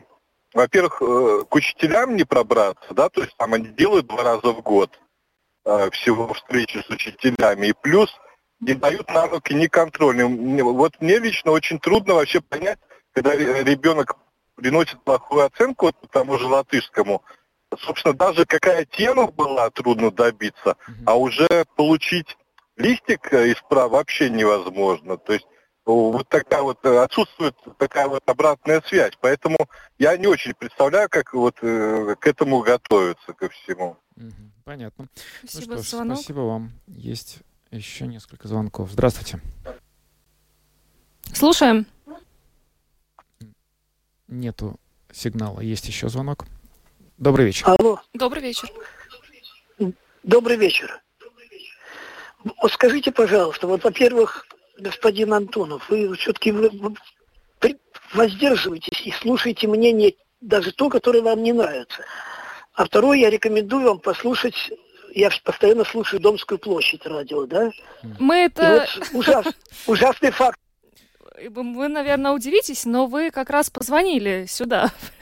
во-первых, 0.53 1.01
э, 1.01 1.43
к 1.49 1.55
учителям 1.55 2.15
не 2.15 2.23
пробраться, 2.23 2.93
да, 2.93 3.09
то 3.09 3.21
есть 3.21 3.35
там 3.37 3.53
они 3.53 3.67
делают 3.67 4.07
два 4.07 4.23
раза 4.23 4.51
в 4.53 4.61
год 4.61 4.99
э, 5.65 5.89
всего 5.91 6.33
встречи 6.33 6.77
с 6.85 6.89
учителями, 6.89 7.67
и 7.67 7.73
плюс 7.73 8.09
не 8.59 8.73
дают 8.73 9.07
навыки 9.09 9.53
ни 9.53 9.67
контрольные. 9.67 10.27
Мне- 10.27 10.63
Вот 10.63 10.99
мне 11.01 11.19
лично 11.19 11.51
очень 11.51 11.79
трудно 11.79 12.15
вообще 12.15 12.41
понять, 12.41 12.79
когда 13.13 13.31
ре- 13.31 13.63
ребенок 13.63 14.15
приносит 14.55 15.01
плохую 15.03 15.45
оценку 15.45 15.85
вот 15.87 15.95
тому 16.11 16.37
же 16.37 16.45
латышскому, 16.47 17.23
собственно, 17.79 18.13
даже 18.13 18.45
какая 18.45 18.85
тема 18.85 19.27
была, 19.27 19.69
трудно 19.69 20.11
добиться, 20.11 20.75
а 21.05 21.17
уже 21.17 21.47
получить 21.75 22.37
листик 22.77 23.31
э, 23.33 23.49
из 23.51 23.61
прав 23.69 23.91
вообще 23.91 24.29
невозможно. 24.29 25.17
То 25.17 25.33
есть 25.33 25.47
вот 25.95 26.27
такая 26.29 26.61
вот 26.61 26.79
э, 26.83 27.03
отсутствует 27.03 27.55
такая 27.77 28.07
вот 28.07 28.23
обратная 28.27 28.81
связь. 28.87 29.13
Поэтому 29.21 29.57
я 29.97 30.17
не 30.17 30.27
очень 30.27 30.53
представляю, 30.53 31.09
как 31.09 31.33
вот 31.33 31.55
э, 31.61 32.15
к 32.19 32.27
этому 32.27 32.61
готовиться 32.61 33.33
ко 33.33 33.49
всему. 33.49 33.97
Понятно. 34.65 35.07
Спасибо 35.43 35.71
ну 35.73 35.77
за 35.77 35.83
что 35.83 35.95
ж, 35.95 35.97
звонок. 35.97 36.17
спасибо 36.17 36.39
вам. 36.41 36.71
Есть 36.87 37.39
еще 37.71 38.07
несколько 38.07 38.47
звонков. 38.47 38.91
Здравствуйте. 38.91 39.39
Слушаем. 41.33 41.85
Нету 44.27 44.79
сигнала. 45.11 45.59
Есть 45.59 45.87
еще 45.87 46.09
звонок. 46.09 46.45
Добрый 47.17 47.47
вечер. 47.47 47.67
Алло, 47.67 47.99
Добрый 48.13 48.41
вечер. 48.43 48.69
добрый 50.23 50.57
вечер. 50.57 51.01
Скажите, 52.71 53.11
пожалуйста, 53.11 53.67
вот, 53.67 53.83
во-первых, 53.83 54.45
господин 54.79 55.33
Антонов, 55.33 55.89
вы 55.89 56.15
все-таки 56.15 56.53
воздерживайтесь 58.13 59.01
и 59.05 59.11
слушайте 59.11 59.67
мнение 59.67 60.15
даже 60.41 60.71
то, 60.71 60.89
которое 60.89 61.21
вам 61.21 61.43
не 61.43 61.53
нравится. 61.53 62.03
А 62.73 62.85
второе, 62.85 63.17
я 63.17 63.29
рекомендую 63.29 63.87
вам 63.87 63.99
послушать, 63.99 64.71
я 65.13 65.29
постоянно 65.43 65.83
слушаю 65.83 66.19
Домскую 66.21 66.59
площадь 66.59 67.05
радио, 67.05 67.45
да? 67.45 67.71
Мы 68.19 68.43
И 68.43 68.45
это... 68.45 68.87
вот 69.01 69.09
ужас, 69.13 69.45
ужасный 69.85 70.31
факт. 70.31 70.59
Вы, 71.49 71.87
наверное, 71.87 72.31
удивитесь, 72.31 72.85
но 72.85 73.07
вы 73.07 73.31
как 73.31 73.49
раз 73.49 73.69
позвонили 73.69 74.45
сюда, 74.47 74.91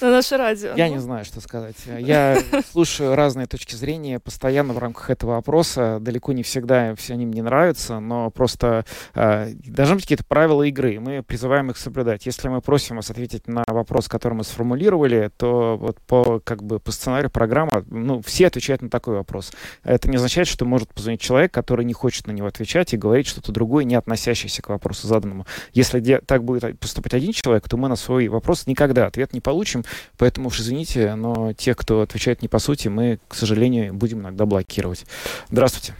на 0.00 0.10
наше 0.10 0.36
радио. 0.36 0.74
Я 0.76 0.88
не 0.88 0.98
знаю, 0.98 1.24
что 1.24 1.40
сказать. 1.40 1.76
Я 1.98 2.38
слушаю 2.72 3.14
разные 3.14 3.46
точки 3.46 3.74
зрения 3.74 4.18
постоянно 4.18 4.72
в 4.72 4.78
рамках 4.78 5.10
этого 5.10 5.36
опроса. 5.36 5.98
Далеко 6.00 6.32
не 6.32 6.42
всегда 6.42 6.94
все 6.94 7.14
они 7.14 7.26
мне 7.26 7.42
нравятся, 7.42 8.00
но 8.00 8.30
просто 8.30 8.84
э, 9.14 9.52
должны 9.64 9.96
быть 9.96 10.04
какие-то 10.04 10.24
правила 10.24 10.62
игры. 10.62 10.98
Мы 11.00 11.22
призываем 11.22 11.70
их 11.70 11.76
соблюдать. 11.76 12.26
Если 12.26 12.48
мы 12.48 12.60
просим 12.60 12.96
вас 12.96 13.10
ответить 13.10 13.46
на 13.46 13.64
вопрос, 13.66 14.08
который 14.08 14.34
мы 14.34 14.44
сформулировали, 14.44 15.30
то 15.36 15.76
вот 15.76 16.00
по 16.00 16.40
как 16.40 16.62
бы 16.62 16.80
по 16.80 16.92
сценарию 16.92 17.30
программы, 17.30 17.84
ну 17.88 18.22
все 18.22 18.46
отвечают 18.46 18.82
на 18.82 18.90
такой 18.90 19.16
вопрос. 19.16 19.52
Это 19.82 20.08
не 20.08 20.16
означает, 20.16 20.48
что 20.48 20.64
может 20.64 20.92
позвонить 20.92 21.20
человек, 21.20 21.52
который 21.52 21.84
не 21.84 21.92
хочет 21.92 22.26
на 22.26 22.32
него 22.32 22.46
отвечать 22.46 22.94
и 22.94 22.96
говорить 22.96 23.26
что-то 23.26 23.52
другое, 23.52 23.84
не 23.84 23.94
относящееся 23.94 24.62
к 24.62 24.68
вопросу 24.68 25.06
заданному. 25.06 25.35
Если 25.72 26.00
де- 26.00 26.20
так 26.20 26.44
будет 26.44 26.78
поступать 26.78 27.14
один 27.14 27.32
человек, 27.32 27.68
то 27.68 27.76
мы 27.76 27.88
на 27.88 27.96
свой 27.96 28.28
вопрос 28.28 28.66
никогда 28.66 29.06
ответ 29.06 29.32
не 29.32 29.40
получим. 29.40 29.84
Поэтому 30.16 30.48
уж 30.48 30.60
извините, 30.60 31.14
но 31.14 31.52
тех, 31.52 31.76
кто 31.76 32.00
отвечает 32.00 32.42
не 32.42 32.48
по 32.48 32.58
сути, 32.58 32.88
мы, 32.88 33.18
к 33.28 33.34
сожалению, 33.34 33.94
будем 33.94 34.20
иногда 34.20 34.46
блокировать. 34.46 35.04
Здравствуйте. 35.50 35.94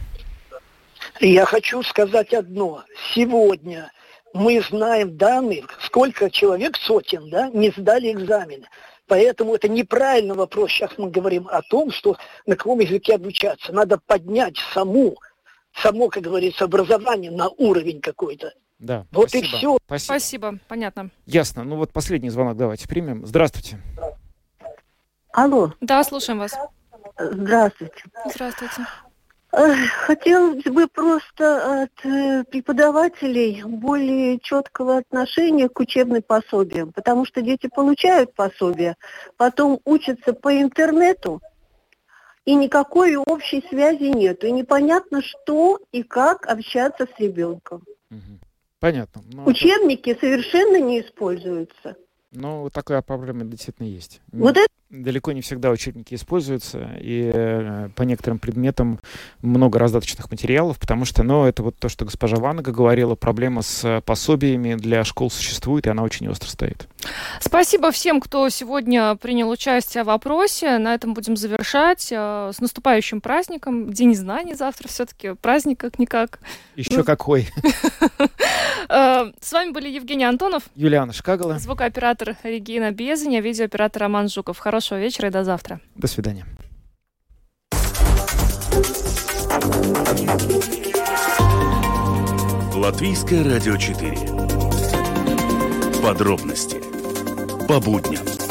Я 1.21 1.45
хочу 1.45 1.83
сказать 1.83 2.33
одно. 2.35 2.85
Сегодня 3.15 3.91
мы 4.35 4.63
знаем 4.69 5.17
данные, 5.17 5.65
сколько 5.83 6.31
человек, 6.31 6.77
сотен, 6.77 7.31
да, 7.31 7.49
не 7.49 7.71
сдали 7.71 8.13
экзамены. 8.13 8.67
Поэтому 9.07 9.55
это 9.55 9.69
неправильный 9.69 10.35
вопрос. 10.35 10.73
Сейчас 10.73 10.91
мы 10.99 11.11
говорим 11.11 11.47
о 11.49 11.63
том, 11.63 11.91
что 11.93 12.17
на 12.45 12.57
каком 12.57 12.81
языке 12.81 13.15
обучаться. 13.15 13.73
Надо 13.73 13.99
поднять 14.05 14.57
саму, 14.75 15.17
само, 15.81 16.09
как 16.09 16.25
говорится, 16.25 16.65
образование 16.65 17.31
на 17.31 17.49
уровень 17.49 18.01
какой-то. 18.01 18.53
Да, 18.79 19.07
Вот 19.11 19.27
и 19.35 19.39
спасибо. 19.39 19.57
все. 19.59 19.79
Спасибо. 19.87 20.05
Спасибо, 20.13 20.59
понятно. 20.69 21.11
Ясно. 21.25 21.65
Ну 21.65 21.77
вот 21.77 21.93
последний 21.93 22.31
звонок 22.31 22.57
давайте 22.57 22.87
примем. 22.89 23.25
Здравствуйте. 23.27 23.79
Алло, 25.33 25.73
Да, 25.81 26.03
слушаем 26.05 26.39
вас. 26.39 26.55
здравствуйте. 27.19 28.05
Здравствуйте. 28.27 28.87
Хотелось 30.07 30.65
бы 30.65 30.87
просто 30.89 31.85
от 31.85 32.05
э, 32.07 32.45
преподавателей 32.51 33.63
более 33.65 34.39
четкого 34.41 34.99
отношения 34.99 35.69
к 35.71 35.79
учебным 35.81 36.23
пособиям, 36.23 36.93
потому 36.93 37.25
что 37.25 37.41
дети 37.41 37.67
получают 37.69 38.35
пособия, 38.35 38.97
потом 39.39 39.81
учатся 39.87 40.35
по 40.35 40.61
интернету, 40.61 41.41
и 42.45 42.55
никакой 42.55 43.17
общей 43.17 43.65
связи 43.71 44.05
нет, 44.15 44.45
и 44.45 44.53
непонятно, 44.53 45.23
что 45.23 45.81
и 45.91 46.03
как 46.03 46.47
общаться 46.47 47.07
с 47.07 47.19
ребенком. 47.19 47.83
Понятно. 48.81 49.23
Ну, 49.33 49.43
это- 49.43 49.51
Учебники 49.51 50.17
совершенно 50.19 50.81
не 50.81 51.01
используются. 51.01 51.97
Ну, 52.33 52.69
такая 52.71 53.03
проблема 53.03 53.45
действительно 53.45 53.87
есть. 53.87 54.21
Вот 54.33 54.57
это 54.57 54.67
Далеко 54.89 55.33
не 55.33 55.41
всегда 55.41 55.71
учебники 55.71 56.15
используются, 56.15 56.97
и 57.01 57.29
э, 57.35 57.89
по 57.97 58.03
некоторым 58.05 58.39
предметам 58.39 59.01
много 59.43 59.81
раздаточных 59.81 60.31
материалов, 60.31 60.79
потому 60.79 61.05
что, 61.05 61.25
ну, 61.25 61.45
это 61.45 61.65
вот 61.65 61.77
то, 61.77 61.89
что 61.89 62.05
госпожа 62.05 62.37
Ванга 62.37 62.71
говорила, 62.71 63.17
проблема 63.17 63.63
с 63.63 63.85
э, 63.85 64.01
пособиями 64.03 64.75
для 64.77 65.03
школ 65.03 65.29
существует, 65.29 65.87
и 65.87 65.91
она 65.91 66.05
очень 66.05 66.29
остро 66.29 66.49
стоит. 66.49 66.87
Спасибо 67.41 67.91
всем, 67.91 68.21
кто 68.21 68.49
сегодня 68.49 69.17
принял 69.17 69.51
участие 69.51 70.05
в 70.05 70.11
опросе. 70.11 70.79
На 70.79 70.95
этом 70.95 71.15
будем 71.15 71.37
завершать. 71.37 72.09
Э, 72.13 72.53
С 72.55 72.61
наступающим 72.61 73.21
праздником. 73.21 73.93
День 73.93 74.15
знаний 74.15 74.55
завтра 74.55 74.87
все-таки. 74.87 75.35
Праздник 75.35 75.81
как-никак. 75.81 76.39
Еще 76.77 76.99
Ну, 76.99 77.05
какой. 77.05 77.49
С 78.89 79.53
вами 79.53 79.73
были 79.73 79.89
Евгений 79.89 80.25
Антонов, 80.25 80.65
Юлиана 80.77 81.13
Шкагала. 81.13 81.59
звукооператор 81.59 82.37
Регина 82.45 82.93
Безаня, 82.93 83.41
видеооператор 83.41 84.03
Роман 84.03 84.29
Жуков. 84.29 84.59
Хорошего 84.77 84.99
вечера 84.99 85.29
и 85.29 85.31
до 85.31 85.43
завтра. 85.43 85.81
До 85.95 86.07
свидания. 86.07 86.45
Латвийское 92.75 93.43
радио 93.43 93.79
4. 93.79 96.03
Подробности 96.03 96.77
по 97.67 97.81
будням. 97.81 98.46